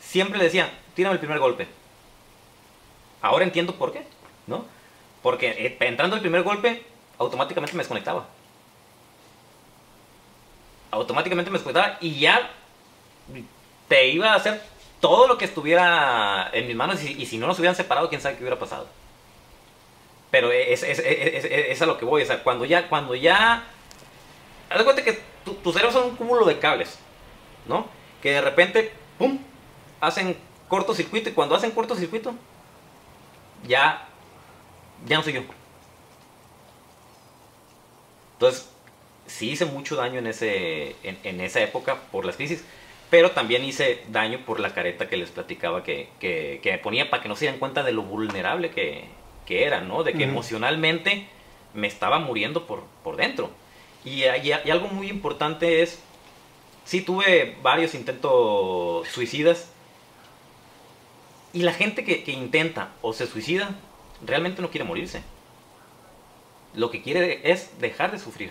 siempre 0.00 0.38
le 0.38 0.44
decía, 0.44 0.70
tírame 0.94 1.14
el 1.14 1.18
primer 1.18 1.40
golpe. 1.40 1.66
Ahora 3.20 3.44
entiendo 3.44 3.74
por 3.74 3.92
qué, 3.92 4.04
¿no? 4.46 4.64
Porque 5.22 5.50
eh, 5.50 5.76
entrando 5.80 6.16
el 6.16 6.22
primer 6.22 6.42
golpe, 6.42 6.84
automáticamente 7.18 7.74
me 7.74 7.82
desconectaba. 7.82 8.26
Automáticamente 10.90 11.50
me 11.50 11.58
desconectaba 11.58 11.98
y 12.00 12.18
ya 12.18 12.50
te 13.88 14.08
iba 14.08 14.32
a 14.32 14.36
hacer 14.36 14.62
todo 15.00 15.26
lo 15.26 15.38
que 15.38 15.44
estuviera 15.44 16.50
en 16.52 16.66
mis 16.66 16.76
manos 16.76 17.02
y, 17.02 17.26
si 17.26 17.38
no 17.38 17.46
nos 17.46 17.58
hubieran 17.58 17.76
separado, 17.76 18.08
quién 18.08 18.20
sabe 18.20 18.36
qué 18.36 18.42
hubiera 18.42 18.58
pasado. 18.58 18.86
Pero 20.30 20.52
es, 20.52 20.82
es, 20.82 20.98
es, 20.98 21.44
es, 21.44 21.82
a 21.82 21.86
lo 21.86 21.98
que 21.98 22.04
voy, 22.04 22.22
o 22.22 22.26
sea, 22.26 22.42
cuando 22.42 22.64
ya, 22.64 22.88
cuando 22.88 23.14
ya, 23.14 23.64
haz 24.68 24.82
cuenta 24.84 25.02
que 25.02 25.20
tu, 25.44 25.54
tus 25.54 25.72
cerebros 25.72 25.94
son 25.94 26.10
un 26.10 26.16
cúmulo 26.16 26.44
de 26.44 26.58
cables, 26.58 26.98
¿no? 27.66 27.86
Que 28.22 28.32
de 28.32 28.40
repente, 28.40 28.92
¡pum!, 29.18 29.38
hacen 30.00 30.36
cortocircuito 30.68 31.30
y 31.30 31.32
cuando 31.32 31.56
hacen 31.56 31.72
cortocircuito, 31.72 32.34
ya, 33.66 34.06
ya 35.06 35.16
no 35.16 35.22
soy 35.22 35.34
yo. 35.34 35.42
Entonces, 38.34 38.70
sí 39.26 39.50
hice 39.50 39.64
mucho 39.66 39.96
daño 39.96 40.18
en, 40.18 40.26
ese, 40.26 40.96
en, 41.02 41.18
en 41.24 41.40
esa 41.40 41.60
época 41.60 41.96
por 42.10 42.24
las 42.24 42.36
crisis, 42.36 42.64
pero 43.10 43.32
también 43.32 43.64
hice 43.64 44.02
daño 44.08 44.40
por 44.46 44.60
la 44.60 44.72
careta 44.72 45.08
que 45.08 45.16
les 45.16 45.30
platicaba 45.30 45.82
que, 45.82 46.08
que, 46.20 46.60
que 46.62 46.72
me 46.72 46.78
ponía 46.78 47.10
para 47.10 47.22
que 47.22 47.28
no 47.28 47.36
se 47.36 47.44
dieran 47.44 47.58
cuenta 47.58 47.82
de 47.82 47.92
lo 47.92 48.02
vulnerable 48.02 48.70
que, 48.70 49.04
que 49.46 49.64
era, 49.64 49.80
¿no? 49.80 50.04
De 50.04 50.12
que 50.12 50.18
uh 50.18 50.20
-huh. 50.20 50.30
emocionalmente 50.30 51.26
me 51.74 51.86
estaba 51.86 52.18
muriendo 52.18 52.66
por, 52.66 52.84
por 53.02 53.16
dentro. 53.16 53.50
Y, 54.04 54.24
y, 54.24 54.52
y, 54.64 54.70
algo 54.70 54.88
muy 54.88 55.08
importante 55.08 55.82
es, 55.82 56.00
sí 56.84 57.02
tuve 57.02 57.56
varios 57.62 57.94
intentos 57.94 59.06
suicidas, 59.08 59.70
y 61.52 61.62
la 61.62 61.72
gente 61.72 62.04
que, 62.04 62.22
que 62.22 62.30
intenta 62.32 62.92
o 63.02 63.12
se 63.12 63.26
suicida 63.26 63.76
realmente 64.24 64.62
no 64.62 64.70
quiere 64.70 64.84
morirse. 64.84 65.22
Lo 66.74 66.90
que 66.90 67.02
quiere 67.02 67.50
es 67.50 67.80
dejar 67.80 68.12
de 68.12 68.18
sufrir. 68.18 68.50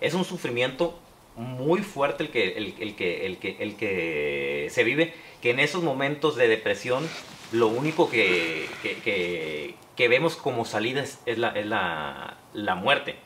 Es 0.00 0.14
un 0.14 0.24
sufrimiento 0.24 0.98
muy 1.36 1.82
fuerte 1.82 2.24
el 2.24 2.30
que, 2.30 2.56
el, 2.56 2.74
que, 2.74 3.26
el, 3.26 3.38
que, 3.38 3.56
el 3.60 3.76
que 3.76 4.68
se 4.70 4.84
vive, 4.84 5.14
que 5.40 5.50
en 5.50 5.60
esos 5.60 5.82
momentos 5.82 6.36
de 6.36 6.48
depresión 6.48 7.08
lo 7.52 7.68
único 7.68 8.08
que, 8.10 8.68
que, 8.82 10.08
vemos 10.08 10.36
como 10.36 10.64
salida 10.64 11.02
es, 11.02 11.38
la, 11.38 11.48
es 11.50 11.66
la, 11.66 12.36
la, 12.54 12.74
muerte, 12.74 13.16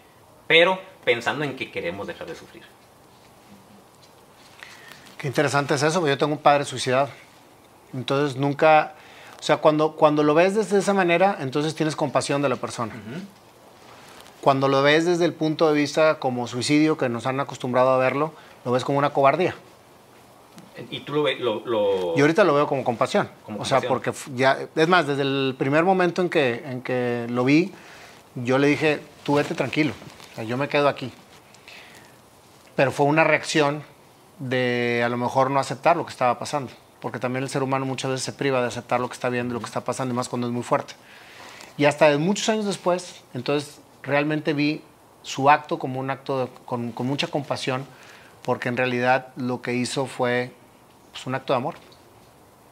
pero 0.46 0.80
pensando 1.04 1.44
en 1.44 1.56
que 1.56 1.70
queremos 1.70 2.06
dejar 2.06 2.26
de 2.26 2.34
sufrir. 2.34 2.62
Qué 5.18 5.28
interesante 5.28 5.74
es 5.74 5.82
eso, 5.82 6.06
yo 6.06 6.18
tengo 6.18 6.32
un 6.32 6.38
padre 6.38 6.64
suicidado. 6.64 7.10
Entonces 7.92 8.36
nunca, 8.36 8.96
o 9.44 9.46
sea, 9.46 9.59
cuando, 9.59 9.92
cuando 9.92 10.22
lo 10.22 10.33
ves 10.33 10.54
desde 10.54 10.78
esa 10.78 10.94
manera, 10.94 11.37
entonces 11.38 11.74
tienes 11.74 11.96
compasión 11.96 12.40
de 12.40 12.48
la 12.48 12.57
persona. 12.57 12.94
Uh 12.94 12.96
-huh. 12.96 13.20
Cuando 14.40 14.68
lo 14.68 14.83
ves 14.83 15.04
desde 15.04 15.26
el 15.26 15.35
punto 15.35 15.68
de 15.68 15.74
vista 15.74 16.18
como 16.18 16.46
suicidio, 16.46 16.96
que 16.96 17.11
nos 17.11 17.26
han 17.26 17.38
acostumbrado 17.40 17.90
a 17.90 17.98
verlo, 17.98 18.33
lo 18.64 18.72
ves 18.72 18.85
como 18.85 18.96
una 18.96 19.11
cobardía. 19.11 19.54
Y 20.90 21.00
tú 21.00 21.12
lo 21.12 21.24
ves, 21.24 21.40
lo, 21.40 21.61
lo... 21.66 22.16
Yo 22.16 22.24
ahorita 22.24 22.42
lo 22.42 22.54
veo 22.54 22.66
como 22.66 22.85
compasión. 22.85 23.28
Como 23.44 23.61
o 23.61 23.64
sea, 23.66 23.83
porque 23.83 24.14
ya, 24.35 24.61
es 24.74 24.88
más, 24.88 25.07
desde 25.07 25.20
el 25.20 25.54
primer 25.59 25.85
momento 25.85 26.22
en 26.22 26.30
que, 26.30 26.62
en 26.64 26.80
que 26.80 27.26
lo 27.28 27.44
vi, 27.44 27.70
yo 28.37 28.57
le 28.57 28.66
dije, 28.68 29.02
tú 29.24 29.35
vete 29.35 29.54
tranquilo, 29.54 29.92
o 30.33 30.37
sea, 30.37 30.44
yo 30.44 30.57
me 30.57 30.70
quedo 30.70 30.88
aquí. 30.88 31.12
Pero 32.76 32.92
fue 32.92 33.04
una 33.04 33.24
reacción 33.24 33.83
de 34.38 35.02
a 35.04 35.10
lo 35.10 35.18
mejor 35.18 35.50
no 35.50 35.60
aceptar 35.60 35.98
lo 35.98 36.06
que 36.06 36.12
estaba 36.12 36.38
pasando, 36.38 36.73
porque 37.05 37.19
también 37.19 37.42
el 37.42 37.50
ser 37.50 37.63
humano 37.63 37.85
muchas 37.85 38.13
veces 38.13 38.25
se 38.25 38.33
priva 38.33 38.63
de 38.63 38.69
aceptar 38.69 38.98
lo 38.98 39.09
que 39.09 39.13
está 39.13 39.29
viendo, 39.29 39.52
lo 39.52 39.61
que 39.61 39.67
está 39.67 39.85
pasando, 39.85 40.15
y 40.15 40.17
más 40.17 40.31
cuando 40.31 40.46
es 40.46 40.55
muy 40.55 40.63
fuerte. 40.63 40.94
Y 41.77 41.85
hasta 41.85 42.17
muchos 42.17 42.48
años 42.48 42.65
después, 42.65 43.21
entonces 43.35 43.79
realmente 44.02 44.55
vi 44.55 44.81
su 45.21 45.50
acto 45.50 45.79
como 45.79 46.00
un 46.00 46.09
acto 46.09 46.46
de, 46.46 46.50
con, 46.65 46.92
con 46.92 47.07
mucha 47.07 47.27
compasión, 47.27 47.85
porque 48.40 48.71
en 48.71 48.79
realidad 48.79 49.35
lo 49.37 49.61
que 49.61 49.75
hizo 49.75 50.07
fue 50.07 50.52
pues, 51.13 51.27
un 51.27 51.35
acto 51.35 51.52
de 51.52 51.59
amor. 51.59 51.75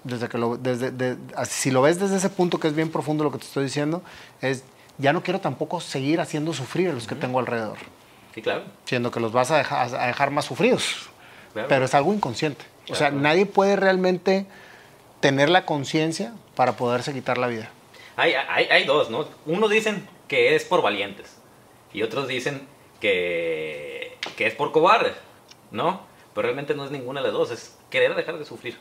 Desde 0.03 0.30
que 0.30 0.39
lo, 0.39 0.57
desde, 0.57 0.91
de, 0.91 1.18
si 1.45 1.70
lo 1.70 1.83
ves 1.83 2.01
desde 2.01 2.16
ese 2.16 2.30
punto 2.30 2.59
que 2.59 2.68
es 2.68 2.74
bien 2.74 2.91
profundo 2.91 3.24
lo 3.24 3.33
que 3.33 3.39
te 3.39 3.45
estoy 3.45 3.64
diciendo, 3.64 4.03
es 4.41 4.64
ya 4.97 5.12
no 5.12 5.22
quiero 5.22 5.41
tampoco 5.41 5.78
seguir 5.78 6.22
haciendo 6.22 6.55
sufrir 6.55 6.89
a 6.89 6.95
los 6.95 7.07
que 7.07 7.12
uh 7.12 7.18
-huh. 7.18 7.20
tengo 7.20 7.39
alrededor. 7.39 7.76
Sí, 8.35 8.41
claro. 8.41 8.62
Siendo 8.87 9.11
que 9.11 9.20
los 9.20 9.30
vas 9.30 9.51
a 9.51 9.59
dejar, 9.59 9.95
a 9.95 10.07
dejar 10.07 10.30
más 10.30 10.47
sufridos. 10.47 11.11
Claro. 11.53 11.68
Pero 11.68 11.85
es 11.85 11.95
algo 11.95 12.14
inconsciente. 12.14 12.71
O 12.91 12.95
sea, 12.95 13.11
nadie 13.11 13.47
puede 13.47 13.76
realmente 13.76 14.47
tener 15.20 15.49
la 15.51 15.64
conciencia 15.64 16.33
para 16.57 16.76
poderse 16.76 17.12
quitar 17.12 17.39
la 17.39 17.47
vida. 17.47 17.70
Hay, 18.16 18.35
hay, 18.35 18.66
hay 18.66 18.85
dos, 18.85 19.09
¿no? 19.11 19.26
Unos 19.47 19.70
dicen 19.70 20.07
que 20.28 20.55
es 20.55 20.64
por 20.64 20.83
valientes 20.83 21.37
y 21.93 22.03
otros 22.03 22.28
dicen 22.28 22.66
que, 23.01 24.16
que 24.37 24.47
es 24.47 24.55
por 24.55 24.72
cobardes, 24.72 25.14
¿no? 25.70 26.03
Pero 26.35 26.43
realmente 26.47 26.74
no 26.74 26.85
es 26.85 26.91
ninguna 26.91 27.20
de 27.20 27.28
las 27.28 27.35
dos, 27.35 27.51
es 27.51 27.76
querer 27.91 28.14
dejar 28.14 28.39
de 28.39 28.45
sufrir. 28.45 28.76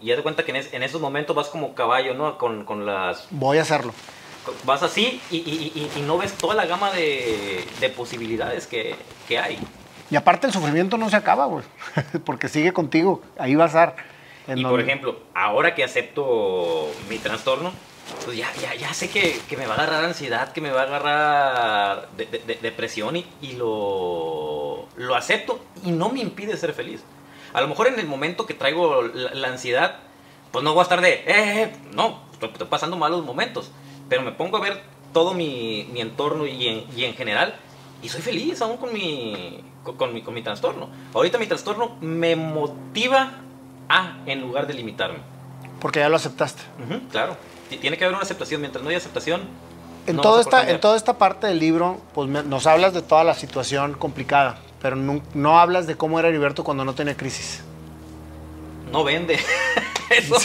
Y 0.00 0.10
haz 0.10 0.16
de 0.18 0.22
cuenta 0.22 0.44
que 0.44 0.50
en, 0.50 0.56
es, 0.56 0.72
en 0.74 0.82
esos 0.82 1.00
momentos 1.00 1.34
vas 1.36 1.48
como 1.48 1.74
caballo, 1.74 2.14
¿no? 2.14 2.36
Con, 2.38 2.64
con, 2.64 2.84
las... 2.86 3.26
Voy 3.30 3.58
a 3.58 3.62
hacerlo. 3.62 3.92
vas 4.64 4.82
así 4.82 5.20
y, 5.30 5.36
y- 5.38 5.72
y- 5.74 5.98
y 5.98 6.02
no 6.02 6.18
ves 6.18 6.32
toda 6.34 6.54
la 6.54 6.66
gama 6.66 6.90
de, 6.92 7.64
de 7.80 7.88
posibilidades 7.90 8.66
que, 8.66 8.94
que 9.28 9.38
hay. 9.38 9.58
Y 10.10 10.16
aparte 10.16 10.46
el 10.46 10.52
sufrimiento 10.52 10.96
no 10.98 11.10
se 11.10 11.16
acaba, 11.16 11.46
güey. 11.46 11.64
Porque 12.24 12.48
sigue 12.48 12.72
contigo. 12.72 13.22
Ahí 13.38 13.54
va 13.54 13.64
a 13.64 13.68
estar. 13.68 13.96
En 14.46 14.58
Y 14.58 14.62
por 14.62 14.72
donde- 14.72 14.84
ejemplo, 14.86 15.18
ahora 15.34 15.74
que 15.74 15.82
acepto 15.82 16.88
mi 17.08 17.18
trastorno, 17.18 17.72
pues 18.24 18.36
ya, 18.36 18.46
ya, 18.62 18.74
ya 18.76 18.94
sé 18.94 19.10
que, 19.10 19.36
que 19.48 19.56
me 19.56 19.66
va 19.66 19.74
a 19.74 19.78
agarrar 19.78 20.04
ansiedad, 20.04 20.52
que 20.52 20.60
me 20.60 20.70
va 20.70 20.82
a 20.82 20.84
agarrar 20.84 22.08
de- 22.16 22.26
de- 22.26 22.38
de- 22.38 22.54
depresión 22.62 23.16
y, 23.16 23.26
y 23.40 23.54
lo, 23.54 24.86
lo 24.96 25.14
acepto 25.16 25.58
y 25.84 25.90
no 25.90 26.10
me 26.10 26.20
impide 26.20 26.56
ser 26.56 26.72
feliz. 26.72 27.02
A 27.52 27.60
lo 27.60 27.66
mejor 27.68 27.88
en 27.88 27.98
el 27.98 28.06
momento 28.06 28.46
que 28.46 28.54
traigo 28.54 29.02
la, 29.02 29.34
la 29.34 29.48
ansiedad, 29.48 29.96
pues 30.52 30.62
no 30.64 30.72
voy 30.72 30.80
a 30.80 30.82
estar 30.84 31.00
de, 31.00 31.14
eh, 31.14 31.24
eh", 31.26 31.72
no, 31.92 32.20
estoy, 32.32 32.50
estoy 32.50 32.68
pasando 32.68 32.96
malos 32.96 33.24
momentos, 33.24 33.72
pero 34.08 34.22
me 34.22 34.30
pongo 34.30 34.58
a 34.58 34.60
ver 34.60 34.80
todo 35.12 35.34
mi, 35.34 35.88
mi 35.92 36.00
entorno 36.00 36.46
y 36.46 36.68
en, 36.68 36.84
y 36.96 37.04
en 37.04 37.14
general 37.14 37.56
y 38.02 38.08
soy 38.08 38.20
feliz 38.20 38.60
aún 38.62 38.76
con 38.76 38.92
mi, 38.92 39.64
con, 39.94 40.12
mi, 40.12 40.22
con 40.22 40.34
mi 40.34 40.42
trastorno. 40.42 40.88
Ahorita 41.14 41.38
mi 41.38 41.46
trastorno 41.46 41.96
me 42.00 42.34
motiva 42.36 43.32
a 43.88 44.16
en 44.26 44.40
lugar 44.40 44.66
de 44.66 44.74
limitarme. 44.74 45.18
Porque 45.80 46.00
ya 46.00 46.08
lo 46.08 46.16
aceptaste. 46.16 46.62
Claro, 47.12 47.36
Ti- 47.68 47.76
tiene 47.78 47.96
que 47.98 48.04
haber 48.04 48.14
una 48.16 48.22
aceptación. 48.24 48.60
Mientras 48.60 48.82
no 48.82 48.88
haya 48.88 48.98
aceptación, 48.98 49.42
En, 50.06 50.16
no 50.16 50.22
toda 50.22 50.40
esta, 50.40 50.68
en 50.70 50.80
toda 50.80 50.96
esta 50.96 51.18
parte 51.18 51.46
del 51.46 51.58
libro, 51.58 52.00
pues 52.14 52.28
me- 52.28 52.42
nos 52.42 52.66
hablas 52.66 52.94
de 52.94 53.02
toda 53.02 53.22
la 53.24 53.34
situación 53.34 53.92
complicada, 53.94 54.58
pero 54.80 54.96
no, 54.96 55.20
no 55.34 55.58
hablas 55.60 55.86
de 55.86 55.96
cómo 55.96 56.18
era 56.18 56.28
Heriberto 56.28 56.64
cuando 56.64 56.84
no 56.84 56.94
tenía 56.94 57.16
crisis. 57.16 57.62
no 58.90 59.04
vende. 59.04 59.38
Eso. 60.10 60.36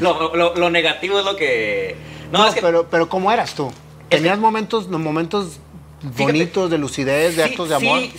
Lo, 0.00 0.34
lo- 0.36 0.54
lo 0.54 0.70
negativo 0.70 1.18
es 1.18 1.24
lo 1.24 1.34
que. 1.36 1.96
No, 2.30 2.38
No, 2.40 2.46
es 2.48 2.54
que 2.54 2.60
pero, 2.62 2.86
pero 2.90 3.08
¿cómo 3.08 3.30
eras 3.32 3.54
tú? 3.54 3.70
¿Tenías 4.08 4.38
momentos, 4.38 4.88
momentos 4.88 5.58
Fíjate, 6.00 6.22
bonitos 6.24 6.70
de 6.70 6.78
lucidez, 6.78 7.36
de 7.36 7.44
sí, 7.44 7.50
actos 7.50 7.68
de 7.70 7.74
amor? 7.76 8.00
Sí, 8.00 8.12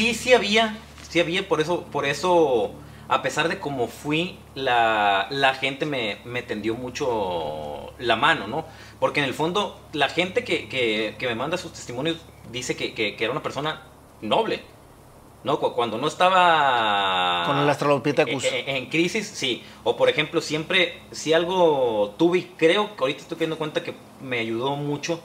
sí, 0.00 0.14
sí 0.14 0.32
había. 0.34 0.76
Sí 1.08 1.20
había, 1.20 1.46
por 1.48 1.60
eso, 1.60 1.82
por 1.90 2.06
eso, 2.06 2.72
a 3.08 3.20
pesar 3.20 3.48
de 3.48 3.58
cómo 3.58 3.88
fui, 3.88 4.38
la, 4.54 5.26
la 5.30 5.54
gente 5.54 5.84
me, 5.86 6.18
me 6.24 6.42
tendió 6.42 6.74
mucho 6.74 7.92
la 7.98 8.14
mano, 8.16 8.46
¿no? 8.46 8.64
Porque 9.00 9.18
en 9.20 9.26
el 9.26 9.34
fondo, 9.34 9.78
la 9.92 10.08
gente 10.08 10.44
que, 10.44 10.68
que- 10.68 11.16
que 11.18 11.26
me 11.26 11.34
manda 11.34 11.58
sus 11.58 11.72
testimonios 11.72 12.16
dice 12.52 12.76
que, 12.76 13.16
era 13.18 13.30
una 13.32 13.42
persona 13.42 13.82
noble. 14.22 14.62
¿No? 15.42 15.58
Cu- 15.58 15.72
Cuando 15.72 15.96
no 15.96 16.06
estaba 16.06 17.44
Con 17.46 17.58
el 17.58 17.68
Australopithecus. 17.68 18.44
en, 18.44 18.54
en- 18.54 18.76
en 18.76 18.86
crisis, 18.90 19.26
sí. 19.26 19.62
O 19.84 19.96
por 19.96 20.08
ejemplo, 20.10 20.40
siempre, 20.42 21.00
si 21.12 21.32
algo 21.32 22.14
tuve, 22.18 22.38
y 22.38 22.42
creo 22.58 22.94
que 22.94 23.00
ahorita 23.02 23.22
estoy 23.22 23.38
teniendo 23.38 23.56
cuenta 23.58 23.82
que 23.82 23.94
me 24.22 24.38
ayudó 24.38 24.76
mucho, 24.76 25.20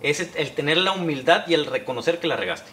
es 0.00 0.28
el 0.34 0.50
tener 0.52 0.76
la 0.78 0.92
humildad 0.92 1.44
y 1.46 1.54
el 1.54 1.66
reconocer 1.66 2.18
que 2.20 2.26
la 2.26 2.36
regaste. 2.36 2.70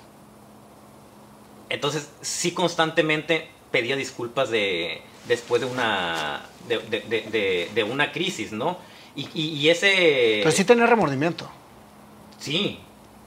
Entonces, 1.71 2.11
sí 2.21 2.51
constantemente 2.53 3.49
pedía 3.71 3.95
disculpas 3.95 4.49
de, 4.49 5.01
después 5.27 5.61
de 5.61 5.67
una, 5.67 6.41
de, 6.67 7.69
de- 7.73 7.83
una 7.83 8.11
crisis, 8.11 8.51
¿no? 8.51 8.77
Y, 9.15 9.27
y- 9.33 9.53
y 9.57 9.69
ese... 9.69 10.39
Pero 10.43 10.51
sí 10.51 10.65
tenías 10.65 10.89
remordimiento. 10.89 11.49
Sí, 12.37 12.79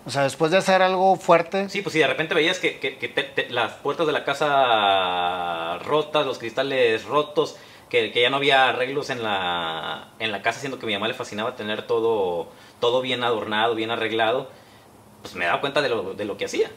O 0.06 0.10
sea, 0.10 0.22
después 0.24 0.50
de 0.50 0.58
hacer 0.58 0.82
algo 0.82 1.16
fuerte, 1.16 1.70
Sí, 1.70 1.80
pues 1.80 1.94
si 1.94 1.98
de 2.00 2.06
repente 2.06 2.34
veías 2.34 2.58
que, 2.58 2.78
que- 2.78 2.98
que 2.98 3.08
te- 3.08 3.22
te- 3.22 3.48
las 3.50 3.72
puertas 3.74 4.06
de 4.06 4.12
la 4.12 4.22
casa 4.24 5.78
rotas, 5.78 6.26
los 6.26 6.38
cristales 6.38 7.04
rotos, 7.04 7.56
que, 7.88 8.12
que 8.12 8.20
ya 8.22 8.28
no 8.30 8.36
había 8.36 8.68
arreglos 8.68 9.08
en 9.10 9.22
la, 9.22 10.08
en 10.18 10.30
la 10.32 10.42
casa, 10.42 10.60
siendo 10.60 10.78
que 10.78 10.84
a 10.84 10.88
mi 10.88 10.92
mamá 10.94 11.08
le 11.08 11.14
fascinaba 11.14 11.56
tener 11.56 11.86
todo, 11.86 12.48
todo 12.80 13.00
bien 13.00 13.24
adornado, 13.24 13.74
bien 13.74 13.90
arreglado, 13.90 14.50
pues 15.22 15.34
me 15.34 15.46
daba 15.46 15.60
cuenta 15.60 15.80
de 15.80 15.88
lo, 15.88 16.12
de 16.14 16.24
lo 16.26 16.36
que 16.36 16.44
hacía, 16.46 16.70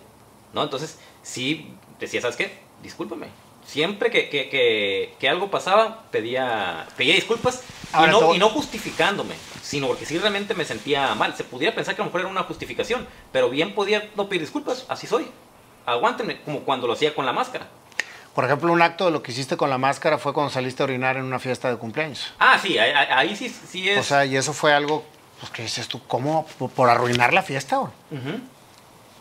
¿no? 0.53 0.63
Entonces, 0.63 0.97
sí, 1.23 1.73
decía, 1.99 2.21
¿sabes 2.21 2.35
qué? 2.37 2.57
Discúlpame. 2.83 3.27
Siempre 3.65 4.09
que, 4.11 4.29
que- 4.29 4.47
que- 4.49 5.13
que 5.19 5.27
algo 5.29 5.51
pasaba, 5.51 6.03
pedía, 6.09 6.87
pedía 6.95 7.15
disculpas 7.15 7.63
y, 8.01 8.07
no, 8.07 8.33
y 8.33 8.37
no 8.37 8.47
justificándome, 8.49 9.35
sino 9.61 9.87
porque 9.87 10.05
sí 10.05 10.17
realmente 10.17 10.53
me 10.53 10.63
sentía 10.63 11.13
mal. 11.15 11.35
Se 11.35 11.43
pudiera 11.43 11.75
pensar 11.75 11.93
que 11.95 12.01
a 12.01 12.05
lo 12.05 12.09
mejor 12.09 12.21
era 12.21 12.29
una 12.29 12.43
justificación, 12.43 13.05
pero 13.33 13.49
bien 13.49 13.75
podía 13.75 14.09
no 14.15 14.29
pedir 14.29 14.41
disculpas, 14.43 14.85
así 14.87 15.05
soy. 15.05 15.27
Aguántenme, 15.85 16.41
como 16.43 16.61
cuando 16.61 16.87
lo 16.87 16.93
hacía 16.93 17.13
con 17.13 17.25
la 17.25 17.33
máscara. 17.33 17.67
por 18.33 18.45
ejemplo, 18.45 18.71
un 18.71 18.81
acto 18.83 19.05
de 19.05 19.11
lo 19.11 19.21
que 19.23 19.31
hiciste 19.31 19.57
con 19.57 19.69
la 19.69 19.77
máscara 19.79 20.17
fue 20.19 20.31
cuando 20.31 20.51
saliste 20.51 20.83
a 20.83 20.85
orinar 20.85 21.17
en 21.17 21.23
una 21.23 21.39
fiesta 21.39 21.69
de 21.71 21.77
cumpleaños. 21.77 22.33
Ah, 22.39 22.57
sí, 22.61 22.77
ahí, 22.77 23.35
sí, 23.35 23.49
sí 23.49 23.89
es. 23.89 23.97
O 23.99 24.03
sea, 24.03 24.25
y 24.25 24.37
eso 24.37 24.53
fue 24.53 24.73
algo, 24.73 25.03
pues, 25.39 25.51
que 25.51 25.63
dices 25.63 25.87
tú, 25.87 25.99
¿cómo? 26.07 26.45
¿Por, 26.75 26.89
arruinar 26.89 27.33
la 27.33 27.41
fiesta? 27.41 27.81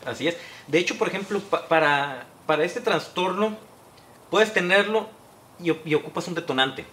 Así 0.04 0.28
es. 0.28 0.36
De 0.66 0.78
hecho, 0.78 0.98
por 0.98 1.08
ejemplo, 1.08 1.40
pa- 1.40 1.68
para, 1.68 2.26
para 2.46 2.64
este 2.64 2.80
trastorno, 2.80 3.56
puedes 4.30 4.52
tenerlo 4.52 5.08
y, 5.62 5.94
ocupas 5.94 6.28
un 6.28 6.34
detonante, 6.34 6.84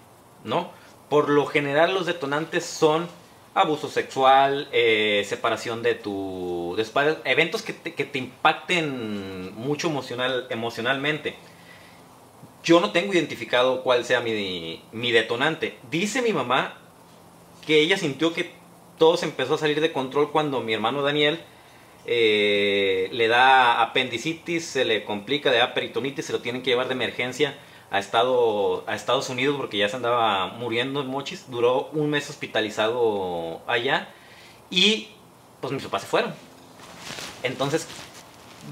¿no? 0.43 0.69
Por 1.09 1.29
lo 1.29 1.45
general, 1.45 1.93
los 1.93 2.05
detonantes 2.05 2.65
son 2.65 3.07
abuso 3.55 3.87
sexual, 3.87 4.67
eh, 4.71 5.23
separación 5.27 5.83
de 5.83 5.93
tu 5.95 6.73
de 6.75 7.17
eventos 7.25 7.61
que 7.61 7.73
te, 7.73 7.93
que 7.93 8.03
te 8.03 8.17
impacten 8.17 9.53
mucho 9.55 9.89
emocional, 9.89 10.47
emocionalmente. 10.49 11.35
Yo 12.63 12.79
no 12.79 12.91
tengo 12.91 13.13
identificado 13.13 13.83
cuál 13.83 14.05
sea 14.05 14.21
mi, 14.21 14.81
mi 14.91 15.11
detonante. 15.11 15.77
Dice 15.91 16.21
mi 16.21 16.31
mamá 16.33 16.77
que 17.67 17.79
ella 17.79 17.97
sintió 17.97 18.33
que 18.33 18.51
todo 18.97 19.17
se 19.17 19.25
empezó 19.25 19.55
a 19.55 19.57
salir 19.57 19.81
de 19.81 19.91
control 19.91 20.31
cuando 20.31 20.61
mi 20.61 20.73
hermano 20.73 21.01
Daniel 21.01 21.41
eh, 22.05 23.09
le 23.11 23.27
da 23.27 23.81
apendicitis, 23.81 24.65
se 24.65 24.85
le 24.85 25.03
complica, 25.05 25.51
le 25.51 25.57
da 25.57 25.73
peritonitis, 25.73 26.25
se 26.25 26.33
lo 26.33 26.39
tienen 26.41 26.61
que 26.61 26.69
llevar 26.71 26.87
de 26.87 26.93
emergencia 26.93 27.55
a, 27.91 27.99
estado, 27.99 28.83
a 28.87 28.95
Estados 28.95 29.29
Unidos 29.29 29.55
porque 29.57 29.77
ya 29.77 29.87
se 29.89 29.95
andaba 29.95 30.47
muriendo 30.47 31.01
en 31.01 31.07
Mochis. 31.07 31.49
Duró 31.49 31.89
un 31.93 32.09
mes 32.09 32.29
hospitalizado 32.29 33.61
allá 33.67 34.09
y 34.69 35.09
pues 35.61 35.71
mis 35.73 35.83
papás 35.83 36.01
se 36.01 36.07
fueron. 36.07 36.33
Entonces, 37.43 37.87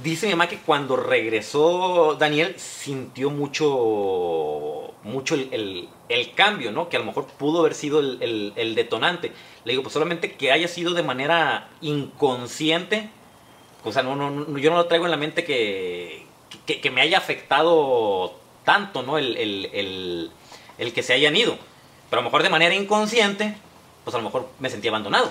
dice 0.03 0.25
mi 0.27 0.33
mamá 0.33 0.47
que 0.47 0.57
cuando 0.57 0.95
regresó 0.95 2.15
Daniel 2.19 2.55
sintió 2.57 3.29
mucho, 3.29 4.93
mucho 5.03 5.35
el, 5.35 5.49
el- 5.51 5.89
el 6.09 6.33
cambio, 6.33 6.71
¿no? 6.71 6.89
Que 6.89 6.97
a 6.97 6.99
lo 6.99 7.05
mejor 7.05 7.25
pudo 7.27 7.59
haber 7.61 7.73
sido 7.75 7.99
el, 7.99 8.17
el- 8.21 8.53
el 8.55 8.75
detonante. 8.75 9.31
Le 9.63 9.73
digo, 9.73 9.83
pues 9.83 9.93
solamente 9.93 10.33
que 10.33 10.51
haya 10.51 10.67
sido 10.67 10.93
de 10.93 11.03
manera 11.03 11.69
inconsciente. 11.81 13.09
O 13.83 13.91
sea, 13.91 14.03
no, 14.03 14.15
no, 14.15 14.29
no, 14.29 14.57
yo 14.57 14.69
no 14.69 14.77
lo 14.77 14.85
traigo 14.85 15.05
en 15.05 15.11
la 15.11 15.17
mente 15.17 15.43
que, 15.43 16.25
que, 16.65 16.79
que 16.81 16.91
me 16.91 17.01
haya 17.01 17.17
afectado 17.17 18.35
tanto, 18.63 19.01
¿no? 19.03 19.17
El, 19.17 19.35
el- 19.37 19.69
el- 19.73 20.31
el 20.77 20.93
que 20.93 21.03
se 21.03 21.13
hayan 21.13 21.35
ido. 21.35 21.57
Pero 22.09 22.19
a 22.19 22.23
lo 22.23 22.29
mejor 22.29 22.43
de 22.43 22.49
manera 22.49 22.75
inconsciente, 22.75 23.55
pues 24.03 24.13
a 24.15 24.17
lo 24.19 24.23
mejor 24.25 24.49
me 24.59 24.69
sentí 24.69 24.87
abandonado. 24.87 25.29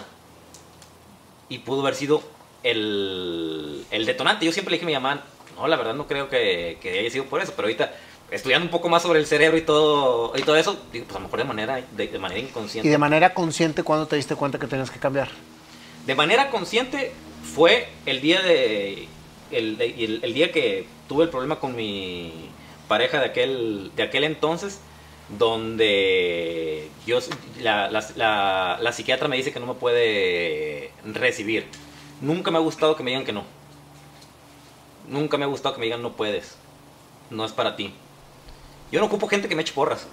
Y 1.48 1.58
pudo 1.58 1.80
haber 1.82 1.94
sido 1.94 2.22
el, 2.62 3.84
el 3.90 4.06
detonante. 4.06 4.44
Yo 4.46 4.52
siempre 4.52 4.70
le 4.72 4.76
dije 4.76 4.86
a 4.86 4.88
mi 4.88 4.94
mamá, 4.94 5.22
no, 5.56 5.66
la 5.68 5.76
verdad 5.76 5.94
no 5.94 6.06
creo 6.06 6.28
que, 6.28 6.78
que 6.80 6.98
haya 7.00 7.10
sido 7.10 7.24
por 7.26 7.40
eso. 7.42 7.52
Pero 7.56 7.66
ahorita, 7.66 7.92
estudiando 8.30 8.64
un 8.66 8.70
poco 8.70 8.88
más 8.88 9.02
sobre 9.02 9.18
el 9.18 9.26
cerebro 9.26 9.58
y 9.58 9.62
todo, 9.62 10.32
y 10.36 10.42
todo 10.42 10.56
eso, 10.56 10.76
digo, 10.92 11.04
pues 11.06 11.16
a 11.16 11.18
lo 11.20 11.24
mejor 11.26 11.38
de 11.40 11.44
manera, 11.44 11.80
de, 11.92 12.06
de 12.08 12.18
manera 12.18 12.40
Y 12.40 12.44
inconsciente. 12.44 12.88
de 12.88 12.98
manera 12.98 13.34
consciente, 13.34 13.82
¿cuándo 13.82 14.06
te 14.06 14.16
diste 14.16 14.34
cuenta 14.36 14.58
que 14.58 14.66
tenías 14.66 14.90
que 14.90 14.98
cambiar? 15.00 15.28
De 16.06 16.14
manera 16.14 16.50
consciente 16.50 17.12
fue 17.54 17.88
el 18.06 18.20
día 18.20 18.42
de 18.42 19.08
el, 19.50 19.80
el- 20.22 20.34
día 20.34 20.52
que 20.52 20.86
tuve 21.08 21.24
el 21.24 21.30
problema 21.30 21.58
con 21.58 21.74
mi 21.74 22.32
pareja 22.88 23.18
de 23.18 23.26
aquel 23.26 23.90
de 23.96 24.02
aquel 24.04 24.24
entonces 24.24 24.80
donde 25.38 26.88
yo 27.06 27.18
la, 27.60 27.90
la- 27.90 28.04
la- 28.16 28.78
la 28.80 28.92
psiquiatra 28.92 29.28
me 29.28 29.36
dice 29.36 29.52
que 29.52 29.60
no 29.60 29.66
me 29.66 29.74
puede 29.74 30.90
recibir. 31.04 31.66
Nunca 32.20 32.50
me 32.50 32.58
ha 32.58 32.60
gustado 32.60 32.96
que 32.96 33.02
me 33.02 33.10
digan 33.10 33.24
que 33.24 33.32
no. 33.32 33.44
Nunca 35.08 35.38
me 35.38 35.44
ha 35.44 35.48
gustado 35.48 35.74
que 35.74 35.80
me 35.80 35.86
digan 35.86 36.02
no 36.02 36.12
puedes. 36.12 36.56
No 37.30 37.44
es 37.44 37.52
para 37.52 37.76
ti. 37.76 37.92
Yo 38.92 39.00
no 39.00 39.06
ocupo 39.06 39.28
gente 39.28 39.48
que 39.48 39.54
me 39.54 39.62
eche 39.62 39.72
porras. 39.72 40.06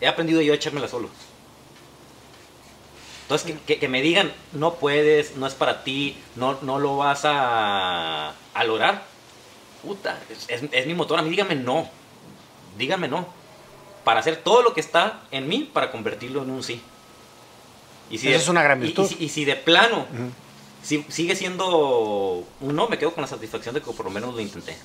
He 0.00 0.06
aprendido 0.06 0.42
yo 0.42 0.52
a 0.52 0.56
echármela 0.56 0.88
solo. 0.88 1.08
Entonces, 3.26 3.46
que, 3.52 3.58
que- 3.64 3.78
que 3.80 3.88
me 3.88 4.02
digan, 4.02 4.32
no 4.52 4.74
puedes, 4.74 5.36
no 5.36 5.46
es 5.48 5.54
para 5.54 5.82
ti, 5.82 6.16
no, 6.36 6.58
no 6.62 6.78
lo 6.78 6.96
vas 6.96 7.22
a, 7.24 8.32
a 8.54 8.64
lograr. 8.64 9.02
Puta, 9.82 10.18
es, 10.30 10.44
es- 10.48 10.70
es 10.72 10.86
mi 10.86 10.94
motor. 10.94 11.18
A 11.18 11.22
mí 11.22 11.30
dígame 11.30 11.56
no. 11.56 11.90
Dígame 12.78 13.08
no. 13.08 13.26
Para 14.04 14.20
hacer 14.20 14.36
todo 14.36 14.62
lo 14.62 14.72
que 14.74 14.80
está 14.80 15.22
en 15.32 15.48
mí 15.48 15.68
para 15.72 15.90
convertirlo 15.90 16.42
en 16.44 16.50
un 16.50 16.62
sí. 16.62 16.80
Y 18.10 18.16
Esa 18.16 18.28
es 18.30 18.48
una 18.48 18.62
gran 18.62 18.78
y- 18.80 18.84
y 18.84 18.86
virtud. 18.88 19.08
si- 19.08 19.16
y 19.24 19.28
si 19.28 19.44
de 19.44 19.56
plano 19.56 20.06
Ujú. 20.12 20.30
si 20.84 21.04
sigue 21.08 21.34
siendo 21.34 22.44
un 22.60 22.76
no, 22.76 22.88
me 22.88 22.96
quedo 22.98 23.12
con 23.12 23.22
la 23.22 23.28
satisfacción 23.28 23.74
de 23.74 23.82
que 23.82 23.90
por 23.90 24.04
lo 24.06 24.12
menos 24.12 24.32
lo 24.34 24.40
intenté. 24.40 24.76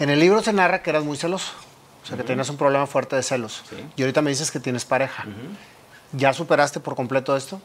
En 0.00 0.10
el 0.10 0.18
libro 0.18 0.42
se 0.42 0.52
narra 0.52 0.82
que 0.82 0.90
eras 0.90 1.04
muy 1.04 1.16
celoso. 1.16 1.52
O 2.02 2.06
sea, 2.06 2.16
que 2.16 2.22
Ujú. 2.22 2.28
tenías 2.28 2.48
un 2.48 2.56
problema 2.56 2.88
fuerte 2.88 3.14
de 3.14 3.22
celos. 3.22 3.62
Sí. 3.70 3.76
Y 3.96 4.02
ahorita 4.02 4.22
me 4.22 4.30
dices 4.30 4.50
que 4.50 4.58
tienes 4.58 4.84
pareja. 4.84 5.22
Ujú. 5.22 5.54
¿Ya 6.12 6.32
superaste 6.32 6.80
por 6.80 6.94
completo 6.94 7.36
esto? 7.36 7.60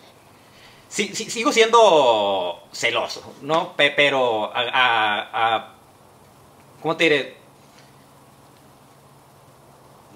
sí, 0.94 1.08
sigo 1.16 1.52
siendo 1.52 2.62
celoso, 2.72 3.34
¿no? 3.42 3.74
pero 3.76 4.52
a, 4.54 5.74
¿Cómo 6.82 6.96
te 6.98 7.06
diré? 7.06 7.38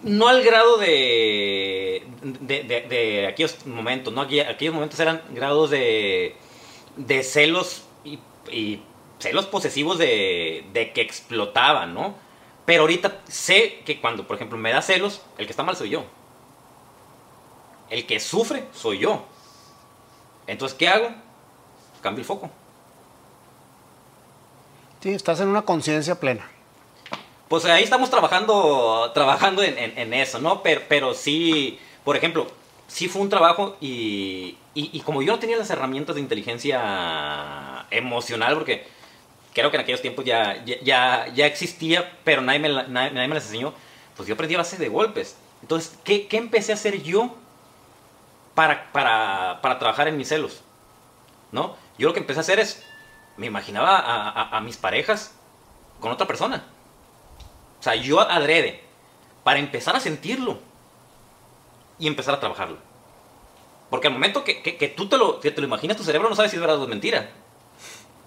No 0.04 0.28
al 0.28 0.44
grado 0.44 0.78
de, 0.78 2.06
de, 2.22 2.64
de, 2.64 3.28
aquellos 3.28 3.66
momentos, 3.66 4.14
¿no? 4.14 4.22
Aquellos 4.22 4.74
momentos 4.74 5.00
eran 5.00 5.24
grados 5.32 5.72
de, 5.72 6.36
de 6.98 7.24
celos 7.24 7.86
y, 8.04 8.20
y 8.52 8.82
celos 9.18 9.48
posesivos 9.48 9.98
de, 9.98 10.66
de 10.74 10.92
que 10.92 11.02
explotaban, 11.02 11.94
¿no? 11.94 12.16
Pero 12.66 12.82
ahorita 12.82 13.22
sé 13.28 13.82
que 13.86 14.00
cuando, 14.00 14.28
por 14.28 14.36
ejemplo, 14.36 14.58
me 14.58 14.72
da 14.72 14.82
celos, 14.82 15.22
el 15.38 15.46
que 15.46 15.52
está 15.52 15.64
mal 15.64 15.78
soy 15.78 15.90
yo. 15.90 16.04
El 17.90 18.06
que 18.06 18.20
sufre 18.20 18.68
soy 18.74 19.00
yo. 19.00 19.26
Entonces, 20.46 20.78
¿qué 20.78 20.88
hago? 20.88 21.10
Cambio 22.02 22.22
el 22.22 22.26
foco. 22.26 22.50
Sí, 25.02 25.10
estás 25.10 25.40
en 25.40 25.50
una 25.50 25.62
conciencia 25.62 26.20
plena. 26.20 26.50
Pues 27.48 27.64
ahí 27.66 27.84
estamos 27.84 28.10
trabajando, 28.10 29.12
trabajando 29.14 29.64
en, 29.64 30.14
eso, 30.14 30.40
¿no? 30.40 30.62
Pero, 30.64 30.82
pero 30.90 31.14
sí, 31.14 31.80
por 32.04 32.18
ejemplo, 32.18 32.48
sí 32.88 33.08
fue 33.08 33.22
un 33.22 33.30
trabajo 33.30 33.78
y, 33.80 34.58
y, 34.74 35.00
como 35.02 35.22
yo 35.22 35.32
no 35.34 35.40
tenía 35.40 35.56
las 35.56 35.70
herramientas 35.70 36.16
de 36.16 36.22
inteligencia 36.22 37.86
emocional, 37.90 38.56
porque 38.56 38.86
creo 39.54 39.72
que 39.72 39.78
en 39.78 39.82
aquellos 39.82 40.02
tiempos 40.02 40.26
ya, 40.26 40.64
ya, 40.66 41.28
ya 41.34 41.46
existía, 41.46 42.18
pero 42.24 42.42
nadie 42.42 42.60
me, 42.60 42.70
nadie, 42.70 43.12
me 43.12 43.28
las 43.30 43.46
enseñó, 43.46 43.74
pues 44.16 44.28
yo 44.28 44.36
aprendí 44.36 44.56
a 44.56 44.60
base 44.60 44.78
de 44.78 44.90
golpes. 44.90 45.38
Entonces, 45.62 45.98
¿qué, 46.04 46.28
¿qué, 46.28 46.38
empecé 46.38 46.74
a 46.74 46.76
hacer 46.76 47.02
yo 47.02 47.34
para, 48.58 48.92
para, 48.92 49.60
para, 49.62 49.78
trabajar 49.78 50.08
en 50.08 50.18
mis 50.18 50.30
celos? 50.30 50.64
¿No? 51.52 51.76
Yo 52.00 52.08
lo 52.08 52.14
que 52.16 52.22
empecé 52.22 52.40
a 52.40 52.42
hacer 52.42 52.58
es, 52.58 52.84
me 53.38 53.46
imaginaba 53.46 54.02
a, 54.52 54.60
mis 54.62 54.78
parejas 54.78 55.36
con 56.00 56.12
otra 56.12 56.26
persona. 56.26 56.66
O 57.80 57.84
sea, 57.84 57.94
yo 57.94 58.20
adrede 58.20 58.82
para 59.44 59.60
empezar 59.60 59.96
a 59.96 60.00
sentirlo 60.00 60.58
y 62.00 62.08
empezar 62.08 62.34
a 62.34 62.40
trabajarlo. 62.40 62.80
Porque 63.92 64.08
al 64.08 64.14
momento 64.14 64.44
que, 64.44 64.64
que, 64.64 64.88
tú 64.88 65.08
te 65.08 65.20
lo, 65.20 65.40
que 65.40 65.52
te 65.52 65.62
lo 65.62 65.68
imaginas, 65.68 65.96
tu 65.96 66.04
cerebro 66.04 66.28
no 66.28 66.36
sabe 66.36 66.50
si 66.50 66.56
es 66.56 66.62
verdad 66.62 66.80
o 66.80 66.84
es 66.84 66.90
mentira. 66.90 67.30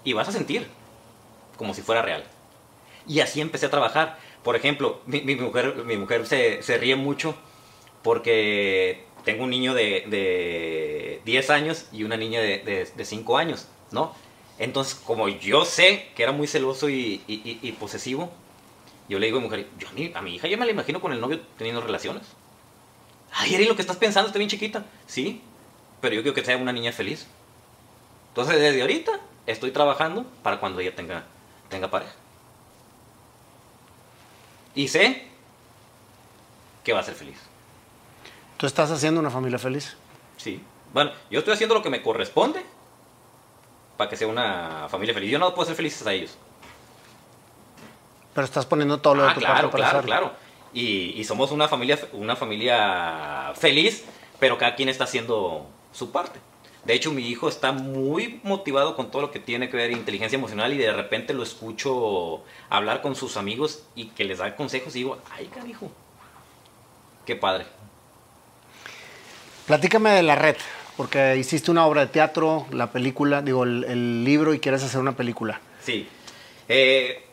Y 0.05 0.13
vas 0.13 0.29
a 0.29 0.31
sentir 0.31 0.65
como 1.57 1.73
si 1.73 1.81
fuera 1.81 2.03
real. 2.03 2.23
Y 3.05 3.19
así 3.19 3.41
empecé 3.41 3.65
a 3.65 3.69
trabajar. 3.69 4.17
Por 4.43 4.55
ejemplo, 4.55 5.01
mi, 5.07 5.19
mi 5.23 5.35
mujer, 5.35 5.83
mi 5.83 5.97
mujer 5.97 6.25
se, 6.25 6.63
se, 6.63 6.77
ríe 6.77 6.95
mucho 6.95 7.35
porque 8.01 9.05
tengo 9.23 9.43
un 9.43 9.49
niño 9.49 9.73
de, 9.73 10.05
de 10.07 11.21
10 11.25 11.49
años 11.49 11.85
y 11.91 12.03
una 12.03 12.17
niña 12.17 12.41
de, 12.41 12.89
de, 12.95 13.05
5 13.05 13.37
años, 13.37 13.67
¿no? 13.91 14.13
Entonces, 14.59 14.95
como 14.95 15.27
yo 15.27 15.65
sé 15.65 16.09
que 16.15 16.23
era 16.23 16.31
muy 16.31 16.47
celoso 16.47 16.89
y, 16.89 17.21
y, 17.27 17.59
y 17.61 17.71
posesivo, 17.73 18.31
yo 19.11 19.19
le 19.19 19.25
digo 19.25 19.39
a 19.39 19.41
mi 19.41 19.47
mujer, 19.47 19.67
yo 19.77 19.89
a 19.89 20.21
mi, 20.21 20.35
hija 20.35 20.47
ya 20.47 20.55
me 20.55 20.65
la 20.65 20.71
imagino 20.71 21.01
con 21.01 21.11
el 21.11 21.19
novio 21.19 21.41
teniendo 21.57 21.81
relaciones. 21.81 22.23
Ay, 23.33 23.55
Eri, 23.55 23.65
lo 23.65 23.75
que 23.75 23.81
estás 23.81 23.97
pensando 23.97 24.27
está 24.27 24.37
bien 24.37 24.49
chiquita. 24.49 24.85
Sí, 25.05 25.41
pero 25.99 26.15
yo 26.15 26.21
quiero 26.21 26.33
que 26.33 26.45
sea 26.45 26.57
una 26.57 26.71
niña 26.71 26.93
feliz. 26.93 27.27
Entonces, 28.29 28.59
desde 28.59 28.81
ahorita 28.81 29.19
estoy 29.47 29.71
trabajando 29.71 30.25
para 30.43 30.61
cuando 30.61 30.79
ella 30.79 30.95
tenga, 30.95 31.25
tenga 31.69 31.91
pareja. 31.91 32.13
Y 34.75 34.87
sé 34.87 35.27
que 36.83 36.93
va 36.93 36.99
a 36.99 37.03
ser 37.03 37.15
feliz. 37.15 37.37
¿Tú 38.61 38.67
estás 38.67 38.91
haciendo 38.91 39.19
una 39.19 39.31
familia 39.31 39.57
feliz? 39.57 39.97
Sí. 40.37 40.61
Bueno, 40.93 41.09
yo 41.31 41.39
estoy 41.39 41.55
haciendo 41.55 41.73
lo 41.73 41.81
que 41.81 41.89
me 41.89 42.03
corresponde 42.03 42.63
para 43.97 44.07
que 44.07 44.15
sea 44.15 44.27
una 44.27 44.85
familia 44.87 45.15
feliz. 45.15 45.31
Yo 45.31 45.39
no 45.39 45.55
puedo 45.55 45.65
ser 45.65 45.75
feliz 45.75 46.05
a 46.05 46.13
ellos. 46.13 46.37
Pero 48.35 48.45
estás 48.45 48.67
poniendo 48.67 48.99
todo 48.99 49.15
lo 49.15 49.23
de 49.23 49.29
ah, 49.29 49.33
tu 49.33 49.39
claro, 49.39 49.55
parte 49.55 49.67
para 49.71 49.89
claro, 49.89 50.05
claro. 50.05 50.31
Y, 50.75 51.19
y, 51.19 51.23
somos 51.23 51.49
una 51.49 51.67
familia, 51.67 51.97
una 52.13 52.35
familia 52.35 53.51
feliz, 53.55 54.05
pero 54.39 54.59
cada 54.59 54.75
quien 54.75 54.89
está 54.89 55.05
haciendo 55.05 55.65
su 55.91 56.11
parte. 56.11 56.39
De 56.85 56.93
hecho, 56.93 57.11
mi 57.11 57.27
hijo 57.27 57.49
está 57.49 57.71
muy 57.71 58.41
motivado 58.43 58.95
con 58.95 59.09
todo 59.09 59.23
lo 59.23 59.31
que 59.31 59.39
tiene 59.39 59.71
que 59.71 59.77
ver 59.77 59.89
inteligencia 59.89 60.37
emocional 60.37 60.71
y 60.71 60.77
de 60.77 60.93
repente 60.93 61.33
lo 61.33 61.41
escucho 61.41 62.43
hablar 62.69 63.01
con 63.01 63.15
sus 63.15 63.37
amigos 63.37 63.85
y 63.95 64.09
que 64.09 64.23
les 64.23 64.37
da 64.37 64.55
consejos 64.55 64.95
y 64.95 64.99
digo, 64.99 65.17
ay, 65.31 65.47
carijo, 65.47 65.91
qué 67.25 67.35
padre. 67.35 67.65
Platícame 69.71 70.09
de 70.09 70.21
la 70.21 70.35
red, 70.35 70.57
porque 70.97 71.37
hiciste 71.37 71.71
una 71.71 71.85
obra 71.85 72.01
de 72.01 72.07
teatro, 72.07 72.67
la 72.73 72.91
película, 72.91 73.41
digo, 73.41 73.63
el, 73.63 74.25
libro 74.25 74.53
y 74.53 74.59
quieres 74.59 74.83
hacer 74.83 74.99
una 74.99 75.15
película. 75.15 75.61
Sí. 75.81 76.09
Eh, 76.67 77.23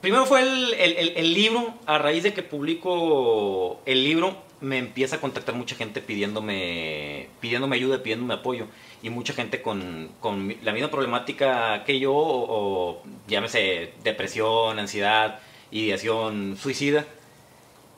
Primero 0.00 0.24
fue 0.24 0.40
el, 0.40 1.34
libro, 1.34 1.74
a 1.84 1.98
raíz 1.98 2.22
de 2.22 2.32
que 2.32 2.42
publico 2.42 3.82
el 3.84 4.04
libro, 4.04 4.38
me 4.62 4.78
empieza 4.78 5.16
a 5.16 5.20
contactar 5.20 5.54
mucha 5.54 5.76
gente 5.76 6.00
pidiéndome, 6.00 7.28
pidiéndome 7.40 7.76
ayuda, 7.76 8.02
pidiéndome 8.02 8.32
apoyo. 8.32 8.66
Y 9.02 9.10
mucha 9.10 9.34
gente 9.34 9.60
con, 9.60 10.08
la 10.62 10.72
misma 10.72 10.90
problemática 10.90 11.84
que 11.84 12.00
yo, 12.00 12.14
o, 12.14 13.02
llámese 13.28 13.92
depresión, 14.02 14.78
ansiedad, 14.78 15.40
ideación 15.72 16.56
suicida. 16.56 17.04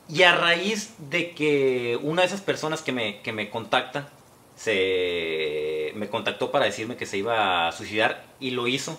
Y 0.09 0.23
a 0.23 0.35
raíz 0.35 0.95
de 0.97 1.31
que 1.31 1.97
una 2.01 2.21
de 2.21 2.27
esas 2.27 2.41
personas 2.41 2.81
que 2.81 2.91
me, 2.91 3.21
que 3.21 3.31
me 3.31 3.49
contacta, 3.49 4.09
se, 4.55 5.91
me 5.95 6.09
contactó 6.09 6.51
para 6.51 6.65
decirme 6.65 6.97
que 6.97 7.05
se 7.05 7.17
iba 7.17 7.67
a 7.67 7.71
suicidar 7.71 8.25
y 8.39 8.51
lo 8.51 8.67
hizo 8.67 8.97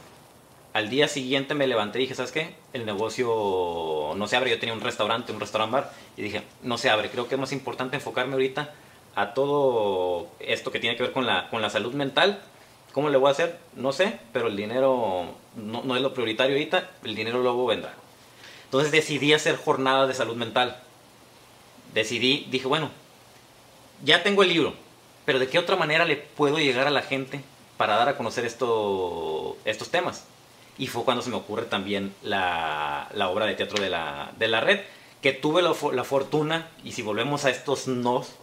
al 0.75 0.91
día 0.91 1.07
siguiente 1.07 1.55
me 1.55 1.69
levanté 1.69 2.01
y 2.01 2.03
dije, 2.03 2.17
¿sabes 2.17 2.33
qué? 2.33 2.53
El 2.73 2.85
negocio 2.85 4.13
no 4.17 4.27
se 4.27 4.37
abre. 4.37 4.51
Yo 4.51 4.59
tenía 4.59 4.75
un 4.75 4.81
restaurante, 4.81 5.33
un 5.33 5.39
restaurant 5.39 5.73
bar, 5.73 5.93
y 6.17 6.23
dije, 6.23 6.43
no 6.63 6.79
se 6.79 6.91
abre. 6.91 7.11
Creo 7.11 7.29
que 7.29 7.37
es 7.37 7.41
más 7.41 7.53
importante 7.53 7.95
enfocarme 7.95 8.33
ahorita 8.33 8.75
a 9.15 9.35
todo 9.35 10.27
esto 10.41 10.73
que 10.73 10.81
tiene 10.81 10.97
que 10.97 11.05
ver 11.05 11.13
con 11.13 11.27
la, 11.27 11.49
con 11.49 11.63
la 11.63 11.71
salud 11.71 11.95
mental. 11.95 12.43
¿Cómo 12.91 13.09
le 13.09 13.19
voy 13.19 13.29
a 13.29 13.31
hacer? 13.31 13.57
No 13.77 13.93
sé, 13.93 14.19
pero 14.33 14.49
el 14.49 14.57
dinero 14.57 15.37
no, 15.55 15.83
no 15.85 15.95
es 15.95 16.03
lo 16.03 16.13
prioritario 16.13 16.57
ahorita, 16.57 16.91
el 17.05 17.15
dinero 17.15 17.41
luego 17.41 17.67
vendrá. 17.67 17.95
Entonces 18.65 18.91
decidí 18.91 19.33
hacer 19.33 19.57
jornadas 19.57 20.09
de 20.09 20.15
salud 20.15 20.35
mental. 20.35 20.83
Decidí, 21.95 22.47
dije, 22.51 22.67
bueno, 22.67 22.91
ya 24.05 24.23
tengo 24.23 24.43
el 24.43 24.51
libro, 24.51 24.75
pero 25.25 25.39
¿de 25.39 25.49
qué 25.49 25.59
otra 25.59 25.77
manera 25.77 26.05
le 26.05 26.17
puedo 26.17 26.59
llegar 26.59 26.87
a 26.87 26.91
la 26.91 27.03
gente 27.03 27.41
para 27.77 27.97
dar 27.97 28.09
a 28.09 28.17
conocer 28.17 28.45
esto, 28.45 29.57
estos 29.65 29.91
temas? 29.91 30.27
y 30.79 30.87
fue 30.87 31.05
cuando 31.05 31.23
se 31.23 31.31
me 31.31 31.37
ocurre 31.37 31.65
también 31.65 32.15
la, 32.23 33.09
la 33.15 33.29
obra 33.29 33.47
de 33.47 33.55
teatro 33.55 33.83
de 33.83 33.91
la, 33.91 34.33
de 34.39 34.49
la 34.49 34.61
red, 34.61 34.81
que 35.23 35.33
tuve 35.33 35.63
la, 35.63 35.75
la, 35.93 36.05
fortuna, 36.05 36.69
y 36.83 36.93
si 36.93 37.03
volvemos 37.03 37.45
a 37.45 37.51
estos 37.51 37.87
nos, 37.87 38.35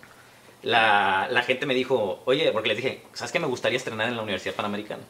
la, 0.64 1.28
la, 1.30 1.44
gente 1.44 1.66
me 1.66 1.74
dijo, 1.74 2.22
oye, 2.26 2.52
porque 2.52 2.70
les 2.70 2.78
dije, 2.78 3.04
¿sabes 3.14 3.32
qué 3.32 3.40
me 3.40 3.48
gustaría 3.48 3.78
estrenar 3.78 4.08
en 4.08 4.16
la 4.16 4.24
Universidad 4.24 4.56
Panamericana? 4.56 5.04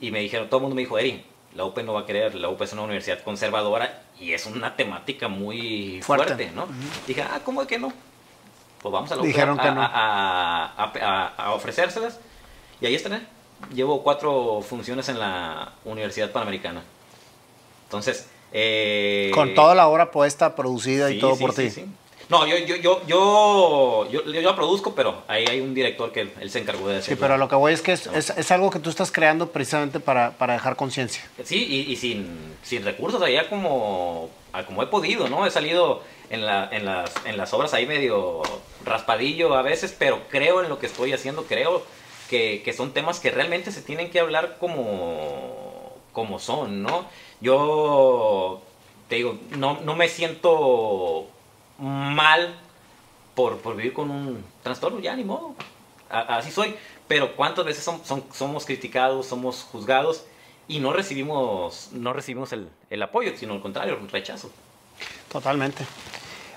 Y 0.00 0.10
me 0.10 0.20
dijeron, 0.20 0.48
todo 0.48 0.58
el 0.58 0.62
mundo 0.62 0.76
me 0.76 0.82
dijo, 0.82 0.98
Eri, 0.98 1.24
la 1.58 1.64
UP 1.64 1.76
no 1.78 1.92
va 1.92 2.02
a 2.02 2.06
querer, 2.06 2.36
la 2.36 2.48
UP 2.50 2.62
es 2.62 2.72
una 2.72 2.82
universidad 2.82 3.20
conservadora 3.24 4.02
y 4.20 4.32
es 4.32 4.46
una 4.46 4.76
temática 4.76 5.26
muy 5.26 6.00
fuerte, 6.02 6.52
¿no? 6.54 6.68
Dije, 7.04 7.20
ah, 7.22 7.40
¿cómo 7.44 7.62
es 7.62 7.66
que 7.66 7.80
no? 7.80 7.92
Pues 8.80 8.92
vamos 8.92 9.10
a 9.10 9.16
la 9.16 9.22
UP 9.22 9.26
Dijeron 9.26 9.58
a, 9.58 9.62
que 9.64 9.70
no. 9.72 9.82
a, 9.82 10.72
a, 10.76 11.26
a, 11.36 11.54
ofrecérselas 11.54 12.20
y 12.80 12.86
ahí 12.86 12.94
estrené 12.94 13.22
llevo 13.74 14.04
cuatro 14.04 14.62
funciones 14.62 15.08
en 15.08 15.18
la 15.18 15.72
Universidad 15.84 16.30
Panamericana. 16.30 16.84
Entonces... 17.86 18.28
Eh, 18.52 19.32
Con 19.34 19.52
toda 19.54 19.74
la 19.74 19.88
obra 19.88 20.12
puesta, 20.12 20.54
producida 20.54 21.10
y 21.10 21.18
todo 21.18 21.36
por 21.36 21.54
ti. 21.54 21.72
No, 22.28 22.46
yo, 22.46 22.58
yo, 22.58 22.76
yo, 22.76 23.00
yo, 23.06 24.08
yo, 24.10 24.24
yo, 24.24 24.42
la 24.42 24.54
produzco, 24.54 24.94
pero 24.94 25.22
ahí 25.28 25.46
hay 25.48 25.60
un 25.60 25.72
director 25.72 26.12
que 26.12 26.30
él, 26.40 26.50
se 26.50 26.58
encargó 26.58 26.88
de 26.88 26.98
hacerlo. 26.98 27.16
Sí, 27.16 27.20
pero 27.20 27.38
lo 27.38 27.48
que 27.48 27.54
voy 27.54 27.72
es 27.72 27.80
que 27.80 27.92
es, 27.92 28.06
es, 28.06 28.50
algo 28.50 28.70
que 28.70 28.80
tú 28.80 28.90
estás 28.90 29.10
creando 29.10 29.50
precisamente 29.50 29.98
para, 29.98 30.32
para 30.32 30.52
dejar 30.52 30.76
conciencia. 30.76 31.22
Sí, 31.42 31.66
y, 31.66 31.90
y, 31.90 31.96
sin, 31.96 32.54
sin 32.62 32.84
recursos, 32.84 33.22
allá 33.22 33.48
como, 33.48 34.28
como 34.66 34.82
he 34.82 34.86
podido, 34.88 35.28
¿no? 35.28 35.46
He 35.46 35.50
salido 35.50 36.02
en, 36.28 36.44
la, 36.44 36.68
en, 36.70 36.84
las, 36.84 37.14
en 37.24 37.38
las 37.38 37.54
obras 37.54 37.72
ahí 37.72 37.86
medio 37.86 38.42
raspadillo 38.84 39.54
a 39.54 39.62
veces, 39.62 39.94
pero 39.98 40.20
creo 40.28 40.62
en 40.62 40.68
lo 40.68 40.78
que 40.78 40.86
estoy 40.86 41.14
haciendo, 41.14 41.44
creo 41.44 41.82
que, 42.28 42.74
son 42.76 42.92
temas 42.92 43.20
que 43.20 43.30
realmente 43.30 43.72
se 43.72 43.82
tienen 43.82 44.10
que 44.10 44.20
hablar 44.20 44.56
como, 44.60 45.94
como 46.12 46.38
son, 46.38 46.82
¿no? 46.82 47.06
Yo 47.40 48.60
te 49.08 49.16
digo, 49.16 49.38
no, 49.56 49.80
no 49.80 49.96
me 49.96 50.08
siento 50.08 51.26
mal 51.78 52.54
por, 53.34 53.76
vivir 53.76 53.92
con 53.92 54.10
un 54.10 54.44
trastorno, 54.62 55.00
ya 55.00 55.14
ni 55.14 55.24
modo, 55.24 55.54
así 56.10 56.50
soy, 56.50 56.74
pero 57.06 57.36
cuántas 57.36 57.64
veces 57.64 57.88
somos 58.32 58.64
criticados, 58.64 59.26
somos 59.26 59.62
juzgados 59.62 60.24
y 60.66 60.80
no 60.80 60.92
recibimos, 60.92 61.90
no 61.92 62.12
recibimos 62.12 62.52
el, 62.52 62.68
el 62.90 63.02
apoyo, 63.02 63.32
sino 63.36 63.54
al 63.54 63.62
contrario, 63.62 63.98
el 64.00 64.08
rechazo. 64.08 64.50
Totalmente. 65.30 65.86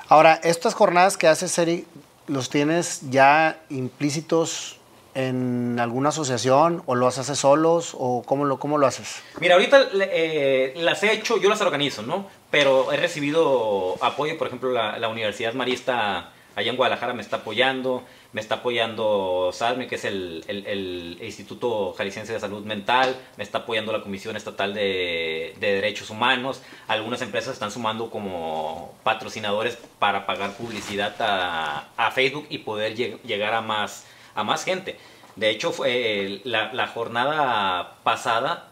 Ahora, 0.07 0.39
estas 0.43 0.73
jornadas 0.73 1.17
que 1.17 1.27
haces, 1.27 1.51
Seri, 1.51 1.85
¿los 2.27 2.49
tienes 2.49 3.09
ya 3.09 3.61
implícitos 3.69 4.77
en 5.13 5.79
alguna 5.79 6.09
asociación 6.09 6.83
o 6.85 6.95
lo 6.95 7.07
haces 7.07 7.27
solos 7.37 7.95
o 7.97 8.23
cómo 8.25 8.45
lo, 8.45 8.59
cómo 8.59 8.77
lo 8.77 8.87
haces? 8.87 9.21
Mira, 9.39 9.55
ahorita 9.55 9.89
eh, 9.93 10.73
las 10.77 11.01
he 11.03 11.13
hecho, 11.13 11.37
yo 11.37 11.49
las 11.49 11.61
organizo, 11.61 12.01
¿no? 12.01 12.27
Pero 12.51 12.91
he 12.91 12.97
recibido 12.97 13.95
apoyo, 14.01 14.37
por 14.37 14.47
ejemplo, 14.47 14.71
la, 14.71 14.99
la 14.99 15.07
Universidad 15.07 15.53
Marista 15.53 16.31
allá 16.55 16.69
en 16.69 16.77
Guadalajara 16.77 17.13
me 17.13 17.21
está 17.21 17.37
apoyando, 17.37 18.03
me 18.33 18.41
está 18.41 18.55
apoyando 18.55 19.51
SADME, 19.53 19.87
que 19.87 19.95
es 19.95 20.05
el, 20.05 20.43
el, 20.47 21.17
Instituto 21.21 21.93
Jalisciense 21.93 22.33
de 22.33 22.39
Salud 22.39 22.65
Mental, 22.65 23.15
me 23.37 23.43
está 23.43 23.59
apoyando 23.59 23.91
la 23.91 24.01
Comisión 24.01 24.35
Estatal 24.35 24.73
de, 24.73 25.55
de, 25.59 25.75
Derechos 25.75 26.09
Humanos, 26.09 26.61
algunas 26.87 27.21
empresas 27.21 27.53
están 27.53 27.71
sumando 27.71 28.09
como 28.09 28.95
patrocinadores 29.03 29.77
para 29.99 30.25
pagar 30.25 30.53
publicidad 30.53 31.15
a, 31.19 31.87
a 31.97 32.11
Facebook 32.11 32.47
y 32.49 32.59
poder 32.59 32.95
llegar 32.95 33.53
a 33.53 33.61
más, 33.61 34.05
a 34.35 34.43
más 34.43 34.63
gente. 34.63 34.97
De 35.35 35.49
hecho, 35.49 35.71
fue 35.71 36.41
la, 36.43 36.73
la 36.73 36.87
jornada 36.87 37.95
pasada, 38.03 38.67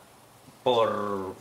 por 0.63 1.35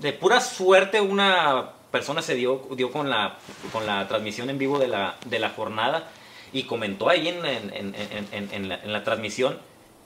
de 0.00 0.12
pura 0.12 0.40
suerte, 0.40 1.00
una 1.00 1.70
persona 1.90 2.22
se 2.22 2.34
dio, 2.34 2.66
dio 2.76 2.90
con, 2.90 3.10
la, 3.10 3.38
con 3.72 3.86
la 3.86 4.06
transmisión 4.08 4.50
en 4.50 4.58
vivo 4.58 4.78
de 4.78 4.88
la, 4.88 5.16
de 5.26 5.38
la 5.38 5.50
jornada 5.50 6.08
y 6.52 6.64
comentó 6.64 7.08
ahí 7.08 7.28
en, 7.28 8.68
la, 8.92 9.04
transmisión 9.04 9.58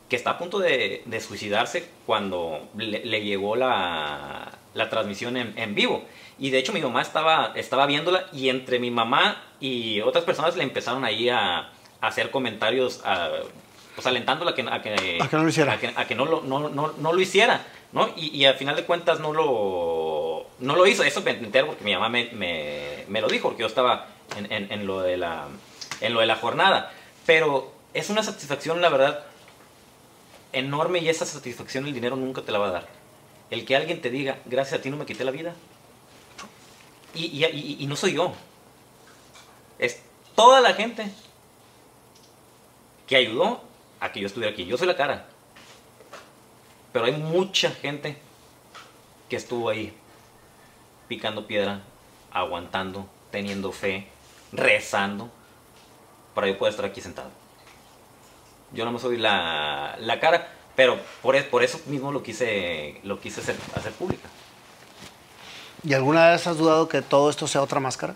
que 0.09 0.17
está 0.17 0.31
a 0.31 0.39
punto 0.39 0.59
de, 0.59 1.03
suicidarse 1.21 1.89
cuando 2.07 2.69
le, 2.77 3.05
le 3.05 3.25
llegó 3.25 3.57
la, 3.57 4.53
la 4.75 4.91
transmisión 4.91 5.37
en, 5.37 5.75
vivo. 5.75 6.05
Y 6.39 6.51
de 6.51 6.59
hecho 6.59 6.73
mi 6.73 6.81
mamá 6.81 7.01
estaba, 7.01 7.53
estaba 7.55 7.87
viéndola 7.87 8.27
y 8.33 8.49
entre 8.49 8.79
mi 8.79 8.91
mamá 8.91 9.43
y 9.61 10.01
otras 10.01 10.25
personas 10.25 10.57
le 10.57 10.65
empezaron 10.65 11.05
ahí 11.05 11.29
a, 11.29 11.59
a 11.59 11.71
hacer 12.01 12.31
comentarios, 12.31 13.01
a, 13.05 13.31
pues 13.95 14.07
alentándola 14.07 14.51
a 14.51 14.55
que, 14.55 14.63
a 14.63 14.83
que, 14.83 15.19
a 15.21 15.29
que 15.29 15.37
no 15.37 15.43
lo 15.45 15.49
hiciera. 15.49 15.73
A 15.75 15.79
que, 15.79 15.93
a 15.95 16.07
que 16.07 16.15
no, 16.15 16.25
lo, 16.25 16.43
no, 16.43 16.69
no, 16.69 16.93
no, 16.97 17.13
lo 17.13 17.21
hiciera. 17.21 17.65
¿no? 17.93 18.11
Y, 18.17 18.37
y 18.37 18.45
al 18.45 18.55
final 18.57 18.75
de 18.75 18.85
cuentas 18.85 19.21
no 19.21 19.33
lo, 19.33 20.47
no 20.59 20.77
lo 20.77 20.87
hizo. 20.87 21.05
Eso 21.05 21.23
me 21.23 21.31
entero 21.31 21.69
porque 21.69 21.85
mi 21.85 21.95
mamá 21.95 22.09
me, 22.09 22.31
me, 22.33 23.05
me 23.09 23.21
lo 23.21 23.29
dijo, 23.29 23.49
porque 23.49 23.61
yo 23.61 23.67
estaba 23.67 24.09
en, 24.37 24.51
en, 24.51 24.73
en, 24.73 24.87
lo 24.87 25.01
de 25.01 25.17
la, 25.17 25.47
en 26.01 26.13
lo 26.13 26.21
de 26.21 26.27
la 26.27 26.37
jornada. 26.37 26.93
Pero 27.25 27.73
es 27.93 28.11
una 28.11 28.23
satisfacción, 28.23 28.83
la 28.83 28.89
verdad, 28.89 29.25
enorme 30.53 30.99
y 30.99 31.09
esa 31.09 31.25
satisfacción 31.25 31.87
el 31.87 31.95
dinero 31.95 32.17
nunca 32.17 32.43
te 32.43 32.51
la 32.51 32.59
va 32.59 32.69
a 32.69 32.73
dar. 32.73 32.89
El 33.51 33.65
que 33.65 33.77
alguien 33.77 34.01
te 34.01 34.11
diga, 34.11 34.39
gracias 34.45 34.81
a 34.81 34.83
ti 34.83 34.91
no 34.91 34.97
me 34.97 35.07
quité 35.07 35.25
la 35.25 35.31
vida. 35.31 35.55
Y, 37.15 37.27
y, 37.27 37.45
y, 37.45 37.77
y 37.79 37.87
no 37.87 37.95
soy 37.95 38.15
yo. 38.15 38.33
Es 39.79 40.03
toda 40.35 40.61
la 40.61 40.75
gente 40.75 41.07
que 43.07 43.17
ayudó 43.17 43.63
a 44.05 44.13
que 44.13 44.21
yo 44.21 44.27
estuviera 44.27 44.53
aquí. 44.53 44.67
Yo 44.67 44.77
soy 44.77 44.87
la 44.87 44.97
cara. 44.97 45.27
Pero 46.93 47.07
hay 47.07 47.13
mucha 47.13 47.71
gente 47.71 48.19
que 49.29 49.37
estuvo 49.37 49.71
ahí 49.71 49.97
picando 51.09 51.47
piedra, 51.47 51.81
aguantando, 52.31 53.09
teniendo 53.31 53.73
fe, 53.73 54.07
rezando, 54.53 55.31
para 56.35 56.49
yo 56.49 56.59
poder 56.59 56.73
estar 56.73 56.85
aquí 56.85 57.01
sentado. 57.01 57.31
Yo 58.73 58.85
no 58.85 58.93
me 58.93 58.99
soy 58.99 59.17
la, 59.17 59.97
la 59.99 60.21
cara, 60.21 60.53
pero 60.77 60.99
por, 61.23 61.43
por, 61.47 61.63
eso 61.63 61.81
mismo 61.87 62.13
lo 62.13 62.23
quise, 62.23 63.01
lo 63.05 63.19
quise 63.21 63.41
hacer, 63.41 63.57
hacer 63.75 63.93
pública. 63.93 64.29
¿Y 65.83 65.95
alguna 65.95 66.31
vez 66.31 66.47
has 66.47 66.59
dudado 66.59 66.89
que 66.89 67.01
todo 67.01 67.31
esto 67.31 67.47
sea 67.47 67.63
otra 67.63 67.81
máscara? 67.81 68.15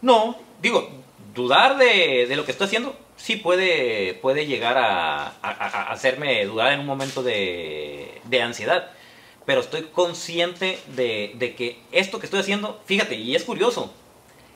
No, 0.00 0.38
digo, 0.62 0.88
dudar 1.34 1.78
de, 1.78 2.26
de 2.28 2.36
lo 2.36 2.44
que 2.44 2.52
estoy 2.52 2.66
haciendo, 2.66 2.96
sí 3.16 3.36
puede, 3.36 4.14
puede 4.14 4.46
llegar 4.46 4.78
a, 4.78 5.28
hacerme 5.90 6.44
dudar 6.46 6.72
en 6.72 6.80
un 6.80 6.86
momento 6.86 7.22
de, 7.22 8.20
de 8.24 8.42
ansiedad. 8.42 8.90
Pero 9.46 9.60
estoy 9.60 9.84
consciente 9.84 10.78
de, 10.94 11.32
de, 11.34 11.54
que 11.54 11.80
esto 11.92 12.18
que 12.18 12.26
estoy 12.26 12.40
haciendo, 12.40 12.80
fíjate, 12.84 13.16
y 13.16 13.34
es 13.34 13.44
curioso, 13.44 13.92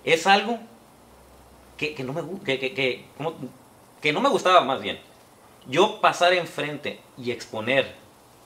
es 0.05 0.27
algo 0.27 0.59
que, 1.77 1.95
que 1.95 2.05
no, 2.05 2.13
me, 2.13 2.23
que, 2.45 2.59
que, 2.59 3.05
que 4.01 4.13
no 4.13 4.21
me 4.21 4.29
gustaba 4.29 4.61
más 4.61 4.81
bien. 4.81 5.01
Yo 5.67 6.01
pasar 6.01 6.35
enfrente 6.35 7.01
y 7.17 7.31
exponer 7.31 7.95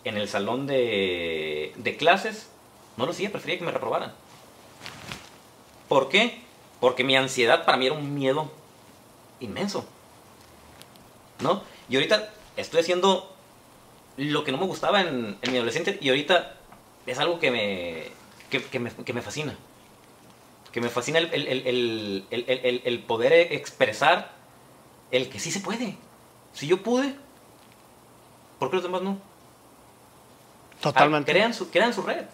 en 0.04 0.16
el 0.16 0.28
salón 0.28 0.66
de, 0.66 1.72
de 1.76 1.96
clases, 1.96 2.48
no 2.96 3.04
lo 3.04 3.12
hacía, 3.12 3.30
prefería 3.30 3.58
que 3.58 3.64
me 3.64 3.72
reprobaran. 3.72 4.12
¿Por 5.88 6.08
qué? 6.08 6.47
Porque 6.80 7.04
mi 7.04 7.16
ansiedad 7.16 7.64
para 7.64 7.78
mí 7.78 7.86
era 7.86 7.94
un 7.94 8.14
miedo 8.14 8.50
inmenso. 9.40 9.86
¿no? 11.40 11.62
Y 11.88 11.96
ahorita 11.96 12.30
estoy 12.56 12.80
haciendo 12.80 13.32
lo 14.16 14.44
que 14.44 14.52
no 14.52 14.58
me 14.58 14.66
gustaba 14.66 15.00
en, 15.00 15.38
en 15.40 15.52
mi 15.52 15.58
adolescencia 15.58 15.96
y 16.00 16.08
ahorita 16.08 16.56
es 17.06 17.18
algo 17.18 17.38
que 17.38 17.50
me, 17.50 18.04
que, 18.50 18.64
que 18.64 18.78
me, 18.78 18.90
que 18.90 19.12
me 19.12 19.22
fascina. 19.22 19.56
Que 20.72 20.80
me 20.80 20.88
fascina 20.88 21.18
el, 21.18 21.32
el, 21.32 22.26
el, 22.30 22.82
el, 22.84 22.98
poder 23.04 23.32
expresar 23.52 24.32
el 25.10 25.30
que 25.30 25.40
sí 25.40 25.50
se 25.50 25.60
puede. 25.60 25.96
Si 26.52 26.66
yo 26.66 26.82
pude, 26.82 27.14
¿por 28.58 28.68
qué 28.68 28.76
los 28.76 28.82
demás 28.82 29.02
no? 29.02 29.18
Totalmente. 30.80 31.30
Ah, 31.30 31.34
crean, 31.34 31.54
su, 31.54 31.70
crean 31.70 31.94
su 31.94 32.02
red. 32.02 32.26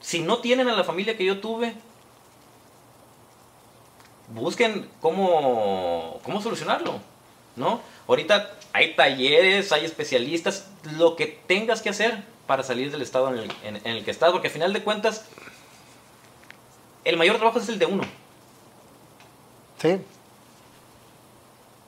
Si 0.00 0.20
no 0.20 0.38
tienen 0.38 0.68
a 0.68 0.74
la 0.74 0.84
familia 0.84 1.16
que 1.16 1.24
yo 1.24 1.40
tuve, 1.40 1.74
busquen 4.28 4.88
cómo, 5.00 6.20
cómo 6.22 6.40
solucionarlo, 6.40 7.00
¿no? 7.56 7.80
Ahorita 8.08 8.52
hay 8.72 8.94
talleres, 8.94 9.72
hay 9.72 9.84
especialistas, 9.84 10.68
lo 10.96 11.16
que 11.16 11.26
tengas 11.26 11.82
que 11.82 11.88
hacer 11.88 12.22
para 12.46 12.62
salir 12.62 12.90
del 12.90 13.02
estado 13.02 13.28
en 13.32 13.38
el, 13.38 13.52
en, 13.64 13.76
en 13.76 13.86
el 13.96 14.04
que 14.04 14.10
estás, 14.10 14.32
porque 14.32 14.48
al 14.48 14.52
final 14.52 14.72
de 14.72 14.82
cuentas, 14.82 15.24
el 17.04 17.16
mayor 17.16 17.36
trabajo 17.36 17.58
es 17.58 17.68
el 17.68 17.78
de 17.78 17.86
uno. 17.86 18.02
Sí. 19.80 19.98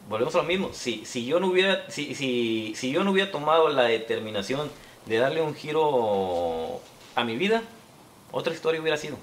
Volvemos 0.08 0.34
a 0.34 0.38
lo 0.38 0.44
mismo. 0.44 0.70
Si, 0.72 1.04
si, 1.04 1.26
yo 1.26 1.38
no 1.38 1.48
hubiera, 1.48 1.90
si, 1.90 2.14
si, 2.14 2.72
si 2.76 2.90
yo 2.90 3.04
no 3.04 3.12
hubiera 3.12 3.30
tomado 3.30 3.68
la 3.68 3.82
determinación 3.84 4.70
de 5.06 5.18
darle 5.18 5.42
un 5.42 5.54
giro 5.54 6.80
a 7.14 7.24
mi 7.24 7.36
vida, 7.36 7.62
otra 8.32 8.54
historia 8.54 8.80
hubiera 8.80 8.96
sido. 8.96 9.18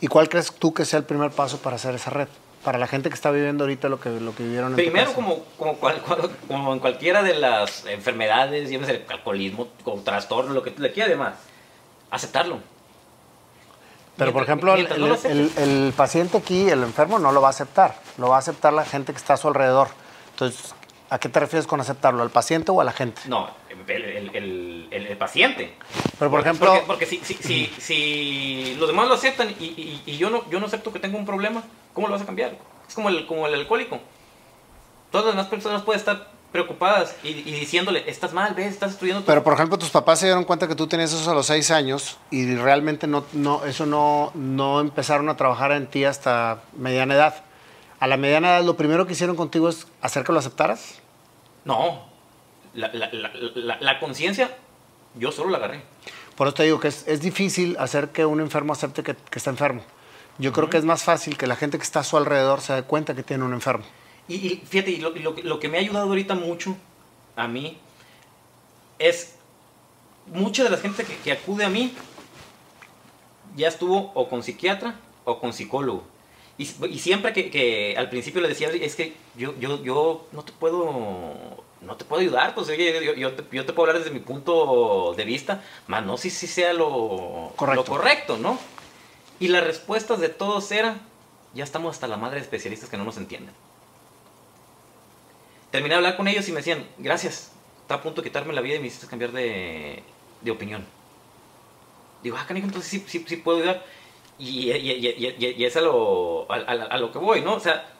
¿Y 0.00 0.06
cuál 0.06 0.28
crees 0.28 0.52
tú 0.52 0.72
que 0.72 0.84
sea 0.84 0.98
el 0.98 1.04
primer 1.04 1.30
paso 1.30 1.58
para 1.58 1.76
hacer 1.76 1.94
esa 1.94 2.10
red? 2.10 2.28
para 2.64 2.78
la 2.78 2.86
gente 2.86 3.08
que 3.08 3.14
está 3.14 3.30
viviendo 3.30 3.64
ahorita 3.64 3.88
lo 3.88 4.00
que, 4.00 4.10
lo 4.10 4.34
que 4.34 4.42
vivieron 4.42 4.72
en 4.72 4.76
Primero, 4.76 5.12
como, 5.14 5.44
como, 5.56 5.74
cual, 5.74 6.02
como, 6.46 6.72
en 6.72 6.80
cualquiera 6.80 7.22
de 7.22 7.34
las 7.34 7.86
enfermedades, 7.86 8.70
llámese 8.70 9.04
alcoholismo, 9.08 9.68
con 9.84 10.04
trastorno, 10.04 10.52
lo 10.52 10.62
que 10.62 10.74
le 10.76 10.92
quiera 10.92 11.06
además, 11.06 11.34
aceptarlo. 12.10 12.58
Pero, 14.16 14.32
por 14.32 14.42
ejemplo, 14.42 14.74
el, 14.74 14.88
no 15.00 15.14
el, 15.14 15.52
el, 15.56 15.92
paciente 15.96 16.38
aquí, 16.38 16.68
el 16.68 16.82
enfermo, 16.82 17.20
no 17.20 17.30
lo 17.30 17.40
va 17.40 17.48
a 17.48 17.50
aceptar. 17.50 17.94
Lo 18.18 18.28
va 18.28 18.36
a 18.36 18.38
aceptar 18.40 18.72
la 18.72 18.84
gente 18.84 19.12
que 19.12 19.18
está 19.18 19.34
a 19.34 19.36
su 19.36 19.46
alrededor. 19.46 19.88
Entonces, 20.32 20.74
¿a 21.08 21.20
qué 21.20 21.28
te 21.28 21.38
refieres 21.38 21.68
con 21.68 21.80
aceptarlo? 21.80 22.22
¿Al 22.22 22.30
paciente 22.30 22.72
o 22.72 22.80
a 22.80 22.84
la 22.84 22.90
gente? 22.90 23.22
No, 23.28 23.48
el, 23.86 24.30
el 24.34 24.67
paciente. 25.16 25.74
Pero, 26.18 26.30
por 26.30 26.40
ejemplo... 26.40 26.68
Porque, 26.68 26.86
porque 26.86 27.06
si, 27.06 27.18
si, 27.18 27.34
si, 27.34 27.66
si, 27.78 28.76
los 28.78 28.88
demás 28.88 29.08
lo 29.08 29.14
aceptan 29.14 29.50
y, 29.58 29.64
y, 29.64 30.02
y, 30.06 30.16
yo, 30.16 30.30
no, 30.30 30.48
yo 30.50 30.60
no 30.60 30.66
acepto 30.66 30.92
que 30.92 30.98
tengo 30.98 31.18
un 31.18 31.26
problema, 31.26 31.62
¿cómo 31.94 32.08
lo 32.08 32.12
vas 32.12 32.22
a 32.22 32.26
cambiar? 32.26 32.56
Es 32.88 32.94
como 32.94 33.08
el, 33.08 33.26
como 33.26 33.46
el 33.46 33.54
alcohólico. 33.54 34.00
Todas 35.10 35.26
las 35.26 35.34
demás 35.34 35.48
personas 35.48 35.82
pueden 35.82 36.00
estar 36.00 36.28
preocupadas 36.52 37.14
y, 37.22 37.28
y, 37.28 37.52
diciéndole, 37.52 38.04
estás 38.08 38.32
mal, 38.32 38.54
ves, 38.54 38.72
estás 38.72 38.92
estudiando. 38.92 39.24
Pero, 39.26 39.44
por 39.44 39.52
ejemplo, 39.52 39.78
tus 39.78 39.90
papás 39.90 40.20
se 40.20 40.26
dieron 40.26 40.44
cuenta 40.44 40.66
que 40.66 40.74
tú 40.74 40.86
tenías 40.86 41.12
eso 41.12 41.30
a 41.30 41.34
los 41.34 41.46
seis 41.46 41.70
años 41.70 42.18
y 42.30 42.54
realmente 42.56 43.06
no, 43.06 43.24
no, 43.32 43.64
eso 43.64 43.84
no, 43.84 44.32
no 44.34 44.80
empezaron 44.80 45.28
a 45.28 45.36
trabajar 45.36 45.72
en 45.72 45.86
ti 45.86 46.04
hasta 46.04 46.62
mediana 46.76 47.14
edad. 47.14 47.44
A 48.00 48.06
la 48.06 48.16
mediana 48.16 48.56
edad, 48.56 48.64
lo 48.64 48.76
primero 48.76 49.06
que 49.06 49.12
hicieron 49.12 49.36
contigo 49.36 49.68
es 49.68 49.86
hacer 50.00 50.24
que 50.24 50.32
lo 50.32 50.38
aceptaras. 50.38 51.00
No, 51.64 52.06
la, 52.74 52.90
la, 52.92 53.10
la, 53.12 53.78
la 53.80 54.00
conciencia, 54.00 54.56
yo 55.18 55.32
solo 55.32 55.50
la 55.50 55.58
agarré. 55.58 55.82
Por 56.36 56.46
eso 56.46 56.54
te 56.54 56.62
digo 56.64 56.78
que 56.78 56.88
es, 56.88 57.06
es 57.08 57.20
difícil 57.20 57.76
hacer 57.78 58.10
que 58.10 58.24
un 58.24 58.40
enfermo 58.40 58.72
acepte 58.72 59.02
que, 59.02 59.14
que 59.14 59.38
está 59.38 59.50
enfermo. 59.50 59.82
Yo 60.38 60.50
uh 60.50 60.52
-huh. 60.52 60.54
creo 60.54 60.70
que 60.70 60.76
es 60.78 60.84
más 60.84 61.02
fácil 61.02 61.36
que 61.36 61.46
la 61.46 61.56
gente 61.56 61.78
que 61.78 61.84
está 61.84 62.00
a 62.00 62.04
su 62.04 62.16
alrededor 62.16 62.60
se 62.60 62.72
dé 62.72 62.82
cuenta 62.84 63.14
que 63.14 63.22
tiene 63.22 63.44
un 63.44 63.52
enfermo. 63.52 63.84
Y, 64.28 64.34
y 64.34 64.62
fíjate, 64.68 64.90
y 64.92 64.98
lo, 64.98 65.10
lo, 65.10 65.34
lo, 65.42 65.58
que 65.58 65.68
me 65.68 65.78
ha 65.78 65.80
ayudado 65.80 66.06
ahorita 66.08 66.34
mucho 66.34 66.76
a 67.34 67.48
mí 67.48 67.78
es 68.98 69.34
mucha 70.26 70.62
de 70.64 70.70
la 70.70 70.76
gente 70.76 71.04
que, 71.04 71.16
que 71.16 71.32
acude 71.32 71.64
a 71.64 71.68
mí 71.68 71.94
ya 73.56 73.68
estuvo 73.68 74.12
o 74.14 74.28
con 74.28 74.42
psiquiatra 74.42 75.00
o 75.24 75.40
con 75.40 75.52
psicólogo. 75.52 76.04
Y, 76.58 76.68
y 76.86 76.98
siempre 76.98 77.32
que, 77.32 77.50
que, 77.50 77.94
al 77.96 78.10
principio 78.10 78.40
le 78.40 78.48
decía, 78.48 78.68
es 78.68 78.96
que 78.96 79.14
yo, 79.36 79.54
yo, 79.58 79.82
yo 79.82 80.26
no 80.32 80.42
te 80.42 80.52
puedo 80.52 81.64
no 81.80 81.96
te 81.96 82.04
puedo 82.04 82.20
ayudar, 82.20 82.54
pues 82.54 82.66
yo, 82.68 82.74
yo, 82.74 83.32
te, 83.34 83.44
yo, 83.52 83.64
te, 83.64 83.72
puedo 83.72 83.88
hablar 83.88 84.02
desde 84.02 84.12
mi 84.12 84.20
punto 84.20 85.14
de 85.16 85.24
vista, 85.24 85.62
más 85.86 86.04
no 86.04 86.16
si, 86.16 86.30
si 86.30 86.46
sea 86.46 86.72
lo 86.72 87.52
correcto. 87.56 87.74
lo 87.74 87.84
correcto, 87.84 88.36
¿no? 88.36 88.58
Y 89.40 89.48
las 89.48 89.64
respuestas 89.64 90.18
de 90.18 90.28
todos 90.28 90.70
eran, 90.72 91.00
ya 91.54 91.62
estamos 91.62 91.94
hasta 91.94 92.08
la 92.08 92.16
madre 92.16 92.36
de 92.36 92.42
especialistas 92.42 92.88
que 92.88 92.96
no 92.96 93.04
nos 93.04 93.16
entienden. 93.16 93.54
terminé 95.70 95.94
de 95.94 95.96
hablar 95.96 96.16
con 96.16 96.26
ellos 96.26 96.48
y 96.48 96.52
me 96.52 96.58
decían, 96.58 96.86
gracias, 96.98 97.52
está 97.82 97.96
a 97.96 98.02
punto 98.02 98.22
de 98.22 98.28
quitarme 98.28 98.52
la 98.52 98.60
vida 98.60 98.76
y 98.76 98.80
me 98.80 98.88
hiciste 98.88 99.06
cambiar 99.06 99.32
de, 99.32 100.02
de 100.40 100.50
opinión. 100.50 100.84
Digo, 102.22 102.36
ah, 102.38 102.44
canijo, 102.46 102.66
entonces 102.66 102.90
sí, 102.90 103.04
sí, 103.06 103.24
sí 103.28 103.36
puedo 103.36 103.58
ayudar. 103.58 103.84
Y, 104.38 104.72
y, 104.72 105.06
y, 105.06 105.54
y 105.56 105.64
es 105.64 105.76
a 105.76 105.80
lo, 105.80 106.50
a, 106.50 106.56
a, 106.56 106.96
lo 106.98 107.12
que 107.12 107.18
voy, 107.18 107.40
¿no? 107.40 107.54
O 107.54 107.60
sea, 107.60 107.92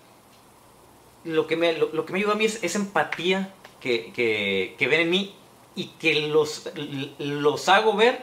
lo 1.25 1.47
que 1.47 1.57
me, 1.57 1.73
lo, 1.73 1.91
lo 1.93 2.05
que 2.05 2.13
me 2.13 2.19
ayuda 2.19 2.33
a 2.33 2.37
mí 2.37 2.45
es 2.45 2.63
esa 2.63 2.79
empatía 2.79 3.53
que, 3.81 4.13
que, 4.13 4.75
que, 4.79 4.89
ven 4.89 5.01
en 5.01 5.11
mí 5.11 5.35
y 5.75 5.87
que 6.01 6.29
los, 6.29 6.71
los 7.19 7.69
hago 7.69 7.95
ver 7.95 8.23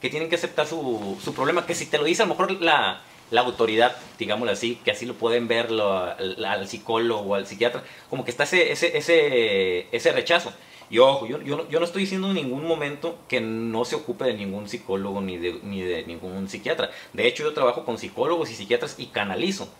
que 0.00 0.10
tienen 0.10 0.28
que 0.28 0.36
aceptar 0.36 0.66
su, 0.66 1.18
su 1.22 1.34
problema, 1.34 1.66
que 1.66 1.74
si 1.74 1.86
te 1.86 1.98
lo 1.98 2.04
dice 2.04 2.22
a 2.22 2.26
lo 2.26 2.34
mejor 2.34 2.52
la, 2.62 3.02
la 3.30 3.40
autoridad, 3.42 3.96
digámoslo 4.18 4.52
así, 4.52 4.76
que 4.84 4.90
así 4.90 5.06
lo 5.06 5.14
pueden 5.14 5.48
ver 5.48 5.70
lo, 5.70 5.92
al, 5.92 6.44
al, 6.44 6.68
psicólogo 6.68 7.34
al 7.34 7.46
psiquiatra, 7.46 7.84
como 8.08 8.24
que 8.24 8.30
está 8.30 8.44
ese, 8.44 8.72
ese, 8.72 8.96
ese, 8.96 9.86
ese 9.94 10.12
rechazo. 10.12 10.52
Y 10.90 10.98
ojo, 10.98 11.26
yo, 11.26 11.40
yo, 11.42 11.68
yo, 11.68 11.78
no 11.78 11.86
estoy 11.86 12.02
diciendo 12.02 12.28
en 12.28 12.34
ningún 12.34 12.66
momento 12.66 13.16
que 13.28 13.40
no 13.40 13.84
se 13.84 13.94
ocupe 13.94 14.24
de 14.24 14.34
ningún 14.34 14.68
psicólogo 14.68 15.20
ni 15.20 15.38
de, 15.38 15.60
ni 15.62 15.82
de 15.82 16.04
ningún 16.04 16.48
psiquiatra. 16.48 16.90
De 17.12 17.28
hecho, 17.28 17.44
yo 17.44 17.54
trabajo 17.54 17.84
con 17.84 17.96
psicólogos 17.96 18.50
y 18.50 18.56
psiquiatras 18.56 18.96
y 18.98 19.06
canalizo. 19.06 19.72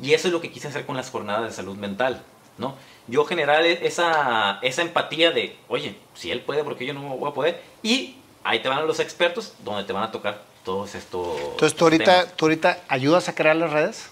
Y 0.00 0.14
eso 0.14 0.28
es 0.28 0.32
lo 0.32 0.40
que 0.40 0.50
quise 0.50 0.68
hacer 0.68 0.86
con 0.86 0.96
las 0.96 1.10
jornadas 1.10 1.50
de 1.50 1.52
salud 1.52 1.76
mental. 1.76 2.24
¿No? 2.58 2.76
Yo 3.06 3.24
generar 3.24 3.64
esa, 3.64 4.58
esa 4.62 4.82
empatía 4.82 5.30
de, 5.30 5.56
oye, 5.68 5.96
si 6.14 6.30
él 6.30 6.40
puede, 6.40 6.64
porque 6.64 6.86
yo 6.86 6.94
no 6.94 7.16
voy 7.16 7.30
a 7.30 7.34
poder? 7.34 7.62
Y 7.82 8.16
ahí 8.42 8.60
te 8.60 8.68
van 8.68 8.86
los 8.86 9.00
expertos 9.00 9.54
donde 9.64 9.84
te 9.84 9.92
van 9.92 10.04
a 10.04 10.12
tocar 10.12 10.42
todos 10.64 10.94
estos. 10.94 11.38
Entonces, 11.38 11.74
¿tú 11.74 11.84
ahorita, 11.84 12.26
¿tú 12.34 12.46
ahorita 12.46 12.78
ayudas 12.88 13.28
a 13.28 13.34
crear 13.34 13.56
las 13.56 13.72
redes? 13.72 14.10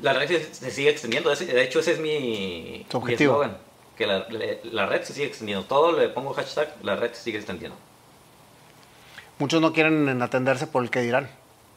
La 0.00 0.12
red 0.12 0.28
se, 0.28 0.54
se 0.54 0.70
sigue 0.70 0.90
extendiendo. 0.90 1.34
De 1.34 1.62
hecho, 1.62 1.80
ese 1.80 1.92
es 1.92 2.00
mi, 2.00 2.86
¿Tu 2.88 2.98
objetivo. 2.98 3.44
Mi 3.44 3.50
que 3.96 4.06
la, 4.06 4.26
la, 4.64 4.86
red 4.86 5.02
se 5.02 5.12
sigue 5.12 5.26
extendiendo. 5.26 5.64
Todo 5.64 5.92
le 5.92 6.08
pongo 6.08 6.32
hashtag, 6.34 6.74
la 6.82 6.96
red 6.96 7.12
se 7.12 7.22
sigue 7.22 7.38
extendiendo. 7.38 7.76
Muchos 9.38 9.60
no 9.60 9.72
quieren 9.72 10.20
atenderse 10.20 10.66
por 10.66 10.82
el 10.82 10.90
que 10.90 11.00
dirán. 11.00 11.28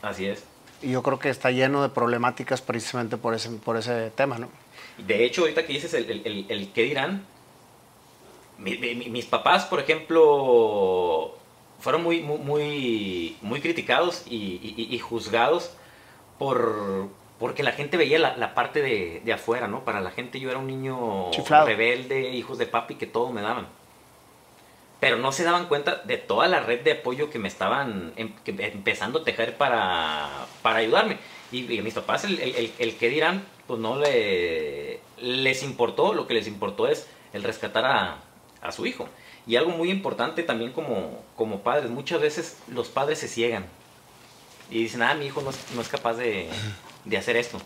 Así 0.02 0.28
es. 0.28 0.44
Y 0.82 0.92
yo 0.92 1.02
creo 1.04 1.20
que 1.20 1.30
está 1.30 1.52
lleno 1.52 1.82
de 1.82 1.90
problemáticas 1.90 2.62
precisamente 2.62 3.18
por 3.18 3.34
ese, 3.34 3.50
por 3.50 3.78
ese 3.78 4.12
tema, 4.12 4.38
¿no? 4.38 4.50
De 4.98 5.26
hecho, 5.26 5.42
ahorita 5.42 5.66
que 5.66 5.74
dices 5.74 5.94
el, 5.94 6.10
el, 6.10 6.46
el 6.50 6.72
qué 6.74 6.84
dirán, 6.84 7.26
mi, 8.58 8.78
mi, 8.78 8.96
mis 8.96 9.26
papás, 9.26 9.66
por 9.66 9.80
ejemplo, 9.80 11.36
fueron 11.80 12.04
muy, 12.04 12.22
muy, 12.22 13.38
muy 13.42 13.62
criticados 13.62 14.24
y, 14.28 14.36
y, 14.76 14.88
y 14.94 15.00
juzgados 15.00 15.72
por, 16.40 17.10
porque 17.40 17.64
la 17.64 17.72
gente 17.72 17.98
veía 17.98 18.18
la, 18.20 18.36
la 18.38 18.54
parte 18.56 18.82
de, 18.82 19.22
de, 19.24 19.34
afuera, 19.34 19.68
¿no? 19.68 19.84
Para 19.86 20.02
la 20.02 20.12
gente 20.12 20.40
yo 20.40 20.50
era 20.50 20.60
un 20.60 20.68
niño 20.68 21.30
Chiflado. 21.32 21.68
rebelde, 21.68 22.30
hijos 22.32 22.58
de 22.58 22.66
papi, 22.66 22.96
que 22.96 23.06
todo 23.06 23.32
me 23.32 23.42
daban. 23.42 23.68
Pero 25.00 25.18
no 25.18 25.32
se 25.32 25.44
daban 25.44 25.68
cuenta 25.68 25.98
de 26.06 26.18
toda 26.18 26.48
la 26.48 26.60
red 26.62 26.82
de 26.82 26.94
apoyo 26.94 27.30
que 27.30 27.38
me 27.38 27.48
estaban 27.48 28.14
em, 28.16 28.34
que, 28.44 28.56
empezando 28.58 29.20
a 29.20 29.24
tejer 29.24 29.56
para, 29.56 30.48
para 30.64 30.80
ayudarme. 30.80 31.18
Y, 31.52 31.74
y, 31.74 31.82
mis 31.82 31.94
papás, 31.94 32.26
el, 32.26 32.40
el, 32.40 32.74
el, 32.78 32.96
que 32.98 33.10
dirán, 33.10 33.46
pues 33.68 33.80
no 33.80 33.98
le, 33.98 35.00
les 35.22 35.64
importó, 35.64 36.14
lo 36.14 36.28
que 36.28 36.34
les 36.34 36.48
importó 36.48 36.88
es 36.88 37.08
el 37.34 37.44
rescatar 37.44 37.86
a, 37.86 38.18
a 38.62 38.72
su 38.72 38.86
hijo. 38.86 39.08
Y 39.46 39.56
algo 39.56 39.72
muy 39.72 39.90
importante 39.90 40.44
también 40.44 40.74
como, 40.74 41.24
como 41.38 41.62
padres, 41.62 41.90
muchas 41.90 42.20
veces 42.20 42.58
los 42.68 42.90
padres 42.90 43.20
se 43.20 43.30
ciegan 43.30 43.66
y 44.70 44.84
dicen, 44.84 45.02
ah, 45.02 45.14
mi 45.14 45.28
hijo 45.28 45.42
no 45.42 45.52
es, 45.52 45.72
no 45.74 45.82
es 45.82 45.88
capaz 45.88 46.16
de, 46.16 46.50
de, 47.06 47.18
hacer 47.18 47.38
esto, 47.38 47.58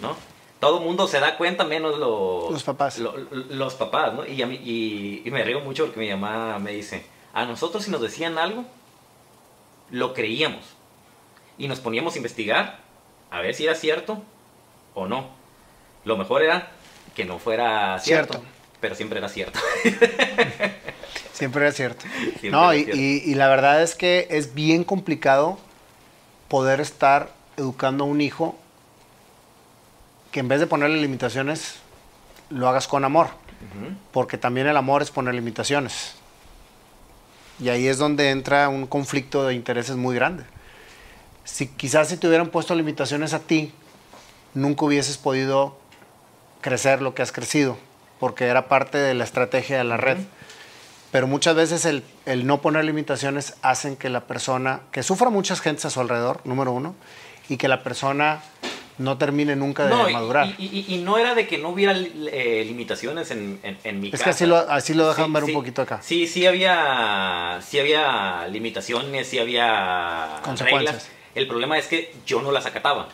¿no? 0.00 0.16
Todo 0.58 0.78
el 0.78 0.84
mundo 0.84 1.06
se 1.08 1.20
da 1.20 1.36
cuenta, 1.36 1.64
menos 1.64 1.98
lo, 1.98 2.50
los 2.50 2.62
papás. 2.62 2.98
Lo, 2.98 3.14
los 3.16 3.74
papás, 3.74 4.14
¿no? 4.14 4.26
Y, 4.26 4.40
a 4.40 4.46
mí, 4.46 4.58
y, 4.64 5.22
y, 5.26 5.30
me 5.30 5.44
río 5.44 5.60
mucho 5.60 5.84
porque 5.84 6.00
mi 6.00 6.08
mamá 6.08 6.58
me 6.58 6.72
dice, 6.72 7.04
a 7.34 7.44
nosotros 7.44 7.84
si 7.84 7.90
nos 7.90 8.00
decían 8.00 8.38
algo, 8.38 8.64
lo 9.90 10.14
creíamos. 10.14 10.64
Y 11.58 11.68
nos 11.68 11.80
poníamos 11.80 12.14
a 12.14 12.16
investigar 12.16 12.80
a 13.32 13.40
ver 13.40 13.54
si 13.54 13.64
era 13.64 13.74
cierto 13.74 14.22
o 14.94 15.06
no. 15.06 15.30
Lo 16.04 16.16
mejor 16.16 16.42
era 16.42 16.68
que 17.14 17.24
no 17.24 17.38
fuera 17.38 17.98
cierto. 17.98 18.34
cierto 18.34 18.52
pero 18.80 18.96
siempre 18.96 19.18
era 19.18 19.28
cierto. 19.28 19.60
siempre 21.32 21.62
era 21.62 21.72
cierto. 21.72 22.04
Siempre 22.40 22.50
no, 22.50 22.72
era 22.72 22.80
y, 22.80 22.84
cierto. 22.84 23.00
Y, 23.00 23.22
y, 23.30 23.34
la 23.36 23.48
verdad 23.48 23.80
es 23.80 23.94
que 23.94 24.26
es 24.28 24.54
bien 24.54 24.82
complicado 24.82 25.58
poder 26.48 26.80
estar 26.80 27.32
educando 27.56 28.02
a 28.02 28.06
un 28.08 28.20
hijo 28.20 28.58
que 30.32 30.40
en 30.40 30.48
vez 30.48 30.58
de 30.58 30.66
ponerle 30.66 31.00
limitaciones, 31.00 31.76
lo 32.50 32.68
hagas 32.68 32.88
con 32.88 33.04
amor. 33.04 33.26
Uh 33.26 33.30
-huh. 33.86 33.96
Porque 34.10 34.36
también 34.36 34.66
el 34.66 34.76
amor 34.76 35.00
es 35.00 35.12
poner 35.12 35.34
limitaciones. 35.34 36.14
Y 37.60 37.68
ahí 37.68 37.86
es 37.86 37.98
donde 37.98 38.30
entra 38.30 38.68
un 38.68 38.88
conflicto 38.88 39.46
de 39.46 39.54
intereses 39.54 39.94
muy 39.94 40.16
grande. 40.16 40.44
Si 41.44 41.66
quizás 41.68 42.08
si 42.08 42.16
te 42.16 42.26
hubieran 42.28 42.48
puesto 42.48 42.74
limitaciones 42.74 43.34
a 43.34 43.40
ti, 43.40 43.72
nunca 44.54 44.84
hubieses 44.84 45.18
podido 45.18 45.76
crecer 46.60 47.02
lo 47.02 47.14
que 47.14 47.22
has 47.22 47.32
crecido 47.32 47.76
porque 48.22 48.44
era 48.44 48.68
parte 48.68 48.98
de 48.98 49.14
la 49.14 49.24
estrategia 49.24 49.78
de 49.78 49.82
la 49.82 49.96
red. 49.96 50.16
Uh 50.18 50.20
-huh. 50.20 50.26
Pero 51.10 51.26
muchas 51.26 51.56
veces 51.56 51.84
el, 51.84 52.04
el, 52.24 52.46
no 52.46 52.60
poner 52.60 52.84
limitaciones 52.84 53.54
hacen 53.62 53.96
que 53.96 54.08
la 54.08 54.28
persona, 54.28 54.82
que 54.92 55.02
sufra 55.02 55.28
muchas 55.28 55.60
gentes 55.60 55.86
a 55.86 55.90
su 55.90 55.98
alrededor, 56.00 56.40
número 56.44 56.70
uno, 56.70 56.94
y 57.48 57.56
que 57.56 57.66
la 57.66 57.82
persona 57.82 58.40
no 58.98 59.18
termine 59.18 59.56
nunca 59.56 59.86
de 59.86 59.90
no, 59.90 60.08
madurar. 60.08 60.54
Y, 60.56 60.66
y, 60.66 60.94
y, 60.94 60.98
no 60.98 61.18
era 61.18 61.34
de 61.34 61.48
que 61.48 61.58
no 61.58 61.70
hubiera 61.70 61.94
eh, 61.96 62.62
limitaciones 62.64 63.32
en, 63.32 63.58
en, 63.64 63.76
en, 63.82 64.00
mi 64.00 64.06
es 64.06 64.12
casa. 64.12 64.24
que 64.24 64.30
así 64.30 64.46
lo, 64.46 64.56
así 64.56 64.94
lo 64.94 65.08
dejan 65.08 65.26
sí, 65.26 65.32
ver 65.32 65.44
sí, 65.44 65.50
un 65.50 65.54
poquito 65.56 65.82
acá. 65.82 65.98
Sí, 66.00 66.28
sí 66.28 66.46
había, 66.46 67.58
sí 67.66 67.80
había 67.80 68.46
limitaciones, 68.46 69.26
sí 69.26 69.40
había 69.40 70.40
reglas. 70.60 71.08
El 71.34 71.48
problema 71.48 71.78
es 71.78 71.86
que 71.86 72.14
yo 72.26 72.42
no 72.42 72.52
las 72.52 72.66
acataba. 72.66 73.08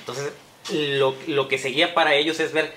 Entonces, 0.00 0.32
lo, 0.72 1.14
lo 1.26 1.48
que 1.48 1.58
seguía 1.58 1.94
para 1.94 2.14
ellos 2.14 2.40
es 2.40 2.52
ver 2.52 2.72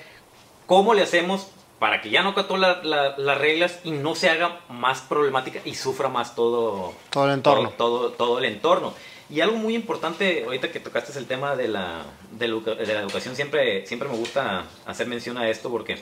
¿Cómo 0.65 0.93
le 0.93 1.01
hacemos 1.01 1.47
para 1.79 2.01
que 2.01 2.09
ya 2.09 2.23
no 2.23 2.33
cató 2.33 2.55
la, 2.55 2.81
la, 2.83 3.17
las 3.17 3.37
reglas 3.37 3.79
y 3.83 3.91
no 3.91 4.15
se 4.15 4.29
haga 4.29 4.61
más 4.69 5.01
problemática 5.01 5.59
y 5.65 5.75
sufra 5.75 6.07
más 6.07 6.35
todo, 6.35 6.93
todo 7.09 7.25
el 7.25 7.33
entorno? 7.33 7.69
Todo, 7.71 7.99
todo, 7.99 8.11
todo, 8.11 8.39
el 8.39 8.45
entorno. 8.45 8.93
Y 9.29 9.41
algo 9.41 9.57
muy 9.57 9.75
importante, 9.75 10.43
ahorita 10.45 10.71
que 10.71 10.79
tocaste 10.79 11.17
el 11.17 11.25
tema 11.25 11.55
de 11.55 11.67
la, 11.67 12.03
de 12.31 12.47
la, 12.47 12.59
de 12.59 12.93
la 12.93 13.01
educación, 13.01 13.35
siempre, 13.35 13.85
siempre 13.85 14.07
me 14.07 14.15
gusta 14.15 14.65
hacer 14.85 15.07
mención 15.07 15.37
a 15.37 15.49
esto 15.49 15.69
porque 15.69 15.97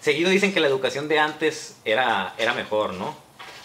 seguido 0.00 0.30
dicen 0.30 0.52
que 0.52 0.60
la 0.60 0.68
educación 0.68 1.08
de 1.08 1.18
antes 1.18 1.78
era, 1.84 2.34
era 2.38 2.54
mejor, 2.54 2.94
¿no? 2.94 3.16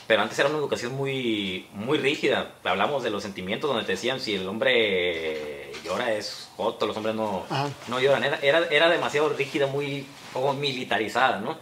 Pero 0.07 0.21
antes 0.21 0.39
era 0.39 0.47
una 0.47 0.57
educación 0.57 0.95
muy, 0.95 1.67
muy 1.73 1.97
rígida. 1.97 2.53
Hablamos 2.63 3.03
de 3.03 3.09
los 3.09 3.23
sentimientos 3.23 3.69
donde 3.69 3.85
te 3.85 3.91
decían 3.91 4.21
si 4.21 4.35
el 4.35 4.47
hombre 4.47 5.71
llora 5.83 6.13
es 6.13 6.49
joto, 6.55 6.87
los 6.87 6.95
hombres 6.95 7.13
no, 7.13 7.45
no 7.89 7.99
lloran. 7.99 8.23
Era, 8.23 8.39
era, 8.41 8.65
era, 8.67 8.89
demasiado 8.89 9.29
rígida, 9.29 9.67
muy 9.67 10.05
como 10.31 10.53
militarizada, 10.53 11.39
¿no? 11.39 11.57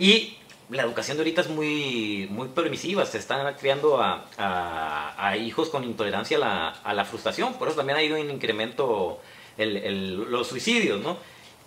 Y 0.00 0.36
la 0.68 0.82
educación 0.82 1.16
de 1.16 1.22
ahorita 1.22 1.42
es 1.42 1.48
muy, 1.48 2.26
muy 2.30 2.48
permisiva. 2.48 3.06
Se 3.06 3.18
están 3.18 3.54
criando 3.54 4.02
a, 4.02 4.26
a, 4.36 5.28
a 5.28 5.36
hijos 5.36 5.70
con 5.70 5.84
intolerancia 5.84 6.38
a 6.38 6.40
la, 6.40 6.68
a 6.68 6.92
la, 6.92 7.04
frustración. 7.04 7.54
Por 7.54 7.68
eso 7.68 7.76
también 7.76 7.98
ha 7.98 8.02
ido 8.02 8.16
en 8.16 8.30
incremento 8.30 9.20
el, 9.56 9.76
el, 9.76 10.16
los 10.30 10.48
suicidios, 10.48 11.00
¿no? 11.00 11.18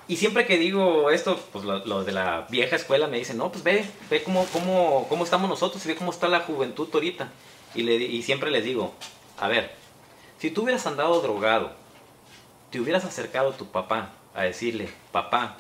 Y 0.10 0.18
siempre 0.18 0.48
que 0.48 0.58
digo 0.58 1.12
esto, 1.12 1.40
pues 1.52 1.64
los 1.64 1.86
lo 1.86 2.04
de 2.04 2.12
la 2.12 2.48
vieja 2.50 2.76
escuela 2.76 3.06
me 3.06 3.20
dicen, 3.20 3.38
no, 3.38 3.52
pues 3.52 3.64
ve, 3.64 3.88
ve 4.10 4.24
cómo, 4.24 4.44
cómo, 4.52 5.06
cómo 5.08 5.24
estamos 5.24 5.48
nosotros 5.48 5.86
y 5.86 5.90
ve 5.90 5.96
cómo 5.96 6.10
está 6.10 6.28
la 6.28 6.40
juventud 6.40 6.90
ahorita. 6.92 7.30
Y, 7.76 7.84
le, 7.84 7.94
y 7.94 8.24
siempre 8.24 8.50
les 8.50 8.64
digo, 8.64 8.96
a 9.38 9.48
ver, 9.48 9.76
si 10.40 10.50
tú 10.50 10.64
hubieras 10.64 10.88
andado 10.88 11.22
drogado, 11.22 11.74
te 12.72 12.80
hubieras 12.80 13.06
acercado 13.06 13.50
a 13.50 13.56
tu 13.58 13.68
papá 13.68 14.10
a 14.34 14.42
decirle, 14.42 14.90
papá, 15.12 15.58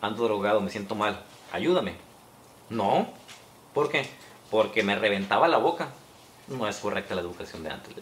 ando 0.00 0.22
drogado, 0.22 0.60
me 0.60 0.70
siento 0.70 0.94
mal, 0.94 1.24
ayúdame. 1.50 1.96
No, 2.70 3.08
¿por 3.72 3.90
qué? 3.90 4.06
Porque 4.52 4.84
me 4.84 4.94
reventaba 4.94 5.48
la 5.48 5.58
boca. 5.58 5.88
No 6.46 6.68
es 6.68 6.76
correcta 6.76 7.16
la 7.16 7.22
educación 7.22 7.64
de 7.64 7.70
antes. 7.70 7.92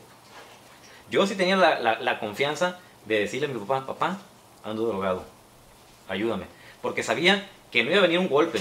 Yo 1.11 1.27
sí 1.27 1.35
tenía 1.35 1.57
la, 1.57 1.81
la, 1.81 1.99
la 1.99 2.21
confianza 2.21 2.79
de 3.07 3.21
decirle 3.21 3.47
a 3.47 3.51
mi 3.51 3.59
papá, 3.59 3.87
papá, 3.87 4.19
ando 4.65 4.85
drogado 4.87 5.32
ayúdame. 6.09 6.47
Porque 6.81 7.03
sabía 7.03 7.49
que 7.71 7.85
no 7.85 7.91
iba 7.91 7.99
a 7.99 8.03
venir 8.03 8.19
un 8.19 8.29
golpe. 8.29 8.61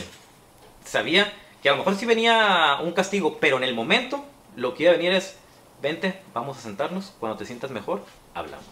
Sabía 0.86 1.32
que 1.62 1.70
a 1.70 1.74
lo 1.74 1.80
mejor 1.80 1.96
sí 1.96 2.06
venía 2.06 2.78
un 2.82 2.92
castigo, 2.94 3.38
pero 3.40 3.58
en 3.58 3.64
el 3.64 3.76
momento 3.76 4.26
lo 4.56 4.74
que 4.74 4.84
iba 4.84 4.94
a 4.94 4.96
venir 4.96 5.12
es, 5.12 5.38
vente, 5.82 6.22
vamos 6.34 6.58
a 6.58 6.62
sentarnos, 6.62 7.14
cuando 7.20 7.38
te 7.38 7.46
sientas 7.46 7.72
mejor, 7.72 8.04
hablamos. 8.34 8.66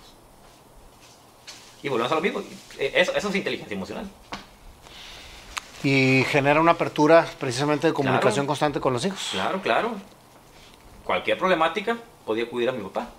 Y 1.82 1.90
volvemos 1.90 2.12
a 2.12 2.16
lo 2.16 2.22
mismo. 2.22 2.42
Eso, 2.78 3.14
eso 3.16 3.30
es 3.30 3.36
inteligencia 3.36 3.76
emocional. 3.76 4.10
Y 5.84 6.26
genera 6.28 6.60
una 6.60 6.72
apertura 6.72 7.26
precisamente 7.40 7.88
de 7.88 7.94
comunicación 7.94 8.34
claro, 8.34 8.48
constante 8.48 8.80
con 8.82 8.92
los 8.92 9.06
hijos. 9.06 9.30
Claro, 9.32 9.62
claro. 9.62 9.92
Cualquier 11.06 11.38
problemática 11.38 11.98
podía 12.26 12.44
acudir 12.44 12.70
a 12.70 12.74
mi 12.74 12.84
papá. 12.84 13.10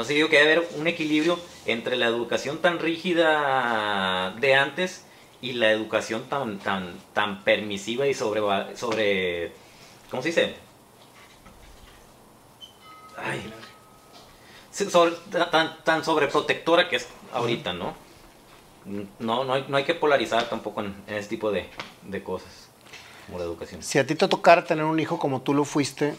Entonces 0.00 0.16
digo 0.16 0.30
que 0.30 0.38
debe 0.38 0.52
haber 0.54 0.68
un 0.78 0.86
equilibrio 0.86 1.38
entre 1.66 1.94
la 1.96 2.06
educación 2.06 2.56
tan 2.62 2.78
rígida 2.78 4.34
de 4.40 4.54
antes 4.54 5.04
y 5.42 5.52
la 5.52 5.72
educación 5.72 6.22
tan, 6.30 6.58
tan, 6.58 6.98
tan 7.12 7.44
permisiva 7.44 8.06
y 8.06 8.14
sobre, 8.14 8.40
sobre 8.78 9.52
¿cómo 10.10 10.22
se 10.22 10.30
dice? 10.30 10.54
Ay, 13.14 13.52
tan, 15.50 15.84
tan 15.84 16.02
sobreprotectora 16.02 16.88
que 16.88 16.96
es 16.96 17.06
ahorita, 17.34 17.74
¿no? 17.74 17.92
No, 19.18 19.44
no 19.44 19.52
hay, 19.52 19.66
no 19.68 19.76
hay 19.76 19.84
que 19.84 19.94
polarizar 19.94 20.48
tampoco 20.48 20.80
en, 20.80 20.94
en 21.08 21.14
ese 21.14 21.28
tipo 21.28 21.52
de, 21.52 21.68
de 22.06 22.22
cosas 22.22 22.70
como 23.26 23.36
la 23.36 23.44
educación. 23.44 23.82
Si 23.82 23.98
a 23.98 24.06
ti 24.06 24.14
te 24.14 24.26
tocara 24.28 24.64
tener 24.64 24.86
un 24.86 24.98
hijo 24.98 25.18
como 25.18 25.42
tú 25.42 25.52
lo 25.52 25.66
fuiste, 25.66 26.14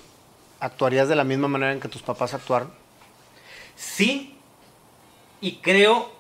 ¿actuarías 0.60 1.10
de 1.10 1.16
la 1.16 1.24
misma 1.24 1.48
manera 1.48 1.72
en 1.72 1.80
que 1.80 1.88
tus 1.88 2.04
papás 2.04 2.36
actuaron? 2.36 2.80
Sí, 3.76 4.38
y 5.40 5.58
creo 5.58 6.12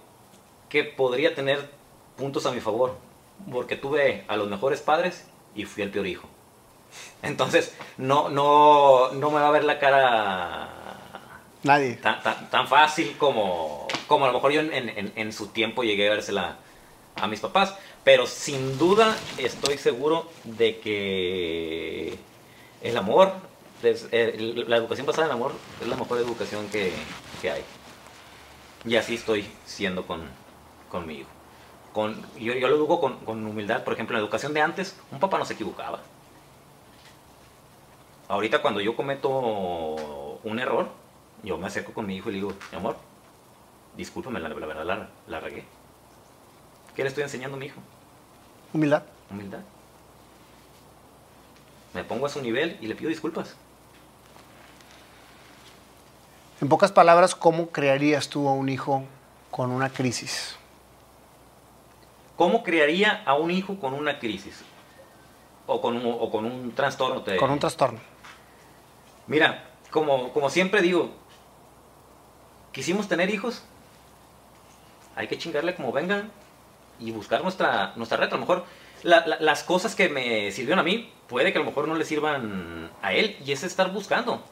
que 0.69 0.83
podría 0.83 1.35
tener 1.35 1.69
puntos 2.17 2.45
a 2.45 2.51
mi 2.51 2.61
favor, 2.61 2.97
porque 3.51 3.75
tuve 3.75 4.25
a 4.27 4.37
los 4.37 4.47
mejores 4.47 4.81
padres 4.81 5.27
y 5.55 5.65
fui 5.65 5.83
el 5.83 5.91
peor 5.91 6.07
hijo. 6.07 6.27
Entonces, 7.21 7.75
no, 7.97 8.29
no, 8.29 9.11
no 9.11 9.31
me 9.31 9.39
va 9.39 9.47
a 9.47 9.51
ver 9.51 9.63
la 9.63 9.79
cara 9.79 10.81
Nadie. 11.63 11.93
Tan, 11.95 12.67
fácil 12.67 13.15
como, 13.17 13.87
como 14.07 14.25
a 14.25 14.27
lo 14.29 14.33
mejor 14.33 14.51
yo 14.51 14.61
en, 14.61 15.11
en, 15.15 15.33
su 15.33 15.47
tiempo 15.47 15.83
llegué 15.83 16.07
a 16.07 16.11
vérsela 16.11 16.57
a 17.15 17.27
mis 17.27 17.39
papás. 17.39 17.75
Pero 18.03 18.25
sin 18.25 18.79
duda 18.79 19.15
estoy 19.37 19.77
seguro 19.77 20.27
de 20.43 20.79
que 20.79 22.17
el 22.81 22.97
amor, 22.97 23.33
eh, 23.83 24.63
la 24.67 24.77
educación 24.77 25.05
basada 25.05 25.27
en 25.27 25.31
el 25.31 25.37
amor 25.37 25.53
es 25.81 25.87
la 25.87 25.95
mejor 25.95 26.17
educación 26.19 26.67
que, 26.69 26.93
que 27.41 27.51
hay. 27.51 27.63
Y 28.85 28.95
así 28.95 29.15
estoy 29.15 29.47
siendo 29.65 30.05
con, 30.05 30.21
conmigo. 30.89 31.27
Con, 31.93 32.21
yo, 32.39 32.53
yo 32.53 32.67
lo 32.67 32.75
digo 32.75 32.99
con, 32.99 33.17
con 33.19 33.45
humildad. 33.45 33.83
Por 33.83 33.93
ejemplo, 33.93 34.15
en 34.15 34.21
la 34.21 34.25
educación 34.25 34.53
de 34.53 34.61
antes, 34.61 34.95
un 35.11 35.19
papá 35.19 35.37
no 35.37 35.45
se 35.45 35.53
equivocaba. 35.53 35.99
Ahorita 38.27 38.61
cuando 38.61 38.79
yo 38.79 38.95
cometo 38.95 39.29
un 40.43 40.59
error, 40.59 40.89
yo 41.43 41.57
me 41.57 41.67
acerco 41.67 41.93
con 41.93 42.05
mi 42.05 42.15
hijo 42.15 42.29
y 42.29 42.33
le 42.33 42.37
digo, 42.37 42.53
mi 42.71 42.77
amor, 42.77 42.95
discúlpame, 43.97 44.39
la, 44.39 44.49
verdad 44.49 44.85
la, 44.85 45.09
la 45.27 45.39
regué. 45.39 45.65
¿Qué 46.95 47.03
le 47.03 47.09
estoy 47.09 47.23
enseñando 47.23 47.57
a 47.57 47.59
mi 47.59 47.65
hijo? 47.67 47.81
Humildad. 48.73 49.03
Humildad. 49.29 49.59
Me 51.93 52.03
pongo 52.03 52.25
a 52.25 52.29
su 52.29 52.41
nivel 52.41 52.77
y 52.79 52.87
le 52.87 52.95
pido 52.95 53.09
disculpas. 53.09 53.55
En 56.61 56.69
pocas 56.69 56.91
palabras, 56.91 57.33
¿cómo 57.33 57.69
crearías 57.69 58.29
tú 58.29 58.47
a 58.47 58.53
un 58.53 58.69
hijo 58.69 59.03
con 59.49 59.71
una 59.71 59.89
crisis? 59.89 60.55
¿Cómo 62.35 62.61
crearía 62.61 63.23
a 63.25 63.33
un 63.33 63.49
hijo 63.49 63.79
con 63.79 63.95
una 63.95 64.19
crisis? 64.19 64.61
O 65.65 65.81
con 65.81 65.97
un, 65.97 66.05
o 66.05 66.29
con 66.29 66.45
un 66.45 66.71
trastorno. 66.73 67.23
Con 67.39 67.49
un 67.49 67.57
trastorno. 67.57 67.99
Mira, 69.25 69.71
como, 69.89 70.31
como 70.33 70.51
siempre 70.51 70.83
digo, 70.83 71.09
quisimos 72.71 73.07
tener 73.07 73.31
hijos, 73.31 73.63
hay 75.15 75.27
que 75.27 75.39
chingarle 75.39 75.73
como 75.73 75.91
vengan 75.91 76.31
y 76.99 77.09
buscar 77.09 77.41
nuestra, 77.41 77.93
nuestra 77.95 78.17
red. 78.17 78.27
A 78.27 78.35
lo 78.35 78.41
mejor 78.41 78.65
las 79.01 79.63
cosas 79.63 79.95
que 79.95 80.09
me 80.09 80.51
sirvieron 80.51 80.77
a 80.77 80.83
mí, 80.83 81.11
puede 81.27 81.51
que 81.51 81.57
a 81.57 81.61
lo 81.61 81.67
mejor 81.67 81.87
no 81.87 81.95
le 81.95 82.05
sirvan 82.05 82.91
a 83.01 83.13
él, 83.13 83.35
y 83.43 83.51
es 83.51 83.63
estar 83.63 83.91
buscando. 83.91 84.43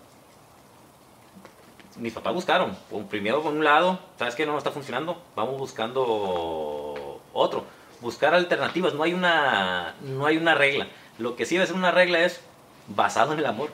Mis 2.00 2.14
papás 2.14 2.34
buscaron, 2.34 2.78
primero 3.10 3.42
por 3.42 3.54
un 3.54 3.64
lado, 3.64 4.00
¿sabes 4.18 4.36
que 4.36 4.46
no 4.46 4.58
está 4.58 4.72
funcionando? 4.72 5.22
Vamos 5.36 5.58
buscando 5.58 7.22
otro. 7.34 7.66
Buscar 8.00 8.34
alternativas, 8.34 8.94
no 8.94 9.04
hay 9.04 9.14
una, 9.14 9.96
no 10.02 10.26
hay 10.26 10.38
una 10.38 10.56
regla. 10.56 10.88
Lo 11.18 11.36
que 11.36 11.46
sí 11.46 11.56
debe 11.56 11.68
ser 11.68 11.76
una 11.76 11.92
regla 11.92 12.22
es 12.22 12.40
basado 12.88 13.34
en 13.34 13.40
el 13.40 13.46
amor. 13.46 13.70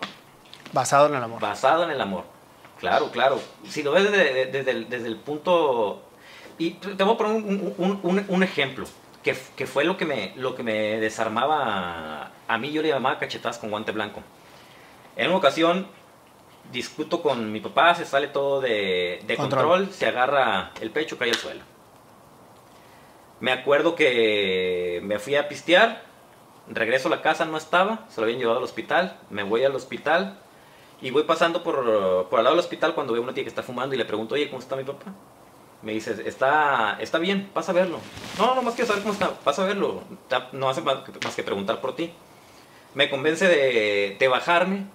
Basado 0.73 1.07
en 1.07 1.15
el 1.15 1.23
amor. 1.23 1.39
Basado 1.39 1.83
en 1.83 1.91
el 1.91 2.01
amor. 2.01 2.23
Claro, 2.79 3.11
claro. 3.11 3.39
Si 3.69 3.83
lo 3.83 3.91
ves 3.91 4.11
desde, 4.11 4.71
el, 4.71 5.17
punto... 5.17 6.01
Y 6.57 6.71
te 6.71 7.03
voy 7.03 7.13
a 7.13 7.17
poner 7.17 7.43
un, 8.27 8.43
ejemplo, 8.43 8.85
que, 9.23 9.35
fue 9.35 9.83
lo 9.83 9.97
que, 9.97 10.05
me, 10.05 10.33
lo 10.35 10.55
que 10.55 10.63
me 10.63 10.99
desarmaba 10.99 12.31
a 12.47 12.57
mí, 12.57 12.71
yo 12.71 12.81
le 12.81 12.89
llamaba 12.89 13.19
cachetadas 13.19 13.59
con 13.59 13.69
guante 13.69 13.91
blanco. 13.91 14.21
En 15.15 15.27
una 15.27 15.37
ocasión 15.37 15.87
discuto 16.71 17.21
con 17.21 17.51
mi 17.51 17.59
papá, 17.59 17.95
se 17.95 18.05
sale 18.05 18.27
todo 18.27 18.61
de, 18.61 19.23
control. 19.37 19.91
se 19.91 20.07
agarra 20.07 20.71
el 20.81 20.91
pecho, 20.91 21.17
cae 21.17 21.29
al 21.29 21.35
suelo. 21.35 21.61
Me 23.39 23.51
acuerdo 23.51 23.95
que 23.95 25.01
me 25.03 25.19
fui 25.19 25.35
a 25.35 25.47
pistear, 25.47 26.03
regreso 26.67 27.07
a 27.09 27.11
la 27.11 27.21
casa, 27.21 27.45
no 27.45 27.57
estaba, 27.57 28.05
se 28.09 28.21
lo 28.21 28.25
habían 28.25 28.39
llevado 28.39 28.59
al 28.59 28.63
hospital, 28.63 29.19
me 29.29 29.43
voy 29.43 29.63
al 29.63 29.75
hospital, 29.75 30.39
y 31.01 31.11
voy 31.11 31.23
pasando 31.23 31.61
por, 31.61 32.27
por 32.29 32.39
al 32.39 32.45
lado 32.45 32.55
del 32.55 32.63
hospital 32.63 32.95
cuando 32.95 33.13
veo 33.13 33.21
a 33.21 33.25
una 33.25 33.33
tía 33.33 33.43
que 33.43 33.49
está 33.49 33.63
fumando 33.63 33.93
y 33.95 33.97
le 33.97 34.05
pregunto, 34.05 34.35
oye, 34.35 34.49
¿cómo 34.49 34.61
está 34.61 34.75
mi 34.75 34.83
papá? 34.83 35.13
Me 35.81 35.91
dice, 35.91 36.15
está, 36.25 36.97
está 36.99 37.19
bien, 37.19 37.49
pasa 37.53 37.71
a 37.71 37.75
verlo. 37.75 37.99
No, 38.39 38.55
no 38.55 38.61
más 38.61 38.73
quiero 38.73 38.87
saber 38.87 39.03
cómo 39.03 39.13
está, 39.13 39.31
pasa 39.31 39.63
a 39.63 39.67
verlo. 39.67 40.01
No 40.51 40.69
hace 40.69 40.81
más 40.81 41.35
que 41.35 41.43
preguntar 41.43 41.79
por 41.79 41.95
ti. 41.95 42.11
Me 42.95 43.09
convence 43.09 43.47
de, 43.47 44.15
de 44.17 44.27
bajarme. 44.27 44.85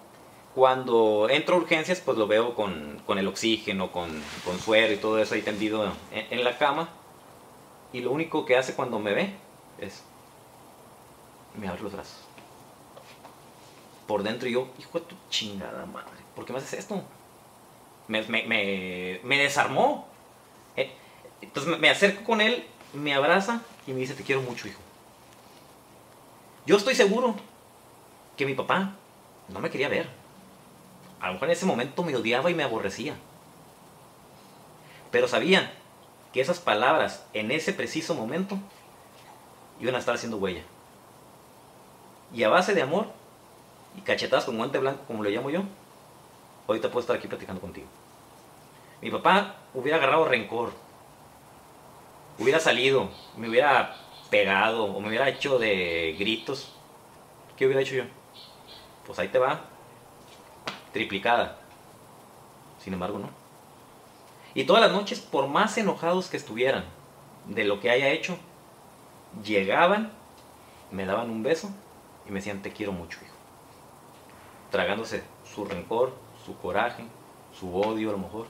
Cuando 0.55 1.28
entro 1.30 1.55
a 1.55 1.59
urgencias, 1.59 2.01
pues 2.01 2.18
lo 2.18 2.26
veo 2.26 2.55
con, 2.55 3.01
con 3.07 3.18
el 3.18 3.28
oxígeno, 3.28 3.92
con, 3.92 4.11
con, 4.44 4.59
suero 4.59 4.92
y 4.92 4.96
todo 4.96 5.18
eso 5.18 5.34
ahí 5.34 5.42
tendido 5.42 5.92
en, 6.12 6.44
la 6.44 6.59
cama. 6.59 6.88
Y 7.92 8.01
lo 8.01 8.11
único 8.11 8.44
que 8.44 8.57
hace 8.57 8.74
cuando 8.74 8.98
me 8.98 9.14
ve 9.14 9.34
es, 9.78 10.03
me 11.57 11.68
abre 11.68 11.82
los 11.82 11.92
brazos 11.92 12.30
por 14.11 14.24
dentro 14.24 14.48
yo, 14.48 14.66
hijo 14.76 14.98
de 14.98 15.05
tu 15.05 15.14
chingada 15.28 15.86
madre, 15.86 16.11
¿por 16.34 16.44
qué 16.44 16.53
me 16.53 16.59
haces 16.59 16.80
esto? 16.80 17.01
Me, 18.09 18.20
desarmó. 19.22 20.09
Eh, 20.74 20.90
entonces 21.40 21.78
me 21.78 21.88
acerco 21.88 22.24
con 22.24 22.40
él, 22.40 22.66
me 22.92 23.14
abraza 23.14 23.62
y 23.86 23.92
me 23.92 24.01
dice, 24.01 24.14
te 24.14 24.24
quiero 24.24 24.42
mucho, 24.42 24.66
hijo. 24.66 24.80
Yo 26.66 26.76
estoy 26.76 26.96
seguro 26.96 27.36
que 28.36 28.46
mi 28.46 28.55
papá 28.55 28.96
no 29.48 29.61
me 29.61 29.70
quería 29.70 29.88
ver. 29.88 30.09
A 31.21 31.29
lo 31.29 31.35
mejor 31.35 31.49
en 31.49 31.53
ese 31.53 31.66
momento 31.66 32.03
me 32.03 32.16
odiaba 32.16 32.51
y 32.51 32.55
me 32.55 32.62
aborrecía. 32.62 33.14
Pero 35.11 35.29
sabía 35.29 35.73
que 36.33 36.41
esas 36.41 36.61
palabras 36.61 37.27
en 37.33 37.51
ese 37.51 37.73
preciso 37.73 38.14
momento 38.14 38.59
iban 39.81 39.95
a 39.95 39.99
estar 39.99 40.14
haciendo 40.14 40.39
huella. 40.39 40.62
Y 42.33 42.43
a 42.45 42.49
base 42.49 42.75
de 42.75 42.83
amor 42.83 43.07
y 43.97 44.01
cachetadas 44.03 44.45
con 44.45 44.57
guante 44.57 44.79
blanco, 44.79 45.03
como 45.07 45.23
le 45.23 45.31
llamo 45.31 45.51
yo, 45.51 45.62
ahorita 46.68 46.89
puedo 46.89 47.01
estar 47.01 47.16
aquí 47.16 47.27
platicando 47.27 47.61
contigo. 47.61 47.89
Mi 49.03 49.11
papá 49.11 49.57
hubiera 49.75 49.97
agarrado 49.97 50.27
rencor, 50.27 50.73
hubiera 52.39 52.61
salido, 52.61 53.11
me 53.37 53.49
hubiera 53.49 53.97
pegado 54.31 54.85
o 54.85 55.01
me 55.01 55.09
hubiera 55.09 55.29
hecho 55.29 55.59
de 55.59 56.14
gritos. 56.18 56.73
¿Qué 57.57 57.66
hubiera 57.66 57.83
hecho 57.83 57.97
yo? 57.97 58.05
Pues 59.07 59.18
ahí 59.18 59.29
te 59.29 59.39
va, 59.39 59.64
triplicada. 60.93 61.59
Sin 62.78 62.93
embargo, 62.93 63.18
no. 63.18 63.30
Y 64.55 64.64
todas 64.64 64.82
las 64.82 64.93
noches, 64.93 65.20
por 65.20 65.49
más 65.49 65.78
enojados 65.78 66.28
que 66.28 66.36
estuvieran 66.36 66.84
de 67.47 67.64
lo 67.64 67.80
que 67.80 67.91
haya 67.91 68.09
hecho, 68.09 68.36
llegaban, 69.45 70.12
me 70.91 71.07
daban 71.07 71.30
un 71.30 71.43
beso 71.43 71.70
y 72.26 72.30
me 72.30 72.41
decían, 72.41 72.62
te 72.62 72.72
quiero 72.72 72.93
mucho, 72.93 73.18
hijo 73.24 73.41
tragándose 74.70 75.22
su 75.55 75.64
rencor, 75.64 76.14
su 76.45 76.57
coraje, 76.57 77.05
su 77.59 77.76
odio 77.76 78.11
a 78.11 78.12
lo 78.12 78.18
mejor. 78.18 78.47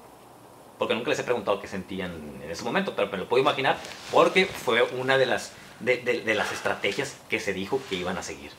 Porque 0.79 0.95
nunca 0.95 1.11
les 1.11 1.19
he 1.19 1.25
preguntado 1.25 1.61
qué 1.61 1.67
sentían 1.67 2.13
en 2.43 2.51
ese 2.51 2.65
momento, 2.65 2.95
pero 2.95 3.11
me 3.11 3.19
lo 3.19 3.29
puedo 3.29 3.43
imaginar 3.43 3.77
porque 4.13 4.47
fue 4.47 4.83
una 4.83 5.19
de 5.19 5.27
las, 5.27 5.53
de, 5.81 6.23
las 6.35 6.53
estrategias 6.53 7.19
que 7.29 7.41
se 7.41 7.53
dijo 7.53 7.81
que 7.91 7.97
iban 7.97 8.17
a 8.17 8.23
seguir. 8.23 8.51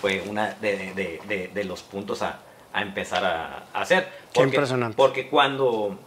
Fue 0.00 0.22
una 0.26 0.50
de, 0.54 1.64
los 1.64 1.82
puntos 1.82 2.22
a, 2.22 2.40
empezar 2.74 3.24
a, 3.24 3.64
hacer. 3.72 4.08
Porque, 4.32 4.50
qué 4.50 4.56
impresionante. 4.56 4.96
Porque 4.96 5.28
cuando, 5.28 5.98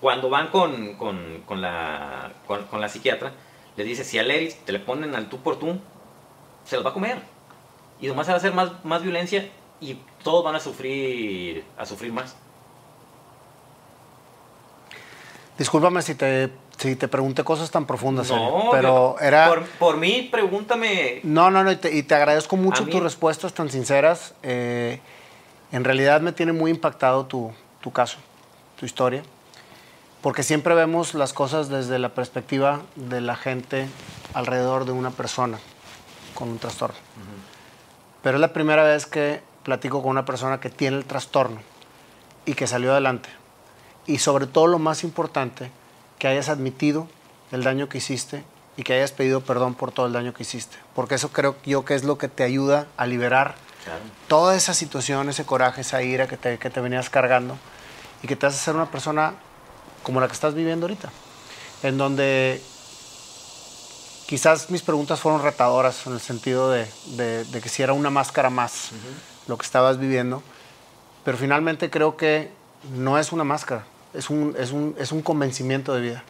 cuando 0.00 0.28
van 0.30 0.48
con, 0.48 0.94
con, 0.96 1.44
la, 1.60 2.32
con, 2.46 2.80
la 2.80 2.88
psiquiatra, 2.88 3.32
le 3.76 3.84
dice, 3.84 4.04
si 4.04 4.18
a 4.18 4.22
Leris 4.22 4.56
te 4.64 4.72
le 4.72 4.80
ponen 4.80 5.14
al 5.14 5.28
tú 5.28 5.38
por 5.38 5.58
tú, 5.58 5.78
se 6.64 6.76
los 6.76 6.84
va 6.84 6.90
a 6.90 6.94
comer 6.94 7.18
y 8.00 8.06
nomás 8.06 8.26
se 8.26 8.32
va 8.32 8.36
a 8.36 8.38
hacer 8.38 8.52
más, 8.52 8.84
más 8.84 9.02
violencia 9.02 9.48
y 9.80 9.98
todos 10.22 10.44
van 10.44 10.54
a 10.56 10.60
sufrir, 10.60 11.64
a 11.76 11.86
sufrir 11.86 12.12
más. 12.12 12.36
Discúlpame 15.58 16.02
si 16.02 16.14
te, 16.14 16.50
si 16.76 16.96
te 16.96 17.08
pregunté 17.08 17.44
cosas 17.44 17.70
tan 17.70 17.86
profundas, 17.86 18.30
no, 18.30 18.68
pero 18.72 19.16
era... 19.20 19.48
Por, 19.48 19.64
por, 19.64 19.96
mí, 19.96 20.28
pregúntame... 20.30 21.20
No, 21.22 21.50
no, 21.50 21.62
no, 21.64 21.72
y 21.72 21.76
te, 21.76 22.14
agradezco 22.14 22.56
mucho 22.56 22.84
tus 22.86 23.02
respuestas 23.02 23.54
tan 23.54 23.70
sinceras. 23.70 24.34
Eh, 24.42 25.00
en 25.72 25.84
realidad 25.84 26.20
me 26.20 26.32
tiene 26.32 26.52
muy 26.52 26.70
impactado 26.70 27.26
tu, 27.26 27.52
tu 27.80 27.92
caso. 27.92 28.18
tu 28.78 28.86
historia, 28.86 29.22
porque 30.20 30.42
siempre 30.42 30.74
vemos 30.74 31.14
las 31.14 31.32
cosas 31.32 31.68
desde 31.68 31.98
la 31.98 32.10
perspectiva 32.10 32.82
de 32.96 33.20
la 33.20 33.36
gente 33.36 33.88
alrededor 34.32 34.84
de 34.84 34.92
una 34.92 35.10
persona 35.10 35.58
con 36.34 36.48
un 36.48 36.58
trastorno. 36.58 36.96
Pero 38.22 38.36
es 38.36 38.40
la 38.40 38.52
primera 38.52 38.82
vez 38.84 39.06
que 39.06 39.42
platico 39.62 40.02
con 40.02 40.10
una 40.10 40.24
persona 40.24 40.60
que 40.60 40.70
tiene 40.70 40.96
el 40.96 41.04
trastorno 41.04 41.60
y 42.46 42.54
que 42.54 42.66
salió 42.66 42.92
adelante. 42.92 43.28
Y 44.06 44.18
sobre 44.18 44.46
todo 44.46 44.66
lo 44.66 44.78
más 44.78 45.04
importante, 45.04 45.70
que 46.24 46.28
hayas 46.28 46.48
admitido 46.48 47.06
el 47.52 47.64
daño 47.64 47.90
que 47.90 47.98
hiciste 47.98 48.44
y 48.78 48.82
que 48.82 48.94
hayas 48.94 49.12
pedido 49.12 49.42
perdón 49.42 49.74
por 49.74 49.92
todo 49.92 50.06
el 50.06 50.14
daño 50.14 50.32
que 50.32 50.42
hiciste. 50.42 50.78
Porque 50.94 51.16
eso 51.16 51.28
creo 51.28 51.54
yo 51.66 51.84
que 51.84 51.94
es 51.94 52.02
lo 52.02 52.16
que 52.16 52.28
te 52.28 52.44
ayuda 52.44 52.86
a 52.96 53.04
liberar 53.06 53.56
toda 54.26 54.56
esa 54.56 54.72
situación, 54.72 55.28
ese 55.28 55.44
coraje, 55.44 55.82
esa 55.82 56.02
ira 56.02 56.26
que 56.26 56.38
te, 56.38 56.56
que 56.56 56.70
te 56.70 56.80
venías 56.80 57.10
cargando 57.10 57.58
y 58.22 58.26
que 58.26 58.36
te 58.36 58.46
hace 58.46 58.56
ser 58.56 58.74
una 58.74 58.90
persona 58.90 59.34
como 60.02 60.18
la 60.18 60.26
que 60.26 60.32
estás 60.32 60.54
viviendo 60.54 60.86
ahorita. 60.86 61.10
En 61.82 61.98
donde 61.98 62.62
quizás 64.26 64.70
mis 64.70 64.80
preguntas 64.80 65.20
fueron 65.20 65.42
retadoras 65.42 66.06
en 66.06 66.14
el 66.14 66.20
sentido 66.20 66.70
de, 66.70 66.86
de, 67.18 67.60
que 67.60 67.68
si 67.68 67.82
era 67.82 67.92
una 67.92 68.08
máscara 68.08 68.48
más 68.48 68.92
lo 69.46 69.58
que 69.58 69.66
estabas 69.66 69.98
viviendo, 69.98 70.42
pero 71.22 71.36
finalmente 71.36 71.90
creo 71.90 72.16
que 72.16 72.50
no 72.94 73.18
es 73.18 73.30
una 73.30 73.44
máscara, 73.44 73.84
es 74.14 74.30
un, 74.30 74.54
es 74.58 74.70
un, 74.70 74.94
es 74.98 75.12
un 75.12 75.22
convencimiento 75.22 75.94
de 75.94 76.00
vida. 76.00 76.24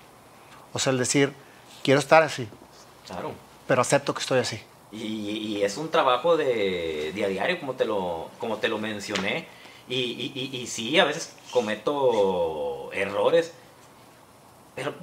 O 0.72 0.78
sea, 0.78 0.93
el 0.93 0.99
decir, 0.99 1.32
quiero 1.82 2.01
estar 2.01 2.22
así. 2.22 2.49
Claro. 3.07 3.32
Pero 3.66 3.80
acepto 3.80 4.14
que 4.14 4.20
estoy 4.20 4.41
así. 4.41 4.61
Y, 4.93 5.62
es 5.62 5.76
un 5.76 5.91
trabajo 5.91 6.37
de, 6.37 7.12
de, 7.14 7.24
a 7.24 7.28
diario, 7.28 7.59
como 7.59 7.74
te 7.74 7.85
lo, 7.85 8.30
como 8.39 8.59
te 8.59 8.68
lo 8.68 8.78
mencioné. 8.78 9.47
Y, 9.89 9.97
y, 9.97 10.57
y, 10.57 10.66
sí, 10.66 10.99
a 10.99 11.05
veces 11.05 11.35
cometo 11.51 12.91
errores. 12.93 13.53
Pero, 14.74 14.95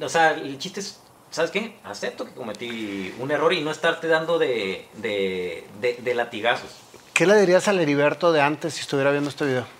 o 0.00 0.08
sea, 0.08 0.32
el 0.32 0.58
chiste 0.58 0.80
es, 0.80 1.00
¿sabes 1.30 1.50
qué? 1.50 1.76
Acepto 1.84 2.24
que 2.24 2.32
cometí 2.32 3.14
un 3.18 3.30
error 3.30 3.52
y 3.52 3.60
no 3.60 3.70
estarte 3.70 4.08
dando 4.08 4.38
de, 4.38 4.86
de, 4.94 5.66
de 5.80 6.14
latigazos. 6.14 6.70
¿Qué 7.12 7.26
le 7.26 7.38
dirías 7.38 7.68
al 7.68 7.78
Heriberto 7.80 8.32
de 8.32 8.40
antes 8.40 8.74
si 8.74 8.80
estuviera 8.80 9.10
viendo 9.10 9.30
este 9.30 9.44
video? 9.46 9.79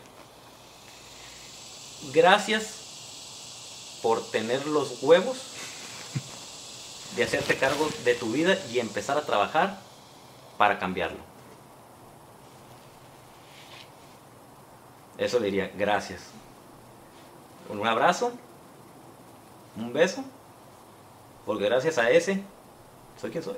Gracias 2.13 3.99
por 4.03 4.25
tener 4.31 4.67
los 4.67 5.03
huevos 5.03 5.39
de 7.17 7.25
hacerte 7.25 7.57
cargo 7.57 7.89
de 8.05 8.15
tu 8.15 8.33
vida 8.33 8.57
y 8.71 8.79
empezar 8.79 9.19
a 9.19 9.27
trabajar 9.27 9.79
para 10.57 10.79
cambiarlo. 10.79 11.19
Eso 15.19 15.39
diría, 15.39 15.71
gracias. 15.77 16.23
Un 17.69 17.87
abrazo, 17.87 18.33
un 19.77 19.93
beso, 19.93 20.25
porque 21.45 21.65
gracias 21.67 21.99
a 21.99 22.11
ese 22.11 22.43
soy 23.21 23.31
quien 23.31 23.45
soy. 23.45 23.57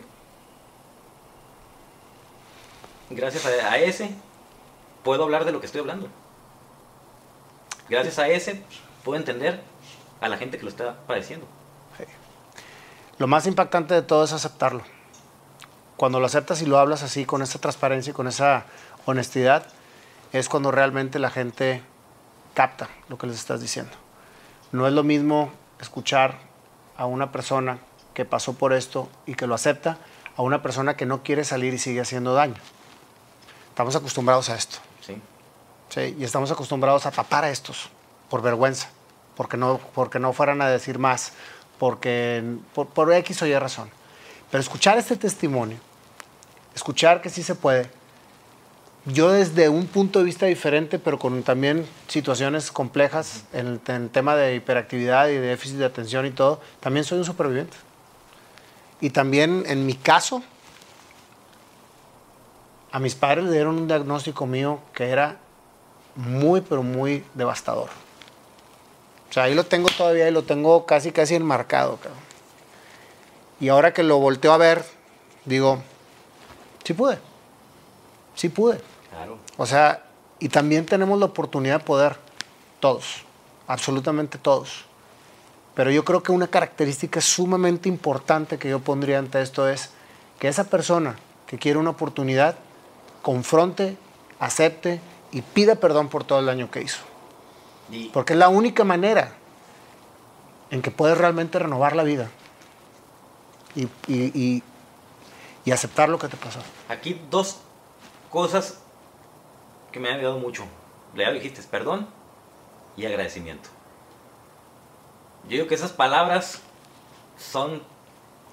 Gracias 3.11 3.47
a, 3.47 3.79
ese 3.79 4.11
puedo 5.05 5.23
hablar 5.23 5.45
de 5.45 5.53
lo 5.53 5.61
que 5.61 5.67
estoy 5.67 5.83
hablando. 5.83 6.09
Gracias 7.93 8.19
a 8.19 8.27
ese 8.27 8.63
puedo 9.05 9.19
entender 9.19 9.61
a 10.23 10.29
la 10.31 10.39
gente 10.39 10.57
que 10.57 10.63
lo 10.63 10.71
está 10.71 10.97
padeciendo. 11.07 11.47
Lo 13.19 13.27
más 13.27 13.47
impactante 13.47 13.93
de 13.93 14.01
todo 14.01 14.25
es 14.25 14.33
aceptarlo. 14.33 14.81
Cuando 15.99 16.19
lo 16.19 16.25
aceptas 16.25 16.63
y 16.63 16.67
lo 16.67 16.79
hablas 16.79 17.03
así, 17.03 17.27
con 17.27 17.43
esa 17.43 17.59
transparencia 17.59 18.13
y 18.13 18.15
con 18.15 18.29
esa 18.29 18.65
honestidad, 19.05 19.67
es 20.33 20.49
cuando 20.49 20.71
realmente 20.71 21.19
la 21.19 21.29
gente 21.29 21.83
capta 22.55 22.89
lo 23.11 23.19
que 23.19 23.27
les 23.27 23.37
estás 23.37 23.61
diciendo. 23.61 23.93
No 24.73 24.87
es 24.87 24.95
lo 24.95 25.03
mismo 25.03 25.53
escuchar 25.79 26.39
a 26.97 27.05
una 27.05 27.31
persona 27.31 27.79
que 28.15 28.25
pasó 28.25 28.55
por 28.55 28.73
esto 28.73 29.11
y 29.27 29.35
que 29.35 29.47
lo 29.47 29.55
acepta, 29.55 29.99
a 30.35 30.41
una 30.41 30.63
persona 30.63 30.97
que 30.97 31.05
no 31.05 31.23
quiere 31.23 31.45
salir 31.45 31.75
y 31.75 31.79
sigue 31.79 32.01
haciendo 32.01 32.33
daño. 32.33 32.57
Estamos 33.69 33.95
acostumbrados 33.97 34.49
a 34.49 34.55
esto. 34.55 34.79
Sí. 35.03 35.21
Sí 35.93 36.17
y 36.19 36.25
estamos 36.25 36.51
acostumbrados 36.51 37.07
a 37.07 37.11
tapar 37.11 37.45
a 37.45 37.51
estos 37.51 37.89
por 38.31 38.43
vergüenza, 38.43 38.89
porque 39.37 39.57
no, 39.57 39.79
porque 39.95 40.19
no 40.19 40.33
fueran 40.33 40.63
a 40.63 40.69
decir 40.69 40.99
más, 40.99 41.33
porque 41.79 42.43
por, 42.75 42.89
por 42.89 43.13
X 43.13 43.43
o 43.43 43.47
Y 43.47 43.59
razón. 43.59 43.91
Pero 44.51 44.61
escuchar 44.61 44.99
este 44.99 45.17
testimonio, 45.17 45.79
escuchar 46.75 47.21
que 47.21 47.29
sí 47.29 47.43
se 47.43 47.55
puede, 47.55 47.91
yo 49.05 49.31
desde 49.31 49.69
un 49.69 49.87
punto 49.87 50.21
de 50.21 50.25
vista 50.25 50.47
diferente, 50.47 50.99
pero 50.99 51.19
con 51.19 51.43
también 51.43 51.87
situaciones 52.07 52.71
complejas 52.71 53.45
en 53.53 53.81
el, 53.87 54.11
tema 54.11 54.37
de 54.37 54.55
hiperactividad 54.55 55.29
y 55.29 55.35
de 55.35 55.41
déficit 55.41 55.79
de 55.79 55.87
atención 55.87 56.25
y 56.25 56.31
todo, 56.31 56.61
también 56.79 57.05
soy 57.05 57.19
un 57.19 57.25
superviviente. 57.25 57.77
Y 59.01 59.11
también 59.11 59.65
en 59.67 59.87
mi 59.87 59.95
caso, 59.95 60.45
a 62.93 63.01
mis 63.01 63.17
padres 63.17 63.45
le 63.45 63.53
dieron 63.53 63.77
un 63.77 63.89
diagnóstico 63.89 64.47
mío 64.47 64.79
que 64.95 65.09
era 65.09 65.39
muy, 66.17 66.61
pero 66.61 66.83
muy 66.83 67.25
devastador. 67.35 67.89
O 69.31 69.33
sea, 69.33 69.45
ahí 69.45 69.55
lo 69.55 69.65
tengo 69.65 69.89
todavía 69.89 70.29
y 70.29 70.31
lo 70.31 70.45
tengo 70.45 70.85
casi, 70.85 71.11
casi 71.11 71.35
enmarcado. 71.35 71.99
Y 73.61 73.69
ahora 73.69 73.95
que 73.95 74.03
lo 74.03 74.19
volteo 74.19 74.53
a 74.53 74.59
ver, 74.59 74.85
digo, 75.45 75.83
sí 76.85 76.93
pude. 76.93 77.19
Sí 78.35 78.49
pude. 78.49 78.81
Claro. 79.11 79.39
O 79.57 79.67
sea, 79.67 80.05
y 80.39 80.49
también 80.49 80.85
tenemos 80.85 81.19
la 81.19 81.27
oportunidad 81.27 81.79
de 81.79 81.85
poder, 81.85 82.17
todos, 82.81 83.23
absolutamente 83.67 84.39
todos. 84.39 84.85
Pero 85.75 85.91
yo 85.91 86.05
creo 86.05 86.23
que 86.23 86.33
una 86.33 86.49
característica 86.49 87.21
sumamente 87.21 87.89
importante 87.89 88.59
que 88.59 88.69
yo 88.69 88.81
pondría 88.81 89.19
ante 89.19 89.41
esto 89.41 89.69
es 89.69 89.91
que 90.39 90.49
esa 90.49 90.65
persona 90.65 91.17
que 91.47 91.59
quiere 91.59 91.79
una 91.79 91.91
oportunidad 91.91 92.57
confronte, 93.23 93.97
acepte 94.39 95.01
y 95.33 95.43
pida 95.43 95.75
perdón 95.77 96.09
por 96.09 96.25
todo 96.25 96.39
el 96.39 96.47
daño 96.47 96.71
que 96.71 96.83
hizo. 96.83 97.03
Porque 98.13 98.35
es 98.35 98.39
la 98.39 98.49
única 98.49 98.85
manera 98.85 99.33
en 100.71 100.81
que 100.81 100.91
puedes 100.91 101.19
realmente 101.19 101.59
renovar 101.59 101.97
la 101.97 102.05
vida 102.05 102.31
y, 103.75 104.63
aceptar 105.71 106.09
lo 106.09 106.19
que 106.19 106.29
te 106.29 106.37
pasó. 106.37 106.61
Aquí 106.89 107.21
dos 107.31 107.61
cosas 108.31 108.79
que 109.91 110.01
me 110.01 110.09
han 110.09 110.19
ayudado 110.19 110.39
mucho. 110.39 110.65
Le 111.15 111.31
dijiste 111.33 111.63
perdón 111.63 112.09
y 112.97 113.05
agradecimiento. 113.07 113.69
Yo 115.45 115.51
digo 115.51 115.67
que 115.67 115.75
esas 115.75 115.93
palabras 115.93 116.61
son 117.37 117.83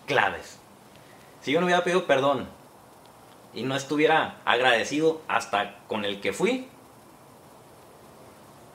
claves. 0.06 0.58
Si 1.42 1.52
yo 1.52 1.60
no 1.60 1.66
hubiera 1.66 1.84
pedido 1.84 2.06
perdón 2.06 2.48
y 3.54 3.64
no 3.64 3.76
estuviera 3.76 4.38
agradecido 4.46 5.22
hasta 5.28 5.78
con 5.88 6.06
el 6.06 6.22
que 6.22 6.34
fui, 6.34 6.68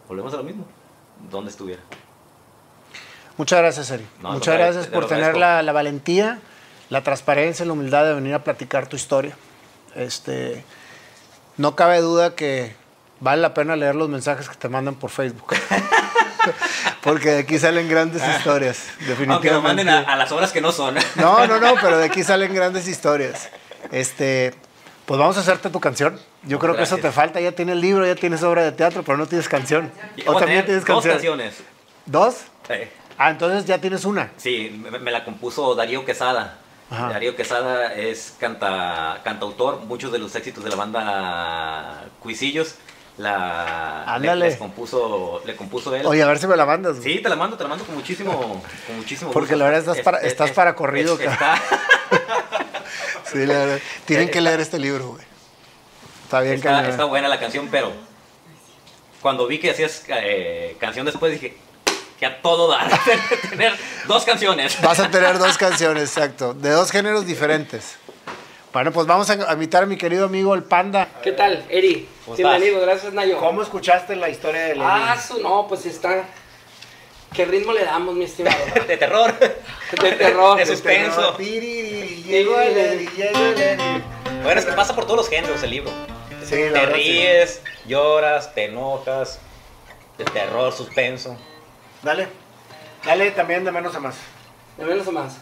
volvemos 0.09 0.35
a 0.35 0.39
lo 0.39 0.43
mismo, 0.43 0.67
donde 1.31 1.51
estuviera. 1.51 1.83
Muchas 3.37 3.59
gracias, 3.61 3.91
Eri. 3.91 4.07
Muchas 4.21 4.57
gracias 4.57 4.87
por 4.87 5.09
tener 5.09 5.37
la, 5.37 5.63
la, 5.63 5.73
valentía, 5.73 6.39
la 6.89 7.03
transparencia, 7.03 7.65
la 7.65 7.73
humildad 7.73 8.05
de 8.05 8.15
venir 8.15 8.35
a 8.35 8.45
platicar 8.45 8.87
tu 8.87 8.97
historia. 8.97 9.37
Este, 9.97 10.65
no 11.57 11.75
cabe 11.75 12.01
duda 12.01 12.35
que 12.35 12.77
vale 13.21 13.43
la 13.43 13.55
pena 13.55 13.75
leer 13.75 13.95
los 13.95 14.09
mensajes 14.09 14.49
que 14.49 14.57
te 14.57 14.69
mandan 14.69 14.95
por 14.95 15.11
Facebook. 15.11 15.55
Porque 17.03 17.31
de 17.31 17.39
aquí 17.41 17.59
salen 17.59 17.89
grandes 17.89 18.23
historias, 18.37 18.85
definitivamente. 18.99 19.33
Aunque 19.33 19.51
lo 19.51 19.63
manden 19.63 19.89
a, 19.89 20.17
las 20.17 20.31
obras 20.33 20.53
que 20.53 20.61
no 20.61 20.73
son. 20.73 20.95
No, 21.17 21.47
no, 21.47 21.59
no, 21.59 21.75
pero 21.81 21.99
de 21.99 22.07
aquí 22.07 22.23
salen 22.23 22.55
grandes 22.55 22.87
historias. 22.87 23.51
Este, 23.91 24.55
pues 25.07 25.19
vamos 25.19 25.37
a 25.37 25.41
hacerte 25.41 25.71
tu 25.71 25.81
canción. 25.81 26.19
Yo 26.45 26.59
creo 26.59 26.77
que 26.77 26.83
eso 26.83 26.97
te 26.99 27.11
falta. 27.11 27.41
Ya 27.41 27.53
tienes 27.53 27.77
libro, 27.77 28.07
ya 28.07 28.15
tienes 28.15 28.43
obra 28.43 28.63
de 28.63 28.73
teatro, 28.73 29.03
pero 29.03 29.19
no 29.19 29.27
tienes 29.27 29.49
canción. 29.49 29.91
O 30.27 30.37
también 30.37 30.65
tienes 30.65 30.85
canción. 30.85 31.15
Dos 31.15 31.23
canciones. 31.23 31.55
¿Dos? 32.07 32.37
Ah, 33.17 33.31
entonces 33.31 33.65
ya 33.65 33.81
tienes 33.81 34.05
una. 34.05 34.33
Sí, 34.37 34.83
me, 35.01 35.11
la 35.11 35.25
compuso 35.25 35.75
Darío 35.75 36.05
Quesada. 36.05 36.59
Darío 36.91 37.37
Quesada 37.37 37.95
es 37.95 38.35
canta, 38.39 39.21
cantautor. 39.25 39.81
Muchos 39.81 40.13
de 40.13 40.19
los 40.19 40.35
éxitos 40.35 40.65
de 40.65 40.71
la 40.71 40.77
banda 40.77 42.05
Cuisillos 42.21 42.77
la 43.17 44.19
le, 44.19 44.59
compuso 44.59 45.41
le 45.47 45.55
compuso 45.55 45.95
él. 45.95 46.05
Oye, 46.05 46.23
a 46.23 46.27
ver 46.27 46.39
si 46.39 46.47
me 46.47 46.57
la 46.57 46.67
mandas. 46.67 46.97
Sí, 47.03 47.21
te 47.21 47.29
la 47.29 47.37
mando, 47.37 47.57
te 47.57 47.63
la 47.63 47.69
mando 47.69 47.85
con 47.85 47.95
muchísimo 47.95 48.63
con 48.87 48.97
muchísimo 48.97 49.31
Porque 49.31 49.55
la 49.57 49.67
verdad 49.67 49.81
estás 49.81 50.01
para 50.01 50.19
estás 50.19 50.51
para 50.51 50.75
corrido, 50.75 51.19
está, 51.19 51.55
Sí, 53.35 53.47
la 53.47 53.55
verdad. 53.55 53.79
Tienen 54.05 54.31
que 54.31 54.41
leer 54.41 54.61
este 54.61 54.79
libro, 54.79 55.09
güey. 55.09 55.25
Está 56.25 56.41
bien 56.41 56.55
está, 56.55 56.89
está 56.89 57.05
buena 57.05 57.29
la 57.29 57.39
canción, 57.39 57.69
pero 57.71 57.93
cuando 59.21 59.47
vi 59.47 59.59
que 59.59 59.71
hacías 59.71 60.05
eh, 60.09 60.77
canción 60.81 61.05
después 61.05 61.33
dije 61.33 61.57
que 62.19 62.27
a 62.27 62.41
todo 62.41 62.69
dar 62.69 62.91
tener 63.51 63.75
dos 64.07 64.25
canciones. 64.25 64.81
Vas 64.81 65.01
a 65.01 65.11
tener 65.11 65.39
dos 65.39 65.59
canciones, 65.59 66.05
exacto, 66.05 66.55
de 66.55 66.71
dos 66.71 66.91
géneros 66.91 67.27
diferentes. 67.27 67.97
Bueno, 68.73 68.91
pues 68.91 69.07
vamos 69.07 69.31
a 69.31 69.53
invitar 69.53 69.85
a 69.85 69.87
mi 69.87 69.97
querido 69.97 70.25
amigo 70.25 70.55
el 70.55 70.65
Panda. 70.65 71.09
¿Qué 71.23 71.33
tal, 71.33 71.65
Eri? 71.69 72.09
¿Cómo 72.25 72.37
Bienvenido, 72.37 72.81
gracias, 72.81 73.13
Nayo. 73.13 73.39
¿Cómo 73.39 73.63
escuchaste 73.63 74.17
la 74.17 74.29
historia 74.29 74.63
de 74.63 74.75
Lenin? 74.75 74.83
Ah, 74.85 75.17
su 75.21 75.41
no, 75.41 75.69
pues 75.69 75.87
está. 75.87 76.25
¿Qué 77.35 77.45
ritmo 77.45 77.73
le 77.73 77.85
damos, 77.85 78.15
mi 78.15 78.25
estimado? 78.25 78.57
De 78.89 78.97
terror. 78.97 79.35
De 79.39 80.13
terror. 80.13 80.57
De 80.57 80.67
suspenso. 80.67 81.37
Bueno, 84.43 84.61
es 84.61 84.65
que 84.67 84.73
pasa 84.73 84.95
por 84.95 85.05
todos 85.05 85.17
los 85.19 85.29
géneros 85.29 85.63
el 85.63 85.71
libro. 85.71 85.91
Sí, 86.45 86.55
la 86.57 86.57
Te 86.57 86.71
verdad, 86.71 86.95
sí. 86.95 87.03
ríes, 87.03 87.63
lloras, 87.87 88.55
te 88.55 88.67
enojas, 88.67 89.41
de 90.19 90.25
terror, 90.27 90.73
suspenso. 90.73 91.37
Dale. 92.03 92.29
Dale 93.05 93.31
también 93.33 93.65
de 93.65 93.73
menos 93.73 93.95
a 93.97 94.01
más. 94.01 94.17
De 94.77 94.85
menos 94.85 95.07
o 95.07 95.13
más. 95.13 95.39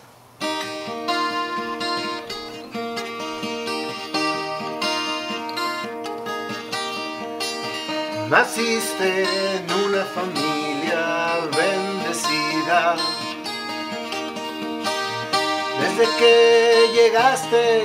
Naciste 8.30 9.24
en 9.24 9.72
una 9.84 10.04
familia 10.04 10.61
Desde 15.80 16.16
que 16.18 16.90
llegaste 16.94 17.84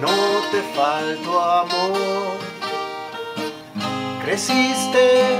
no 0.00 0.08
te 0.50 0.62
faltó 0.74 1.40
amor. 1.40 2.38
Creciste 4.24 5.38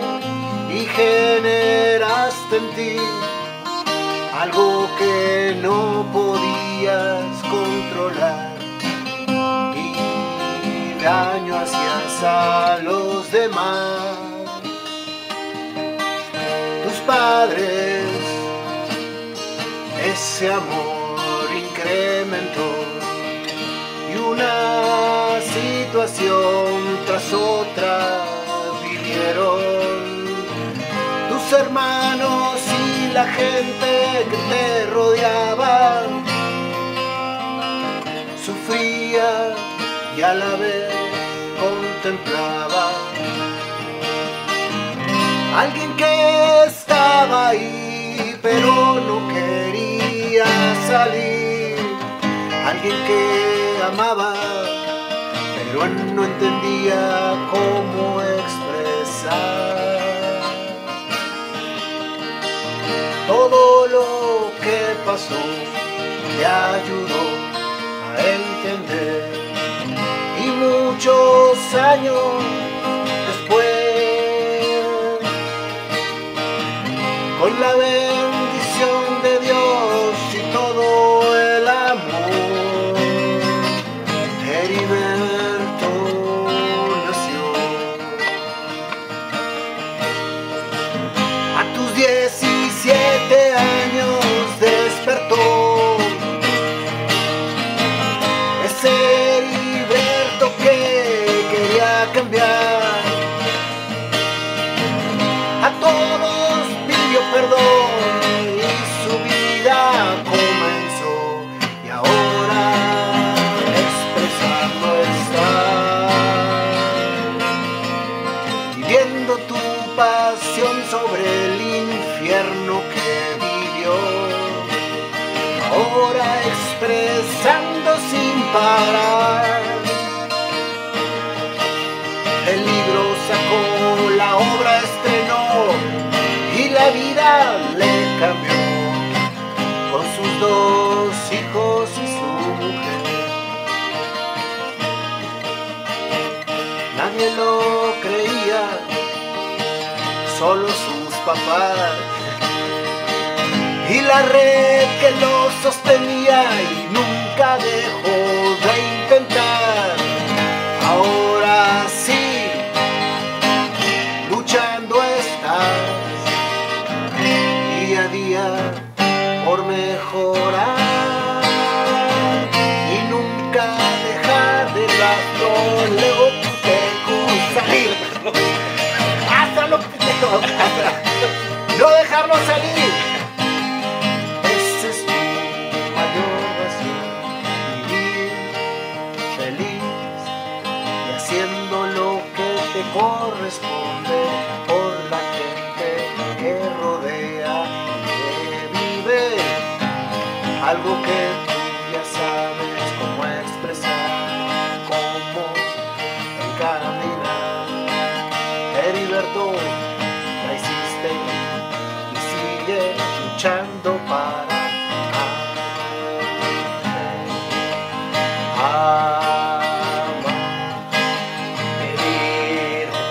y 0.70 0.84
generaste 0.84 2.56
en 2.56 2.70
ti 2.74 2.96
algo 4.38 4.88
que 4.98 5.56
no 5.62 6.06
podías 6.12 7.24
controlar 7.50 8.56
y 9.74 11.02
daño 11.02 11.56
hacías 11.56 12.22
a 12.22 12.78
los 12.82 13.30
demás. 13.32 14.18
Tus 16.84 16.98
padres, 17.06 18.07
ese 20.38 20.52
amor 20.52 21.50
incrementó 21.52 22.70
y 24.08 24.16
una 24.18 25.40
situación 25.42 26.76
tras 27.06 27.32
otra 27.32 28.24
vivieron. 28.80 29.58
Tus 31.28 31.52
hermanos 31.58 32.60
y 32.84 33.12
la 33.12 33.26
gente 33.26 34.26
que 34.30 34.36
te 34.50 34.86
rodeaba 34.86 36.02
sufría 38.46 39.56
y 40.16 40.22
a 40.22 40.34
la 40.34 40.54
vez 40.54 40.94
contemplaba 41.58 42.92
alguien 45.56 45.96
que 45.96 46.64
estaba 46.64 47.48
ahí 47.48 48.38
pero 48.40 49.00
no 49.00 49.28
quería 50.38 50.86
salir. 50.86 51.76
Alguien 52.66 52.94
que 53.06 53.82
amaba 53.86 54.34
pero 55.56 55.86
no 56.14 56.24
entendía 56.24 57.34
cómo 57.50 58.20
expresar. 58.22 59.78
Todo 63.26 63.86
lo 63.88 64.52
que 64.62 64.96
pasó 65.04 65.42
te 66.36 66.46
ayudó 66.46 67.24
a 68.06 68.18
entender. 68.38 69.20
Y 70.44 70.46
muchos 70.50 71.74
años 71.74 72.67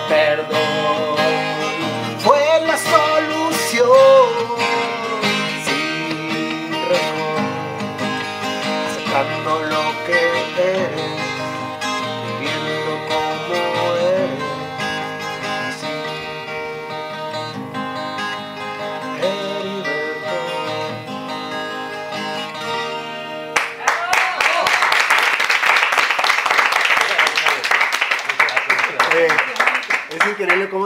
perdón. 0.08 0.77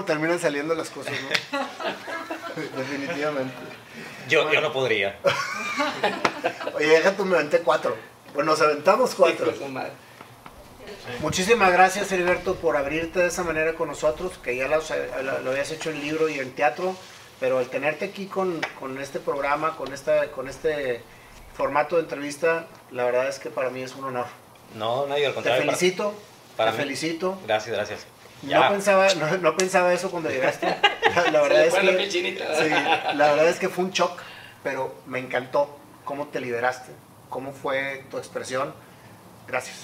Cómo 0.01 0.05
terminan 0.05 0.39
saliendo 0.39 0.73
las 0.73 0.89
cosas, 0.89 1.13
¿no? 1.13 1.59
Definitivamente. 2.77 3.53
Yo, 4.27 4.51
yo 4.51 4.61
no 4.61 4.73
podría. 4.73 5.17
Oye, 6.75 6.87
deja 6.87 7.15
tú, 7.15 7.25
me 7.25 7.35
aventé 7.35 7.59
cuatro. 7.59 7.95
Pues 8.33 8.45
nos 8.45 8.59
aventamos 8.61 9.13
cuatro. 9.15 9.53
Muchísimas 11.21 11.71
gracias, 11.71 12.11
Heriberto, 12.11 12.55
por 12.55 12.77
abrirte 12.77 13.19
de 13.19 13.27
esa 13.27 13.43
manera 13.43 13.73
con 13.73 13.87
nosotros, 13.89 14.37
que 14.43 14.55
ya 14.55 14.67
lo, 14.67 14.81
lo- 15.23 15.39
lo 15.41 15.51
habías 15.51 15.69
hecho 15.71 15.89
en 15.91 15.99
libro 16.01 16.29
y 16.29 16.39
en 16.39 16.51
teatro, 16.53 16.95
pero 17.39 17.59
el 17.59 17.67
tenerte 17.67 18.05
aquí 18.05 18.25
con, 18.27 18.59
con 18.79 18.99
este 18.99 19.19
programa, 19.19 19.75
con, 19.75 19.93
esta, 19.93 20.31
con 20.31 20.47
este 20.47 21.01
formato 21.55 21.95
de 21.97 22.03
entrevista, 22.03 22.67
la 22.91 23.03
verdad 23.03 23.27
es 23.27 23.39
que 23.39 23.49
para 23.49 23.69
mí 23.69 23.81
es 23.83 23.95
un 23.95 24.05
honor. 24.05 24.25
No, 24.75 25.05
no, 25.07 25.17
yo 25.17 25.25
al 25.27 25.31
Te 25.31 25.35
contrario. 25.35 25.65
para- 25.65 25.77
felicito, 25.77 26.13
para 26.57 26.71
te 26.71 26.77
mí. 26.77 26.83
felicito. 26.83 27.39
Gracias, 27.45 27.75
gracias. 27.75 28.05
No 28.43 28.69
pensaba, 28.69 29.13
no, 29.15 29.37
no 29.37 29.55
pensaba 29.57 29.93
eso 29.93 30.09
cuando 30.09 30.29
llegaste. 30.29 30.67
La, 31.31 31.41
verdad 31.41 31.65
es 31.65 31.73
que, 31.75 32.11
sí, 32.11 32.69
la 32.69 33.29
verdad 33.33 33.47
es 33.49 33.59
que 33.59 33.69
fue 33.69 33.83
un 33.85 33.91
shock, 33.91 34.19
pero 34.63 34.95
me 35.05 35.19
encantó 35.19 35.77
cómo 36.05 36.27
te 36.27 36.39
liberaste, 36.39 36.91
cómo 37.29 37.51
fue 37.53 38.05
tu 38.09 38.17
expresión. 38.17 38.73
Gracias. 39.47 39.77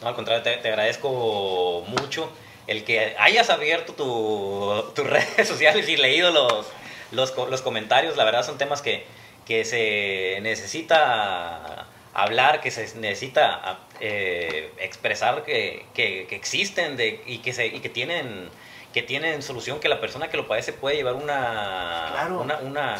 No, 0.00 0.08
al 0.08 0.14
contrario, 0.14 0.42
te, 0.42 0.56
te 0.58 0.68
agradezco 0.68 1.84
mucho 1.88 2.30
el 2.66 2.84
que 2.84 3.16
hayas 3.18 3.50
abierto 3.50 3.94
tu- 3.94 4.92
tus 4.94 5.06
redes 5.10 5.48
sociales 5.48 5.88
y 5.88 5.96
leído 5.96 6.30
los, 6.30 6.66
los, 7.12 7.30
co- 7.32 7.46
los 7.46 7.62
comentarios. 7.62 8.16
La 8.16 8.24
verdad 8.24 8.44
son 8.44 8.58
temas 8.58 8.80
que, 8.82 9.06
que 9.46 9.64
se 9.64 10.38
necesita 10.42 11.86
hablar, 12.12 12.60
que 12.60 12.70
se 12.70 12.94
necesita 12.98 13.78
eh, 14.00 14.72
expresar 14.78 15.44
que, 15.44 15.84
que- 15.94 16.26
que 16.28 16.36
existen 16.36 16.96
de, 16.96 17.22
y, 17.26 17.38
que 17.38 17.52
se, 17.52 17.66
y 17.66 17.80
que 17.80 17.88
tienen 17.88 18.48
que 18.92 19.02
tienen 19.02 19.42
solución, 19.42 19.80
que 19.80 19.88
la 19.88 20.00
persona 20.00 20.28
que 20.28 20.36
lo 20.36 20.46
padece 20.46 20.72
puede 20.72 20.94
llevar 20.94 21.14
una, 21.14 22.10
Claro, 22.12 22.40
una, 22.42 22.58
una, 22.58 22.96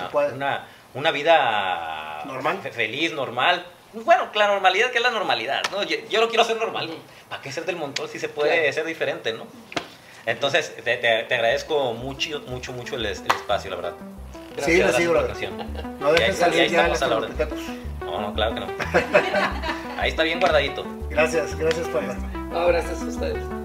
vida 1.13 2.25
Normal. 2.27 2.59
fe- 2.65 2.73
feliz, 2.73 3.13
normal. 3.13 3.65
Bueno, 3.93 4.29
la 4.35 4.49
normalidad, 4.49 4.91
que 4.91 4.97
es 4.99 5.03
la 5.05 5.13
normalidad? 5.13 5.63
¿no? 5.71 5.85
Yo, 5.85 5.97
yo 6.11 6.21
lo 6.21 6.27
quiero 6.27 6.43
hacer 6.43 6.57
normal. 6.57 6.91
¿Para 7.29 7.41
qué 7.43 7.53
ser 7.53 7.65
del 7.65 7.77
montón 7.77 8.09
si 8.09 8.19
se 8.19 8.29
puede 8.29 8.57
Claro. 8.59 8.73
ser 8.73 8.85
diferente, 8.87 9.33
no? 9.35 9.47
Entonces, 10.27 10.75
te, 10.83 10.97
te- 10.97 11.23
te 11.23 11.35
agradezco 11.37 11.93
mucho, 11.93 12.41
mucho, 12.49 12.73
mucho 12.73 12.97
el, 12.97 13.07
es- 13.07 13.21
el 13.21 13.31
espacio, 13.31 13.71
la 13.71 13.77
verdad. 13.77 13.93
Sí, 14.65 14.79
Gracias 14.79 14.97
sí, 14.97 15.05
la 15.05 15.21
ocasión. 15.21 15.53
No 16.01 16.13
dejes 16.13 16.37
salir 16.39 16.69
ya. 16.71 16.89
No, 18.05 18.21
no, 18.21 18.35
claro 18.35 18.55
que 18.55 18.61
no. 18.61 18.67
Ahí 19.99 20.11
está 20.11 20.23
bien 20.23 20.41
guardadito. 20.41 20.85
Gracias, 21.09 21.57
gracias, 21.57 21.89
Pablo. 21.89 22.15
No, 22.51 22.67
gracias 22.67 23.03
a 23.03 23.05
ustedes. 23.07 23.64